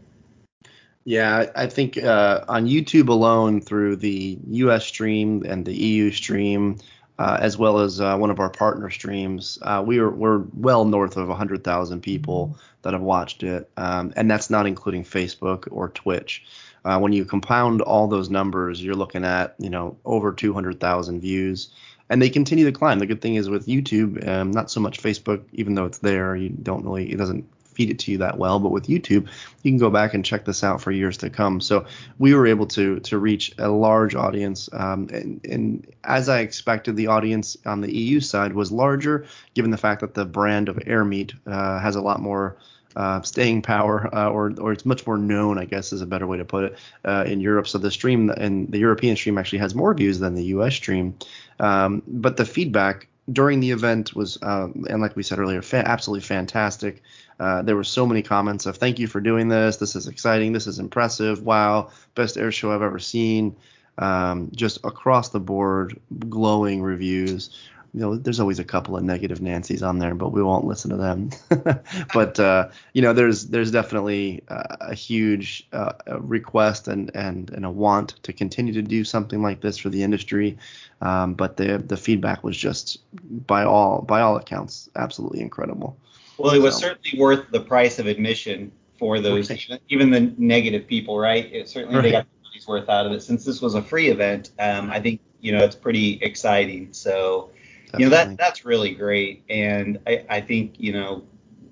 Yeah, 1.03 1.47
I 1.55 1.65
think 1.65 1.97
uh, 1.97 2.45
on 2.47 2.67
YouTube 2.67 3.09
alone, 3.09 3.61
through 3.61 3.95
the 3.95 4.37
US 4.49 4.85
stream 4.85 5.43
and 5.47 5.65
the 5.65 5.73
EU 5.73 6.11
stream, 6.11 6.77
uh, 7.21 7.37
as 7.39 7.55
well 7.55 7.77
as 7.77 8.01
uh, 8.01 8.17
one 8.17 8.31
of 8.31 8.39
our 8.39 8.49
partner 8.49 8.89
streams, 8.89 9.59
uh, 9.61 9.83
we 9.85 9.99
are 9.99 10.09
we're 10.09 10.39
well 10.55 10.85
north 10.85 11.17
of 11.17 11.27
100,000 11.27 12.01
people 12.01 12.57
that 12.81 12.93
have 12.93 13.01
watched 13.03 13.43
it, 13.43 13.69
um, 13.77 14.11
and 14.15 14.29
that's 14.29 14.49
not 14.49 14.65
including 14.65 15.03
Facebook 15.03 15.67
or 15.69 15.89
Twitch. 15.89 16.43
Uh, 16.83 16.97
when 16.97 17.13
you 17.13 17.23
compound 17.23 17.81
all 17.81 18.07
those 18.07 18.31
numbers, 18.31 18.83
you're 18.83 18.95
looking 18.95 19.23
at 19.23 19.53
you 19.59 19.69
know 19.69 19.95
over 20.03 20.33
200,000 20.33 21.21
views, 21.21 21.69
and 22.09 22.19
they 22.19 22.29
continue 22.31 22.65
to 22.65 22.71
climb. 22.71 22.97
The 22.97 23.05
good 23.05 23.21
thing 23.21 23.35
is 23.35 23.51
with 23.51 23.67
YouTube, 23.67 24.27
um, 24.27 24.49
not 24.49 24.71
so 24.71 24.79
much 24.79 24.99
Facebook, 24.99 25.43
even 25.53 25.75
though 25.75 25.85
it's 25.85 25.99
there, 25.99 26.35
you 26.35 26.49
don't 26.49 26.83
really 26.83 27.11
it 27.11 27.17
doesn't 27.17 27.45
feed 27.73 27.89
it 27.89 27.99
to 27.99 28.11
you 28.11 28.17
that 28.19 28.37
well. 28.37 28.59
But 28.59 28.71
with 28.71 28.87
YouTube, 28.87 29.27
you 29.63 29.71
can 29.71 29.77
go 29.77 29.89
back 29.89 30.13
and 30.13 30.23
check 30.23 30.45
this 30.45 30.63
out 30.63 30.81
for 30.81 30.91
years 30.91 31.17
to 31.17 31.29
come. 31.29 31.61
So 31.61 31.85
we 32.19 32.33
were 32.33 32.47
able 32.47 32.67
to 32.67 32.99
to 33.01 33.17
reach 33.17 33.53
a 33.57 33.69
large 33.69 34.15
audience, 34.15 34.69
um, 34.73 35.09
and, 35.11 35.45
and 35.45 35.93
as 36.03 36.29
I 36.29 36.39
expected, 36.39 36.95
the 36.95 37.07
audience 37.07 37.57
on 37.65 37.81
the 37.81 37.95
EU 37.95 38.19
side 38.19 38.53
was 38.53 38.71
larger, 38.71 39.25
given 39.53 39.71
the 39.71 39.77
fact 39.77 40.01
that 40.01 40.13
the 40.13 40.25
brand 40.25 40.69
of 40.69 40.77
Airmeet 40.77 41.33
uh, 41.47 41.79
has 41.79 41.95
a 41.95 42.01
lot 42.01 42.21
more. 42.21 42.57
Uh, 42.93 43.21
staying 43.21 43.61
power, 43.61 44.13
uh, 44.13 44.29
or 44.29 44.51
or 44.59 44.73
it's 44.73 44.85
much 44.85 45.07
more 45.07 45.17
known, 45.17 45.57
I 45.57 45.63
guess 45.63 45.93
is 45.93 46.01
a 46.01 46.05
better 46.05 46.27
way 46.27 46.37
to 46.39 46.43
put 46.43 46.65
it, 46.65 46.77
uh, 47.05 47.23
in 47.25 47.39
Europe. 47.39 47.69
So 47.69 47.77
the 47.77 47.89
stream 47.89 48.29
and 48.29 48.69
the 48.69 48.79
European 48.79 49.15
stream 49.15 49.37
actually 49.37 49.59
has 49.59 49.73
more 49.73 49.93
views 49.93 50.19
than 50.19 50.35
the 50.35 50.43
U.S. 50.55 50.75
stream, 50.75 51.15
um, 51.61 52.03
but 52.05 52.35
the 52.35 52.43
feedback 52.43 53.07
during 53.31 53.59
the 53.59 53.71
event 53.71 54.15
was, 54.15 54.37
uh, 54.41 54.67
and 54.89 55.01
like 55.01 55.15
we 55.15 55.23
said 55.23 55.39
earlier, 55.39 55.61
fa- 55.61 55.87
absolutely 55.87 56.25
fantastic. 56.25 57.01
Uh, 57.41 57.63
there 57.63 57.75
were 57.75 57.83
so 57.83 58.05
many 58.05 58.21
comments 58.21 58.67
of 58.67 58.77
thank 58.77 58.99
you 58.99 59.07
for 59.07 59.19
doing 59.19 59.47
this. 59.47 59.77
This 59.77 59.95
is 59.95 60.07
exciting. 60.07 60.53
This 60.53 60.67
is 60.67 60.77
impressive. 60.77 61.41
Wow, 61.41 61.89
best 62.13 62.37
air 62.37 62.51
show 62.51 62.71
I've 62.71 62.83
ever 62.83 62.99
seen. 62.99 63.55
Um, 63.97 64.51
just 64.55 64.77
across 64.83 65.29
the 65.29 65.39
board, 65.39 65.99
glowing 66.29 66.83
reviews. 66.83 67.49
You 67.95 67.99
know, 67.99 68.15
there's 68.15 68.39
always 68.39 68.59
a 68.59 68.63
couple 68.63 68.95
of 68.95 69.03
negative 69.03 69.41
Nancy's 69.41 69.81
on 69.81 69.97
there, 69.97 70.13
but 70.13 70.29
we 70.29 70.43
won't 70.43 70.65
listen 70.65 70.91
to 70.91 70.97
them. 70.97 71.31
but 72.13 72.39
uh, 72.39 72.69
you 72.93 73.01
know, 73.01 73.11
there's 73.11 73.47
there's 73.47 73.71
definitely 73.71 74.43
a 74.47 74.93
huge 74.93 75.67
uh, 75.73 75.93
request 76.19 76.87
and 76.87 77.09
and 77.15 77.49
and 77.49 77.65
a 77.65 77.71
want 77.71 78.21
to 78.21 78.33
continue 78.33 78.73
to 78.73 78.83
do 78.83 79.03
something 79.03 79.41
like 79.41 79.61
this 79.61 79.79
for 79.79 79.89
the 79.89 80.03
industry. 80.03 80.59
Um, 81.01 81.33
but 81.33 81.57
the 81.57 81.79
the 81.79 81.97
feedback 81.97 82.43
was 82.43 82.55
just 82.55 82.99
by 83.47 83.63
all 83.63 84.03
by 84.03 84.21
all 84.21 84.37
accounts 84.37 84.91
absolutely 84.95 85.41
incredible. 85.41 85.97
Well, 86.43 86.53
it 86.53 86.59
was 86.59 86.75
so. 86.75 86.87
certainly 86.87 87.19
worth 87.19 87.49
the 87.51 87.59
price 87.59 87.99
of 87.99 88.07
admission 88.07 88.71
for 88.97 89.19
those, 89.19 89.49
right. 89.49 89.81
even 89.89 90.11
the 90.11 90.33
negative 90.37 90.85
people, 90.87 91.17
right? 91.17 91.51
It 91.51 91.67
certainly 91.67 91.95
right. 91.95 92.03
they 92.03 92.11
got 92.11 92.25
the 92.25 92.49
money's 92.49 92.67
worth 92.67 92.87
out 92.87 93.05
of 93.05 93.11
it. 93.11 93.23
Since 93.23 93.43
this 93.43 93.61
was 93.61 93.73
a 93.73 93.81
free 93.81 94.09
event, 94.09 94.51
um, 94.59 94.91
I 94.91 94.99
think 94.99 95.21
you 95.39 95.51
know 95.51 95.63
it's 95.63 95.75
pretty 95.75 96.19
exciting. 96.21 96.93
So, 96.93 97.49
Definitely. 97.85 98.03
you 98.03 98.09
know 98.09 98.15
that 98.15 98.37
that's 98.37 98.63
really 98.63 98.93
great, 98.93 99.43
and 99.49 99.99
I, 100.05 100.25
I 100.29 100.41
think 100.41 100.79
you 100.79 100.93
know 100.93 101.23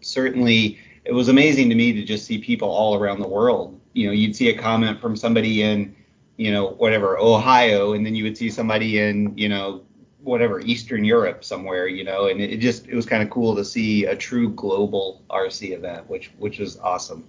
certainly 0.02 0.80
it 1.06 1.14
was 1.14 1.30
amazing 1.30 1.70
to 1.70 1.76
me 1.76 1.94
to 1.94 2.04
just 2.04 2.26
see 2.26 2.38
people 2.38 2.70
all 2.70 2.96
around 2.96 3.20
the 3.20 3.28
world. 3.28 3.80
You 3.94 4.08
know, 4.08 4.14
you'd 4.14 4.36
see 4.36 4.50
a 4.50 4.58
comment 4.58 5.00
from 5.00 5.16
somebody 5.16 5.62
in 5.62 5.96
you 6.38 6.52
know 6.52 6.70
whatever 6.70 7.18
Ohio, 7.20 7.94
and 7.94 8.06
then 8.06 8.16
you 8.16 8.24
would 8.24 8.38
see 8.38 8.50
somebody 8.50 9.00
in 9.00 9.38
you 9.38 9.50
know 9.50 9.84
whatever 10.24 10.60
Eastern 10.60 11.04
Europe 11.04 11.44
somewhere, 11.44 11.88
you 11.88 12.04
know, 12.04 12.28
and 12.28 12.42
it 12.42 12.58
just 12.58 12.88
it 12.88 12.96
was 12.96 13.06
kind 13.06 13.24
of 13.24 13.30
cool 13.30 13.56
to 13.56 13.66
see 13.66 14.06
a 14.06 14.16
true 14.16 14.50
global 14.50 15.24
RC 15.30 15.72
event, 15.72 16.10
which 16.10 16.32
which 16.38 16.60
was 16.60 16.78
awesome. 16.80 17.24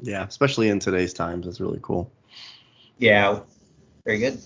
Yeah, 0.00 0.24
especially 0.24 0.68
in 0.68 0.78
today's 0.78 1.12
times, 1.12 1.46
it's 1.46 1.60
really 1.60 1.80
cool. 1.82 2.10
Yeah, 2.98 3.40
very 4.04 4.18
good. 4.18 4.40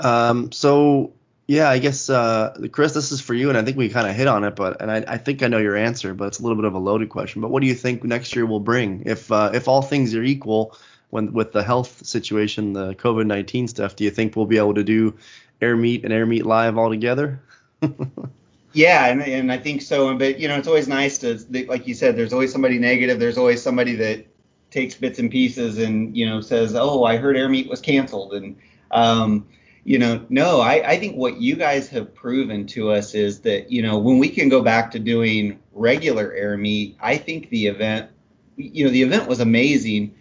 Um, 0.00 0.50
so 0.52 1.12
yeah, 1.46 1.68
I 1.68 1.78
guess 1.78 2.08
uh, 2.08 2.56
Chris, 2.70 2.94
this 2.94 3.12
is 3.12 3.20
for 3.20 3.34
you, 3.34 3.48
and 3.48 3.58
I 3.58 3.62
think 3.62 3.76
we 3.76 3.88
kind 3.88 4.08
of 4.08 4.14
hit 4.14 4.26
on 4.26 4.44
it, 4.44 4.56
but 4.56 4.80
and 4.80 4.90
I, 4.90 5.04
I 5.06 5.18
think 5.18 5.42
I 5.42 5.48
know 5.48 5.58
your 5.58 5.76
answer, 5.76 6.14
but 6.14 6.28
it's 6.28 6.38
a 6.38 6.42
little 6.42 6.56
bit 6.56 6.64
of 6.64 6.74
a 6.74 6.78
loaded 6.78 7.08
question. 7.08 7.42
But 7.42 7.50
what 7.50 7.60
do 7.60 7.66
you 7.66 7.74
think 7.74 8.04
next 8.04 8.34
year 8.34 8.46
will 8.46 8.60
bring, 8.60 9.02
if 9.06 9.30
uh, 9.30 9.50
if 9.54 9.68
all 9.68 9.82
things 9.82 10.14
are 10.14 10.22
equal? 10.22 10.76
When, 11.10 11.34
with 11.34 11.52
the 11.52 11.62
health 11.62 12.06
situation, 12.06 12.72
the 12.72 12.94
COVID 12.94 13.26
19 13.26 13.68
stuff, 13.68 13.96
do 13.96 14.04
you 14.04 14.10
think 14.10 14.34
we'll 14.34 14.46
be 14.46 14.56
able 14.56 14.72
to 14.72 14.82
do 14.82 15.14
Airmeet 15.62 16.04
and 16.04 16.12
Airmeet 16.12 16.44
Live 16.44 16.76
all 16.76 16.90
together? 16.90 17.40
yeah, 18.72 19.06
and, 19.06 19.22
and 19.22 19.52
I 19.52 19.58
think 19.58 19.82
so. 19.82 20.14
But 20.16 20.38
you 20.38 20.48
know, 20.48 20.56
it's 20.56 20.68
always 20.68 20.88
nice 20.88 21.18
to, 21.18 21.38
like 21.68 21.86
you 21.86 21.94
said, 21.94 22.16
there's 22.16 22.32
always 22.32 22.52
somebody 22.52 22.78
negative. 22.78 23.18
There's 23.18 23.38
always 23.38 23.62
somebody 23.62 23.94
that 23.96 24.26
takes 24.70 24.94
bits 24.94 25.18
and 25.18 25.30
pieces 25.30 25.78
and 25.78 26.16
you 26.16 26.28
know 26.28 26.40
says, 26.40 26.74
oh, 26.74 27.04
I 27.04 27.16
heard 27.16 27.36
Airmeet 27.36 27.68
was 27.68 27.80
canceled, 27.80 28.34
and 28.34 28.56
um, 28.90 29.46
you 29.84 29.98
know, 29.98 30.24
no, 30.28 30.60
I, 30.60 30.90
I 30.90 30.98
think 30.98 31.16
what 31.16 31.40
you 31.40 31.56
guys 31.56 31.88
have 31.88 32.14
proven 32.14 32.66
to 32.68 32.90
us 32.90 33.14
is 33.14 33.40
that 33.40 33.70
you 33.70 33.82
know 33.82 33.98
when 33.98 34.18
we 34.18 34.28
can 34.28 34.48
go 34.48 34.62
back 34.62 34.90
to 34.92 34.98
doing 34.98 35.60
regular 35.72 36.30
Airmeet, 36.30 36.96
I 37.00 37.16
think 37.16 37.48
the 37.50 37.66
event, 37.66 38.10
you 38.56 38.84
know, 38.84 38.90
the 38.90 39.02
event 39.02 39.28
was 39.28 39.40
amazing 39.40 40.14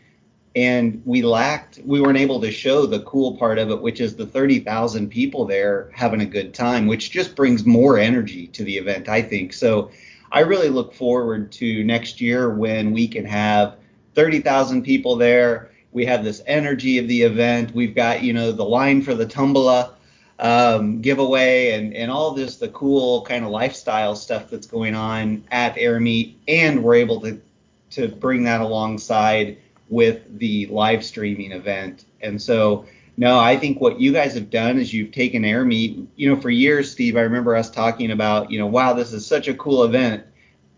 and 0.56 1.02
we 1.06 1.22
lacked 1.22 1.80
we 1.86 2.02
weren't 2.02 2.18
able 2.18 2.42
to 2.42 2.52
show 2.52 2.86
the 2.86 3.00
cool 3.02 3.38
part 3.38 3.58
of 3.58 3.70
it 3.70 3.82
which 3.82 4.02
is 4.02 4.16
the 4.16 4.26
30,000 4.26 5.10
people 5.10 5.46
there 5.46 5.90
having 5.94 6.22
a 6.22 6.26
good 6.26 6.54
time 6.54 6.88
which 6.88 7.12
just 7.12 7.36
brings 7.36 7.66
more 7.66 7.98
energy 7.98 8.48
to 8.48 8.64
the 8.64 8.78
event 8.78 9.08
I 9.08 9.22
think. 9.22 9.54
So 9.54 9.92
I 10.32 10.42
really 10.42 10.70
look 10.70 10.94
forward 10.94 11.52
to 11.54 11.84
next 11.84 12.22
year 12.22 12.50
when 12.50 12.92
we 12.92 13.08
can 13.08 13.26
have 13.26 13.76
30,000 14.16 14.84
people 14.84 15.16
there. 15.16 15.72
We 15.92 16.06
have 16.06 16.24
this 16.24 16.42
energy 16.48 16.98
of 16.98 17.08
the 17.10 17.22
event. 17.22 17.74
We've 17.76 17.96
got 17.96 18.24
you 18.24 18.34
know 18.34 18.52
the 18.52 18.66
line 18.66 19.02
for 19.02 19.14
the 19.14 19.26
tombola 19.26 19.94
um, 20.40 21.02
giveaway 21.02 21.72
and, 21.74 21.94
and 21.94 22.12
all 22.12 22.32
this 22.32 22.58
the 22.58 22.70
cool 22.70 23.24
kind 23.24 23.46
of 23.46 23.52
lifestyle 23.52 24.16
stuff 24.16 24.50
that's 24.50 24.68
going 24.68 24.96
on 24.96 25.44
at 25.52 25.76
Airmeet 25.76 26.36
and 26.48 26.84
we're 26.84 26.96
able 26.96 27.22
to 27.22 27.40
to 27.92 28.08
bring 28.08 28.44
that 28.44 28.62
alongside 28.62 29.58
with 29.92 30.40
the 30.40 30.66
live 30.68 31.06
streaming 31.06 31.52
event. 31.52 32.06
And 32.22 32.42
so 32.42 32.86
no, 33.18 33.38
I 33.38 33.58
think 33.58 33.80
what 33.80 34.00
you 34.00 34.14
guys 34.14 34.34
have 34.34 34.50
done 34.50 34.80
is 34.80 34.92
you've 34.92 35.12
taken 35.12 35.46
Air 35.46 35.64
Meet. 35.64 36.08
You 36.16 36.30
know, 36.30 36.42
for 36.42 36.50
years, 36.50 36.90
Steve, 36.92 37.18
I 37.18 37.22
remember 37.22 37.56
us 37.56 37.70
talking 37.70 38.10
about, 38.10 38.50
you 38.50 38.58
know, 38.58 38.66
wow, 38.66 38.94
this 38.94 39.14
is 39.14 39.28
such 39.28 39.48
a 39.48 39.54
cool 39.54 39.84
event. 39.84 40.24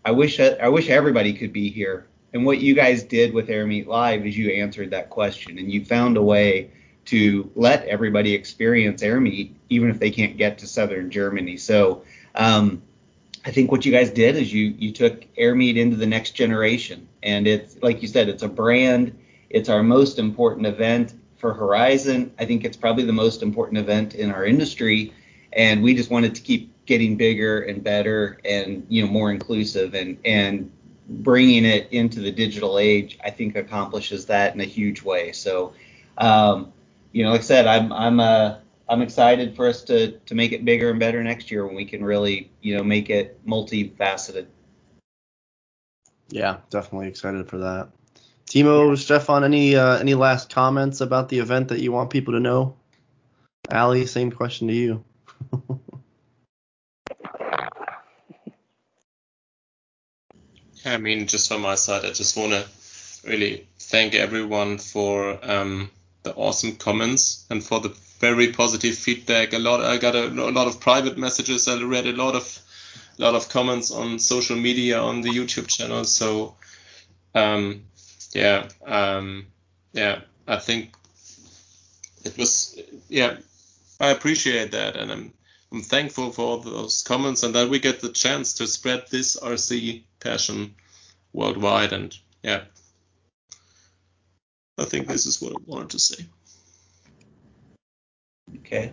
I 0.04 0.10
wish 0.10 0.38
I 0.38 0.68
wish 0.68 0.90
everybody 0.90 1.32
could 1.32 1.52
be 1.52 1.70
here. 1.70 2.06
And 2.34 2.44
what 2.44 2.58
you 2.58 2.74
guys 2.74 3.04
did 3.04 3.32
with 3.32 3.48
Air 3.48 3.66
Meet 3.66 3.86
Live 3.86 4.26
is 4.26 4.36
you 4.36 4.50
answered 4.50 4.90
that 4.90 5.08
question 5.08 5.58
and 5.58 5.72
you 5.72 5.84
found 5.84 6.16
a 6.16 6.22
way 6.22 6.70
to 7.06 7.50
let 7.54 7.86
everybody 7.86 8.34
experience 8.34 9.02
Air 9.02 9.20
Meet, 9.20 9.54
even 9.70 9.88
if 9.88 10.00
they 10.00 10.10
can't 10.10 10.36
get 10.36 10.58
to 10.58 10.66
southern 10.66 11.10
Germany. 11.10 11.56
So 11.56 12.02
um, 12.34 12.82
I 13.44 13.50
think 13.50 13.70
what 13.70 13.84
you 13.84 13.92
guys 13.92 14.10
did 14.10 14.36
is 14.36 14.52
you 14.52 14.74
you 14.78 14.92
took 14.92 15.24
Air 15.36 15.54
Meet 15.54 15.76
into 15.76 15.96
the 15.96 16.06
next 16.06 16.32
generation, 16.32 17.08
and 17.22 17.46
it's 17.46 17.76
like 17.82 18.00
you 18.00 18.08
said, 18.08 18.28
it's 18.28 18.42
a 18.42 18.48
brand. 18.48 19.18
It's 19.50 19.68
our 19.68 19.82
most 19.82 20.18
important 20.18 20.66
event 20.66 21.14
for 21.36 21.52
Horizon. 21.52 22.32
I 22.38 22.46
think 22.46 22.64
it's 22.64 22.76
probably 22.76 23.04
the 23.04 23.12
most 23.12 23.42
important 23.42 23.78
event 23.78 24.14
in 24.14 24.30
our 24.30 24.46
industry, 24.46 25.12
and 25.52 25.82
we 25.82 25.94
just 25.94 26.10
wanted 26.10 26.34
to 26.36 26.40
keep 26.40 26.72
getting 26.86 27.16
bigger 27.16 27.60
and 27.62 27.82
better 27.82 28.38
and 28.44 28.86
you 28.88 29.04
know 29.04 29.12
more 29.12 29.30
inclusive 29.30 29.94
and 29.94 30.18
and 30.24 30.70
bringing 31.06 31.66
it 31.66 31.88
into 31.90 32.20
the 32.20 32.32
digital 32.32 32.78
age. 32.78 33.18
I 33.22 33.30
think 33.30 33.56
accomplishes 33.56 34.26
that 34.26 34.54
in 34.54 34.60
a 34.62 34.64
huge 34.64 35.02
way. 35.02 35.32
So, 35.32 35.74
um, 36.16 36.72
you 37.12 37.22
know, 37.24 37.32
like 37.32 37.40
I 37.40 37.44
said, 37.44 37.66
I'm 37.66 37.92
I'm 37.92 38.20
uh, 38.20 38.56
I'm 38.88 39.02
excited 39.02 39.56
for 39.56 39.66
us 39.66 39.82
to 39.84 40.12
to 40.18 40.34
make 40.34 40.52
it 40.52 40.64
bigger 40.64 40.90
and 40.90 41.00
better 41.00 41.22
next 41.22 41.50
year 41.50 41.66
when 41.66 41.74
we 41.74 41.84
can 41.84 42.04
really 42.04 42.50
you 42.60 42.76
know 42.76 42.84
make 42.84 43.10
it 43.10 43.44
multifaceted. 43.46 44.46
Yeah, 46.28 46.58
definitely 46.70 47.08
excited 47.08 47.48
for 47.48 47.58
that. 47.58 47.90
Timo, 48.46 48.96
Stefan, 48.96 49.44
any 49.44 49.76
uh, 49.76 49.98
any 49.98 50.14
last 50.14 50.50
comments 50.50 51.00
about 51.00 51.28
the 51.28 51.38
event 51.38 51.68
that 51.68 51.80
you 51.80 51.92
want 51.92 52.10
people 52.10 52.34
to 52.34 52.40
know? 52.40 52.76
Ali, 53.72 54.04
same 54.06 54.30
question 54.30 54.68
to 54.68 54.74
you. 54.74 55.04
I 60.86 60.98
mean, 60.98 61.26
just 61.26 61.48
from 61.48 61.62
my 61.62 61.76
side, 61.76 62.04
I 62.04 62.10
just 62.10 62.36
want 62.36 62.52
to 62.52 62.66
really 63.26 63.66
thank 63.78 64.14
everyone 64.14 64.76
for 64.76 65.38
um, 65.42 65.90
the 66.24 66.34
awesome 66.34 66.76
comments 66.76 67.46
and 67.48 67.64
for 67.64 67.80
the 67.80 67.88
very 68.20 68.52
positive 68.52 68.96
feedback. 68.96 69.52
A 69.52 69.58
lot, 69.58 69.80
I 69.80 69.98
got 69.98 70.14
a, 70.14 70.26
a 70.28 70.50
lot 70.50 70.66
of 70.66 70.80
private 70.80 71.18
messages. 71.18 71.68
I 71.68 71.82
read 71.82 72.06
a 72.06 72.12
lot 72.12 72.34
of, 72.34 72.58
lot 73.18 73.34
of 73.34 73.48
comments 73.48 73.90
on 73.90 74.18
social 74.18 74.56
media 74.56 74.98
on 74.98 75.20
the 75.20 75.30
YouTube 75.30 75.68
channel. 75.68 76.04
So, 76.04 76.56
um, 77.34 77.84
yeah, 78.32 78.68
um, 78.86 79.46
yeah, 79.92 80.20
I 80.46 80.56
think 80.56 80.94
it 82.24 82.36
was, 82.38 82.80
yeah, 83.08 83.36
I 84.00 84.08
appreciate 84.08 84.72
that, 84.72 84.96
and 84.96 85.12
I'm 85.12 85.32
I'm 85.74 85.82
thankful 85.82 86.30
for 86.30 86.42
all 86.42 86.58
those 86.58 87.02
comments 87.02 87.42
and 87.42 87.52
that 87.56 87.68
we 87.68 87.80
get 87.80 88.00
the 88.00 88.10
chance 88.10 88.54
to 88.54 88.66
spread 88.68 89.06
this 89.10 89.36
RC 89.36 90.04
passion 90.20 90.76
worldwide. 91.32 91.92
And 91.92 92.16
yeah, 92.44 92.62
I 94.78 94.84
think 94.84 95.08
this 95.08 95.26
is 95.26 95.42
what 95.42 95.52
I 95.52 95.56
wanted 95.66 95.90
to 95.90 95.98
say. 95.98 96.26
Okay. 98.56 98.92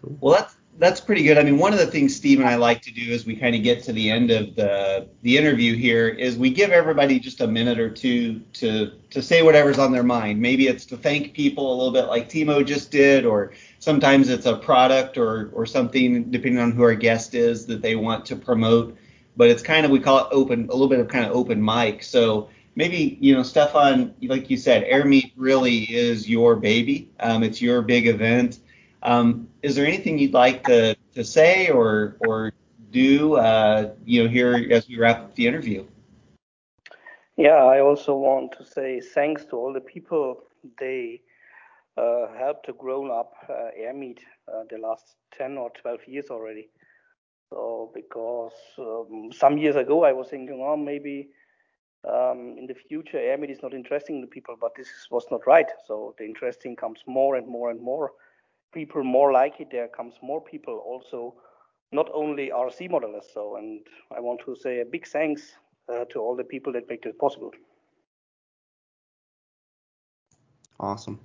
Cool. 0.00 0.16
Well, 0.20 0.34
that's 0.34 0.56
that's 0.76 1.00
pretty 1.00 1.22
good. 1.22 1.38
I 1.38 1.44
mean, 1.44 1.56
one 1.56 1.72
of 1.72 1.78
the 1.78 1.86
things 1.86 2.16
Steve 2.16 2.40
and 2.40 2.48
I 2.48 2.56
like 2.56 2.82
to 2.82 2.90
do 2.92 3.12
as 3.12 3.24
we 3.24 3.36
kind 3.36 3.54
of 3.54 3.62
get 3.62 3.84
to 3.84 3.92
the 3.92 4.10
end 4.10 4.30
of 4.32 4.56
the 4.56 5.08
the 5.22 5.36
interview 5.36 5.76
here 5.76 6.08
is 6.08 6.36
we 6.36 6.50
give 6.50 6.70
everybody 6.70 7.20
just 7.20 7.40
a 7.40 7.46
minute 7.46 7.78
or 7.78 7.88
two 7.88 8.40
to 8.54 8.92
to 9.10 9.22
say 9.22 9.42
whatever's 9.42 9.78
on 9.78 9.92
their 9.92 10.02
mind. 10.02 10.40
Maybe 10.40 10.66
it's 10.66 10.84
to 10.86 10.96
thank 10.96 11.32
people 11.32 11.72
a 11.72 11.76
little 11.76 11.92
bit 11.92 12.06
like 12.06 12.28
Timo 12.28 12.64
just 12.66 12.90
did, 12.90 13.24
or 13.24 13.52
sometimes 13.78 14.28
it's 14.28 14.46
a 14.46 14.56
product 14.56 15.16
or 15.16 15.50
or 15.54 15.64
something 15.66 16.30
depending 16.30 16.60
on 16.60 16.72
who 16.72 16.82
our 16.82 16.94
guest 16.94 17.34
is 17.34 17.66
that 17.66 17.82
they 17.82 17.94
want 17.94 18.26
to 18.26 18.36
promote. 18.36 18.96
But 19.36 19.50
it's 19.50 19.62
kind 19.62 19.84
of 19.86 19.92
we 19.92 20.00
call 20.00 20.18
it 20.18 20.28
open 20.32 20.64
a 20.68 20.72
little 20.72 20.88
bit 20.88 20.98
of 21.00 21.08
kind 21.08 21.24
of 21.24 21.32
open 21.32 21.64
mic. 21.64 22.02
So 22.02 22.48
maybe 22.74 23.16
you 23.20 23.32
know 23.34 23.44
Stefan, 23.44 24.14
like 24.22 24.50
you 24.50 24.56
said, 24.56 24.82
Air 24.84 25.04
Meet 25.04 25.32
really 25.36 25.84
is 25.84 26.28
your 26.28 26.56
baby. 26.56 27.10
Um, 27.20 27.44
it's 27.44 27.62
your 27.62 27.80
big 27.80 28.08
event 28.08 28.58
um, 29.04 29.48
is 29.62 29.74
there 29.74 29.86
anything 29.86 30.18
you'd 30.18 30.32
like 30.32 30.64
to, 30.64 30.96
to 31.14 31.24
say 31.24 31.68
or 31.68 32.16
or 32.20 32.52
do 32.90 33.34
uh, 33.36 33.92
you 34.04 34.22
know 34.22 34.28
here 34.28 34.66
as 34.70 34.88
we 34.88 34.98
wrap 34.98 35.20
up 35.20 35.34
the 35.34 35.46
interview? 35.46 35.84
Yeah, 37.36 37.64
I 37.64 37.80
also 37.80 38.16
want 38.16 38.52
to 38.58 38.64
say 38.64 39.00
thanks 39.00 39.44
to 39.46 39.56
all 39.56 39.72
the 39.72 39.80
people 39.80 40.44
they 40.78 41.20
uh, 41.96 42.26
helped 42.38 42.66
to 42.66 42.72
grow 42.72 43.10
up 43.10 43.34
uh, 43.48 43.70
AirMeet 43.78 44.18
uh, 44.48 44.62
the 44.70 44.78
last 44.78 45.16
10 45.36 45.58
or 45.58 45.70
12 45.70 46.00
years 46.06 46.26
already. 46.30 46.68
So 47.50 47.90
because 47.92 48.52
um, 48.78 49.30
some 49.32 49.58
years 49.58 49.74
ago 49.76 50.04
I 50.04 50.12
was 50.12 50.28
thinking, 50.28 50.60
oh, 50.62 50.76
maybe 50.76 51.28
um, 52.08 52.54
in 52.56 52.66
the 52.66 52.74
future 52.74 53.18
AirMeet 53.18 53.50
is 53.50 53.62
not 53.62 53.74
interesting 53.74 54.20
to 54.20 54.28
people, 54.28 54.54
but 54.60 54.74
this 54.76 54.88
was 55.10 55.26
not 55.32 55.46
right. 55.46 55.70
So 55.86 56.14
the 56.18 56.24
interesting 56.24 56.76
comes 56.76 57.00
more 57.06 57.34
and 57.34 57.48
more 57.48 57.70
and 57.70 57.80
more 57.80 58.12
people 58.74 59.04
more 59.04 59.32
like 59.32 59.60
it, 59.60 59.68
there 59.70 59.88
comes 59.88 60.14
more 60.22 60.40
people 60.40 60.82
also, 60.84 61.34
not 61.92 62.10
only 62.12 62.50
RC 62.50 62.90
modelers. 62.90 63.24
So, 63.32 63.56
and 63.56 63.80
I 64.14 64.20
want 64.20 64.40
to 64.44 64.56
say 64.56 64.80
a 64.80 64.84
big 64.84 65.06
thanks 65.06 65.54
uh, 65.88 66.04
to 66.10 66.18
all 66.18 66.36
the 66.36 66.44
people 66.44 66.72
that 66.74 66.88
make 66.88 67.02
this 67.02 67.14
possible. 67.18 67.52
Awesome. 70.80 71.20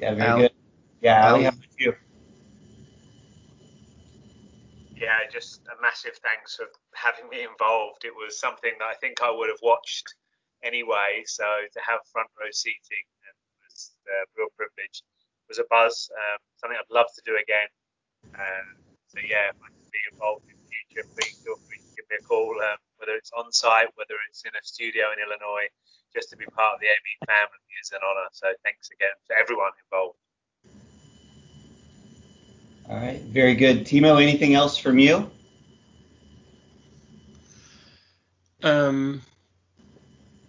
Yeah, 0.00 0.14
very 0.14 0.28
Al- 0.28 0.38
good. 0.38 0.52
Yeah, 1.00 1.30
Ali, 1.30 1.44
how 1.44 1.50
about 1.50 1.78
you? 1.78 1.94
Yeah, 4.96 5.18
just 5.30 5.60
a 5.66 5.80
massive 5.82 6.18
thanks 6.22 6.56
for 6.56 6.66
having 6.94 7.28
me 7.30 7.42
involved. 7.42 8.04
It 8.04 8.14
was 8.14 8.38
something 8.40 8.72
that 8.78 8.84
I 8.84 8.94
think 8.94 9.22
I 9.22 9.30
would 9.30 9.48
have 9.48 9.62
watched 9.62 10.14
anyway. 10.62 11.22
So 11.26 11.44
to 11.72 11.80
have 11.86 12.00
front 12.12 12.28
row 12.38 12.50
seating 12.50 13.06
was 13.62 13.92
a 14.06 14.26
real 14.36 14.48
privilege 14.56 15.02
was 15.48 15.58
a 15.58 15.66
buzz. 15.70 16.10
Um, 16.12 16.38
something 16.60 16.76
I'd 16.76 16.92
love 16.92 17.08
to 17.16 17.22
do 17.24 17.36
again. 17.40 17.68
Uh, 18.36 18.68
so 19.08 19.18
yeah, 19.24 19.50
if 19.50 19.58
I 19.58 19.68
can 19.72 19.88
be 19.88 20.02
involved 20.12 20.44
in 20.46 20.56
the 20.60 20.68
future, 20.68 21.08
please 21.16 21.40
feel 21.40 21.56
free 21.64 21.80
to 21.80 21.90
give 21.96 22.06
me 22.12 22.20
a 22.20 22.24
call, 22.24 22.52
um, 22.60 22.78
whether 23.00 23.16
it's 23.16 23.32
on 23.32 23.50
site, 23.52 23.88
whether 23.96 24.14
it's 24.28 24.44
in 24.44 24.52
a 24.52 24.62
studio 24.62 25.08
in 25.16 25.18
Illinois. 25.24 25.72
Just 26.14 26.30
to 26.30 26.36
be 26.36 26.46
part 26.46 26.74
of 26.76 26.80
the 26.80 26.86
AME 26.86 27.20
family 27.26 27.64
is 27.82 27.92
an 27.92 28.00
honor. 28.04 28.28
So 28.32 28.48
thanks 28.64 28.88
again 28.92 29.12
to 29.28 29.34
everyone 29.40 29.72
involved. 29.84 30.16
All 32.88 32.96
right, 32.96 33.20
very 33.20 33.54
good. 33.54 33.84
Timo, 33.84 34.22
anything 34.22 34.54
else 34.54 34.78
from 34.78 34.98
you? 34.98 35.30
Um, 38.62 39.22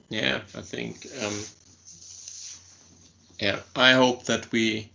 yeah, 0.07 0.41
I 0.55 0.61
think 0.61 1.05
um, 1.21 1.33
yeah, 3.39 3.59
I 3.75 3.93
hope 3.93 4.25
that 4.25 4.51
we 4.51 4.91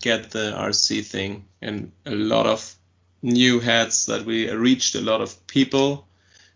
get 0.00 0.30
the 0.30 0.52
RC 0.56 1.04
thing 1.04 1.44
and 1.62 1.92
a 2.06 2.14
lot 2.14 2.46
of 2.46 2.74
new 3.22 3.60
heads 3.60 4.06
that 4.06 4.24
we 4.24 4.50
reached 4.50 4.94
a 4.94 5.00
lot 5.00 5.20
of 5.20 5.46
people 5.46 6.06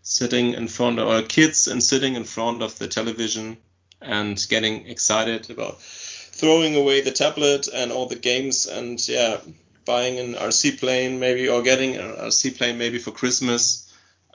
sitting 0.01 0.53
in 0.53 0.67
front 0.67 0.99
of 0.99 1.07
our 1.07 1.21
kids 1.21 1.67
and 1.67 1.81
sitting 1.81 2.15
in 2.15 2.23
front 2.23 2.61
of 2.61 2.77
the 2.79 2.87
television 2.87 3.57
and 4.01 4.45
getting 4.49 4.87
excited 4.87 5.49
about 5.49 5.81
throwing 5.81 6.75
away 6.75 7.01
the 7.01 7.11
tablet 7.11 7.67
and 7.73 7.91
all 7.91 8.07
the 8.07 8.15
games 8.15 8.67
and 8.67 9.07
yeah 9.07 9.37
buying 9.85 10.19
an 10.19 10.33
RC 10.33 10.79
plane 10.79 11.19
maybe 11.19 11.47
or 11.47 11.61
getting 11.61 11.95
an 11.95 12.11
RC 12.15 12.57
plane 12.57 12.77
maybe 12.77 12.97
for 12.97 13.11
Christmas. 13.11 13.81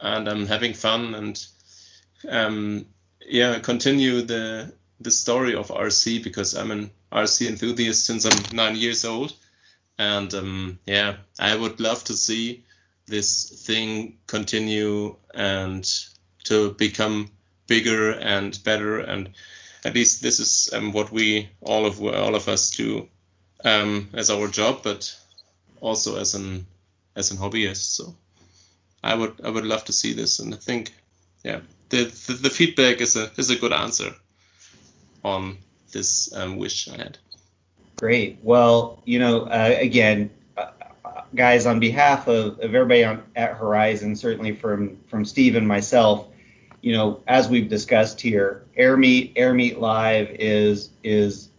And 0.02 0.28
um, 0.28 0.46
having 0.46 0.72
fun 0.72 1.14
and 1.14 1.46
um, 2.26 2.86
yeah 3.26 3.58
continue 3.58 4.22
the 4.22 4.72
the 5.00 5.10
story 5.10 5.54
of 5.54 5.68
RC 5.68 6.22
because 6.22 6.54
I'm 6.54 6.70
an 6.70 6.90
RC 7.10 7.48
enthusiast 7.48 8.04
since 8.04 8.26
I'm 8.26 8.56
nine 8.56 8.76
years 8.76 9.04
old, 9.04 9.32
and 9.98 10.32
um, 10.34 10.78
yeah, 10.86 11.16
I 11.38 11.56
would 11.56 11.80
love 11.80 12.04
to 12.04 12.14
see 12.14 12.64
this 13.06 13.64
thing 13.66 14.18
continue 14.26 15.16
and 15.34 15.90
to 16.44 16.72
become 16.72 17.30
bigger 17.66 18.12
and 18.12 18.62
better. 18.62 18.98
And 18.98 19.30
at 19.84 19.94
least 19.94 20.22
this 20.22 20.38
is 20.38 20.70
um, 20.72 20.92
what 20.92 21.10
we 21.10 21.48
all 21.62 21.86
of 21.86 22.02
all 22.02 22.34
of 22.34 22.48
us 22.48 22.70
do 22.70 23.08
um, 23.64 24.10
as 24.12 24.30
our 24.30 24.48
job, 24.48 24.82
but 24.82 25.16
also 25.80 26.18
as 26.18 26.34
an 26.34 26.66
as 27.16 27.30
an 27.30 27.38
hobbyist. 27.38 27.96
So 27.96 28.14
I 29.02 29.14
would 29.14 29.40
I 29.42 29.48
would 29.48 29.64
love 29.64 29.84
to 29.86 29.92
see 29.94 30.12
this, 30.12 30.40
and 30.40 30.52
I 30.54 30.58
think 30.58 30.92
yeah, 31.42 31.60
the 31.88 32.04
the, 32.26 32.34
the 32.34 32.50
feedback 32.50 33.00
is 33.00 33.16
a 33.16 33.30
is 33.38 33.48
a 33.48 33.56
good 33.56 33.72
answer 33.72 34.14
on 35.24 35.58
this 35.92 36.32
um, 36.34 36.56
wish 36.56 36.88
I 36.88 36.96
had. 36.96 37.18
Great. 37.96 38.38
Well, 38.42 39.02
you 39.04 39.18
know, 39.18 39.42
uh, 39.42 39.76
again, 39.78 40.30
uh, 40.56 40.70
guys, 41.34 41.66
on 41.66 41.80
behalf 41.80 42.28
of, 42.28 42.58
of 42.60 42.74
everybody 42.74 43.04
on, 43.04 43.22
at 43.36 43.54
Horizon, 43.54 44.16
certainly 44.16 44.54
from 44.54 44.98
from 45.08 45.24
Steve 45.24 45.56
and 45.56 45.66
myself, 45.66 46.28
you 46.80 46.92
know, 46.92 47.22
as 47.26 47.48
we've 47.48 47.68
discussed 47.68 48.20
here, 48.20 48.64
Air 48.76 48.96
Meet 48.96 49.34
Air 49.36 49.52
Meet 49.52 49.78
Live 49.78 50.30
is 50.30 50.90
is 51.04 51.50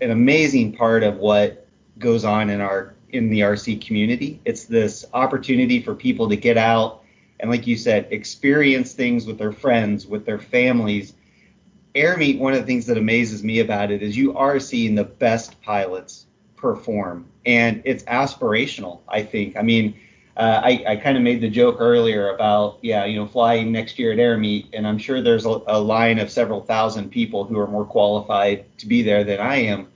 an 0.00 0.10
amazing 0.10 0.72
part 0.72 1.02
of 1.02 1.18
what 1.18 1.66
goes 1.98 2.24
on 2.24 2.50
in 2.50 2.60
our 2.60 2.94
in 3.10 3.30
the 3.30 3.40
RC 3.40 3.84
community. 3.86 4.40
It's 4.44 4.64
this 4.64 5.04
opportunity 5.12 5.80
for 5.80 5.94
people 5.94 6.28
to 6.28 6.36
get 6.36 6.58
out 6.58 7.02
and, 7.38 7.50
like 7.50 7.66
you 7.66 7.76
said, 7.76 8.08
experience 8.10 8.92
things 8.92 9.26
with 9.26 9.38
their 9.38 9.52
friends, 9.52 10.06
with 10.06 10.24
their 10.24 10.38
families. 10.38 11.14
Air 11.96 12.16
Meet, 12.16 12.38
one 12.38 12.52
of 12.52 12.60
the 12.60 12.66
things 12.66 12.86
that 12.86 12.98
amazes 12.98 13.42
me 13.42 13.60
about 13.60 13.90
it 13.90 14.02
is 14.02 14.16
you 14.16 14.36
are 14.36 14.60
seeing 14.60 14.94
the 14.94 15.04
best 15.04 15.60
pilots 15.62 16.26
perform, 16.56 17.26
and 17.44 17.82
it's 17.84 18.04
aspirational. 18.04 19.00
I 19.08 19.22
think. 19.22 19.56
I 19.56 19.62
mean, 19.62 19.98
uh, 20.36 20.60
I, 20.62 20.84
I 20.86 20.96
kind 20.96 21.16
of 21.16 21.22
made 21.22 21.40
the 21.40 21.48
joke 21.48 21.76
earlier 21.80 22.34
about, 22.34 22.78
yeah, 22.82 23.04
you 23.06 23.16
know, 23.16 23.26
flying 23.26 23.72
next 23.72 23.98
year 23.98 24.12
at 24.12 24.18
Air 24.18 24.36
Meet, 24.36 24.68
and 24.74 24.86
I'm 24.86 24.98
sure 24.98 25.22
there's 25.22 25.46
a, 25.46 25.60
a 25.66 25.80
line 25.80 26.18
of 26.18 26.30
several 26.30 26.60
thousand 26.60 27.10
people 27.10 27.44
who 27.44 27.58
are 27.58 27.66
more 27.66 27.86
qualified 27.86 28.64
to 28.78 28.86
be 28.86 29.02
there 29.02 29.24
than 29.24 29.40
I 29.40 29.56
am 29.56 29.88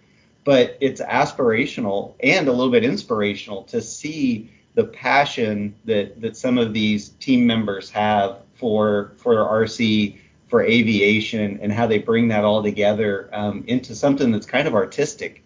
but 0.44 0.76
it's 0.80 1.00
aspirational 1.00 2.14
and 2.20 2.48
a 2.48 2.52
little 2.52 2.72
bit 2.72 2.84
inspirational 2.84 3.62
to 3.64 3.80
see 3.80 4.50
the 4.74 4.84
passion 4.84 5.74
that 5.84 6.20
that 6.20 6.36
some 6.36 6.58
of 6.58 6.72
these 6.72 7.10
team 7.10 7.46
members 7.46 7.90
have 7.90 8.38
for 8.54 9.12
for 9.16 9.34
RC 9.36 10.18
for 10.50 10.62
aviation 10.62 11.60
and 11.62 11.72
how 11.72 11.86
they 11.86 11.98
bring 11.98 12.28
that 12.28 12.44
all 12.44 12.62
together 12.62 13.30
um, 13.32 13.62
into 13.68 13.94
something 13.94 14.32
that's 14.32 14.46
kind 14.46 14.66
of 14.66 14.74
artistic. 14.74 15.44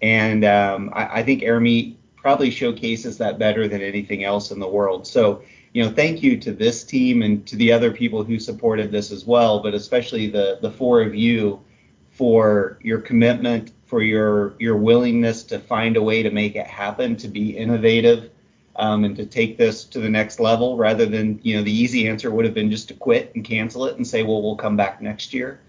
And 0.00 0.44
um, 0.44 0.90
I, 0.94 1.18
I, 1.18 1.22
think 1.24 1.42
Air 1.42 1.58
Meet 1.58 1.98
probably 2.16 2.50
showcases 2.50 3.18
that 3.18 3.40
better 3.40 3.66
than 3.66 3.82
anything 3.82 4.22
else 4.22 4.52
in 4.52 4.60
the 4.60 4.68
world. 4.68 5.06
So, 5.06 5.42
you 5.74 5.84
know, 5.84 5.90
thank 5.90 6.22
you 6.22 6.38
to 6.38 6.52
this 6.52 6.84
team 6.84 7.22
and 7.22 7.44
to 7.48 7.56
the 7.56 7.72
other 7.72 7.90
people 7.90 8.22
who 8.22 8.38
supported 8.38 8.92
this 8.92 9.10
as 9.10 9.26
well, 9.26 9.60
but 9.60 9.74
especially 9.74 10.28
the 10.28 10.58
the 10.62 10.70
four 10.70 11.02
of 11.02 11.14
you 11.14 11.60
for 12.10 12.78
your 12.82 13.00
commitment 13.00 13.72
for 13.86 14.02
your 14.02 14.54
your 14.58 14.76
willingness 14.76 15.42
to 15.42 15.58
find 15.58 15.96
a 15.96 16.02
way 16.02 16.22
to 16.22 16.30
make 16.30 16.54
it 16.54 16.66
happen, 16.66 17.16
to 17.16 17.28
be 17.28 17.56
innovative, 17.56 18.30
um, 18.76 19.04
and 19.04 19.16
to 19.16 19.26
take 19.26 19.58
this 19.58 19.84
to 19.84 20.00
the 20.00 20.08
next 20.08 20.40
level 20.40 20.76
rather 20.76 21.06
than 21.06 21.40
you 21.42 21.56
know 21.56 21.62
the 21.62 21.72
easy 21.72 22.08
answer 22.08 22.30
would 22.30 22.44
have 22.44 22.54
been 22.54 22.70
just 22.70 22.88
to 22.88 22.94
quit 22.94 23.32
and 23.34 23.44
cancel 23.44 23.86
it 23.86 23.96
and 23.96 24.06
say 24.06 24.22
well 24.22 24.42
we'll 24.42 24.56
come 24.56 24.76
back 24.76 25.00
next 25.00 25.34
year. 25.34 25.60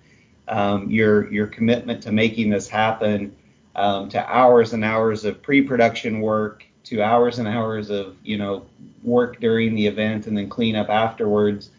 Um, 0.47 0.89
your 0.89 1.32
your 1.32 1.47
commitment 1.47 2.04
to 2.04 2.12
making 2.12 2.49
this 2.49 2.68
happen, 2.68 3.36
um, 3.76 4.10
to 4.10 4.26
hours 4.30 4.74
and 4.74 4.84
hours 4.84 5.26
of 5.26 5.41
pre-production 5.41 6.22
work, 6.22 6.64
to 6.86 7.02
hours 7.02 7.39
and 7.39 7.47
hours 7.47 7.89
of 7.89 8.16
you 8.24 8.38
know 8.38 8.66
work 9.04 9.39
during 9.39 9.76
the 9.76 9.88
event 9.88 10.28
and 10.28 10.38
then 10.38 10.49
clean 10.49 10.76
up 10.76 10.89
afterwards. 10.89 11.70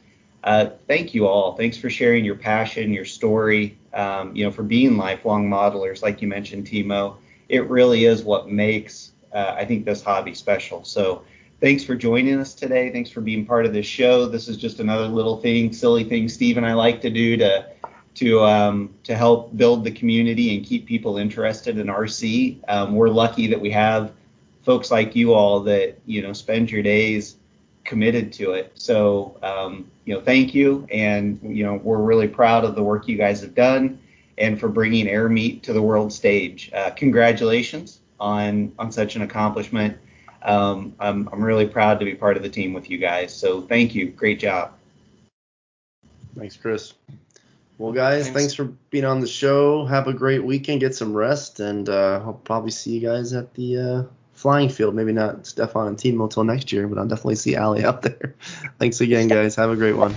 Uh, 0.44 0.70
thank 0.88 1.14
you 1.14 1.26
all. 1.26 1.54
Thanks 1.56 1.76
for 1.76 1.88
sharing 1.88 2.24
your 2.24 2.34
passion, 2.34 2.92
your 2.92 3.04
story, 3.04 3.78
um, 3.94 4.34
you 4.34 4.44
know, 4.44 4.50
for 4.50 4.64
being 4.64 4.96
lifelong 4.96 5.48
modelers, 5.48 6.02
like 6.02 6.20
you 6.20 6.28
mentioned, 6.28 6.66
Timo. 6.66 7.16
It 7.48 7.68
really 7.68 8.06
is 8.06 8.24
what 8.24 8.48
makes, 8.48 9.11
uh, 9.32 9.54
I 9.56 9.64
think, 9.64 9.84
this 9.84 10.02
hobby 10.02 10.34
special. 10.34 10.84
So 10.84 11.22
thanks 11.60 11.84
for 11.84 11.94
joining 11.94 12.38
us 12.38 12.54
today. 12.54 12.90
Thanks 12.90 13.10
for 13.10 13.20
being 13.20 13.46
part 13.46 13.66
of 13.66 13.72
this 13.72 13.86
show. 13.86 14.26
This 14.26 14.48
is 14.48 14.56
just 14.56 14.80
another 14.80 15.06
little 15.06 15.38
thing, 15.38 15.72
silly 15.72 16.04
thing 16.04 16.28
Steve 16.28 16.56
and 16.56 16.66
I 16.66 16.74
like 16.74 17.00
to 17.02 17.10
do 17.10 17.36
to 17.38 17.66
to 18.14 18.44
um, 18.44 18.94
to 19.04 19.16
help 19.16 19.56
build 19.56 19.84
the 19.84 19.90
community 19.90 20.54
and 20.54 20.64
keep 20.64 20.86
people 20.86 21.16
interested 21.16 21.78
in 21.78 21.86
RC. 21.86 22.58
Um, 22.68 22.94
we're 22.94 23.08
lucky 23.08 23.46
that 23.46 23.60
we 23.60 23.70
have 23.70 24.12
folks 24.62 24.90
like 24.90 25.16
you 25.16 25.32
all 25.32 25.60
that 25.60 25.98
you 26.04 26.20
know 26.22 26.32
spend 26.32 26.70
your 26.70 26.82
days 26.82 27.36
committed 27.84 28.32
to 28.34 28.52
it. 28.52 28.72
So, 28.74 29.36
um, 29.42 29.90
you 30.04 30.14
know, 30.14 30.20
thank 30.20 30.54
you. 30.54 30.86
And, 30.92 31.38
you 31.42 31.64
know, 31.64 31.74
we're 31.82 31.98
really 31.98 32.28
proud 32.28 32.64
of 32.64 32.74
the 32.74 32.82
work 32.82 33.08
you 33.08 33.16
guys 33.16 33.40
have 33.40 33.54
done 33.54 34.00
and 34.38 34.58
for 34.58 34.68
bringing 34.68 35.08
Air 35.08 35.28
Meet 35.28 35.62
to 35.64 35.72
the 35.72 35.82
world 35.82 36.12
stage. 36.12 36.70
Uh, 36.72 36.90
congratulations 36.90 38.00
on, 38.22 38.72
on 38.78 38.92
such 38.92 39.16
an 39.16 39.22
accomplishment. 39.22 39.98
Um, 40.42 40.94
I'm, 40.98 41.28
I'm 41.32 41.42
really 41.42 41.66
proud 41.66 41.98
to 41.98 42.04
be 42.04 42.14
part 42.14 42.36
of 42.36 42.42
the 42.42 42.48
team 42.48 42.72
with 42.72 42.88
you 42.88 42.96
guys. 42.96 43.34
So 43.34 43.62
thank 43.62 43.94
you. 43.94 44.10
Great 44.10 44.38
job. 44.38 44.72
Thanks, 46.38 46.56
Chris. 46.56 46.94
Well, 47.78 47.92
guys, 47.92 48.24
thanks. 48.24 48.38
thanks 48.38 48.54
for 48.54 48.64
being 48.90 49.04
on 49.04 49.20
the 49.20 49.26
show. 49.26 49.84
Have 49.84 50.06
a 50.06 50.12
great 50.12 50.44
weekend. 50.44 50.80
Get 50.80 50.94
some 50.94 51.12
rest, 51.12 51.58
and 51.58 51.88
uh, 51.88 52.22
I'll 52.24 52.34
probably 52.44 52.70
see 52.70 52.92
you 52.92 53.00
guys 53.00 53.32
at 53.32 53.52
the 53.54 53.76
uh, 53.76 54.02
flying 54.34 54.68
field. 54.68 54.94
Maybe 54.94 55.12
not 55.12 55.46
Stefan 55.46 55.88
and 55.88 55.96
Timo 55.96 56.30
till 56.30 56.44
next 56.44 56.72
year, 56.72 56.86
but 56.86 56.98
I'll 56.98 57.08
definitely 57.08 57.34
see 57.34 57.56
Ali 57.56 57.84
out 57.84 58.02
there. 58.02 58.36
Thanks 58.78 59.00
again, 59.00 59.26
guys. 59.36 59.56
Have 59.56 59.70
a 59.70 59.76
great 59.76 59.96
one. 59.96 60.14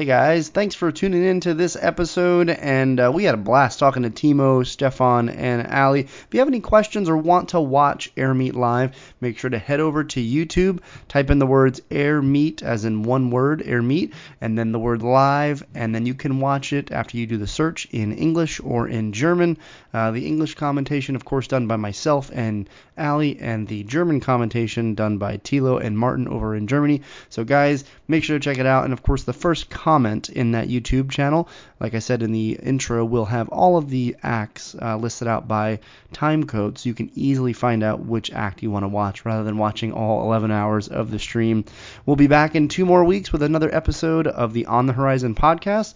Hey 0.00 0.06
guys, 0.06 0.48
thanks 0.48 0.74
for 0.74 0.90
tuning 0.90 1.22
in 1.22 1.40
to 1.40 1.52
this 1.52 1.76
episode, 1.78 2.48
and 2.48 2.98
uh, 2.98 3.12
we 3.12 3.24
had 3.24 3.34
a 3.34 3.36
blast 3.36 3.78
talking 3.78 4.02
to 4.04 4.08
Timo, 4.08 4.66
Stefan, 4.66 5.28
and 5.28 5.66
Ali. 5.66 6.00
If 6.00 6.28
you 6.32 6.38
have 6.38 6.48
any 6.48 6.60
questions 6.60 7.06
or 7.10 7.18
want 7.18 7.50
to 7.50 7.60
watch 7.60 8.10
Air 8.16 8.32
Meet 8.32 8.54
live, 8.54 8.96
make 9.20 9.36
sure 9.36 9.50
to 9.50 9.58
head 9.58 9.78
over 9.78 10.02
to 10.02 10.18
YouTube, 10.18 10.80
type 11.08 11.28
in 11.28 11.38
the 11.38 11.44
words 11.44 11.82
Air 11.90 12.22
Meet 12.22 12.62
as 12.62 12.86
in 12.86 13.02
one 13.02 13.30
word, 13.30 13.60
Air 13.62 13.82
Meet, 13.82 14.14
and 14.40 14.56
then 14.56 14.72
the 14.72 14.78
word 14.78 15.02
live, 15.02 15.62
and 15.74 15.94
then 15.94 16.06
you 16.06 16.14
can 16.14 16.40
watch 16.40 16.72
it 16.72 16.90
after 16.90 17.18
you 17.18 17.26
do 17.26 17.36
the 17.36 17.46
search 17.46 17.86
in 17.90 18.16
English 18.16 18.58
or 18.64 18.88
in 18.88 19.12
German. 19.12 19.58
Uh, 19.92 20.12
the 20.12 20.26
English 20.26 20.54
commentation, 20.54 21.14
of 21.14 21.26
course, 21.26 21.46
done 21.46 21.66
by 21.66 21.76
myself 21.76 22.30
and 22.32 22.70
Ali, 22.96 23.38
and 23.38 23.68
the 23.68 23.82
German 23.82 24.20
commentation 24.20 24.94
done 24.94 25.18
by 25.18 25.36
Tilo 25.36 25.78
and 25.78 25.98
Martin 25.98 26.26
over 26.26 26.56
in 26.56 26.68
Germany. 26.68 27.02
So 27.28 27.44
guys, 27.44 27.84
make 28.08 28.24
sure 28.24 28.38
to 28.38 28.42
check 28.42 28.56
it 28.56 28.66
out, 28.66 28.84
and 28.84 28.94
of 28.94 29.02
course 29.02 29.24
the 29.24 29.34
first 29.34 29.68
comment 29.68 29.89
comment 29.90 30.28
in 30.28 30.52
that 30.52 30.68
YouTube 30.68 31.10
channel. 31.10 31.48
Like 31.80 31.94
I 31.94 31.98
said 31.98 32.22
in 32.22 32.30
the 32.30 32.52
intro, 32.62 33.04
we'll 33.04 33.24
have 33.24 33.48
all 33.48 33.76
of 33.76 33.90
the 33.90 34.14
acts 34.22 34.76
uh, 34.80 34.96
listed 34.96 35.26
out 35.26 35.48
by 35.48 35.80
time 36.12 36.44
code 36.44 36.78
so 36.78 36.88
you 36.88 36.94
can 36.94 37.10
easily 37.16 37.52
find 37.52 37.82
out 37.82 38.06
which 38.06 38.30
act 38.30 38.62
you 38.62 38.70
want 38.70 38.84
to 38.84 38.88
watch 38.88 39.24
rather 39.24 39.42
than 39.42 39.58
watching 39.58 39.92
all 39.92 40.22
11 40.22 40.52
hours 40.52 40.86
of 40.86 41.10
the 41.10 41.18
stream. 41.18 41.64
We'll 42.06 42.14
be 42.14 42.28
back 42.28 42.54
in 42.54 42.68
two 42.68 42.86
more 42.86 43.04
weeks 43.04 43.32
with 43.32 43.42
another 43.42 43.74
episode 43.74 44.28
of 44.28 44.52
the 44.52 44.66
On 44.66 44.86
the 44.86 44.92
Horizon 44.92 45.34
podcast. 45.34 45.94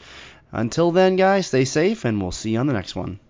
Until 0.50 0.90
then, 0.90 1.14
guys, 1.14 1.46
stay 1.46 1.64
safe 1.64 2.04
and 2.04 2.20
we'll 2.20 2.32
see 2.32 2.54
you 2.54 2.58
on 2.58 2.66
the 2.66 2.72
next 2.72 2.96
one. 2.96 3.20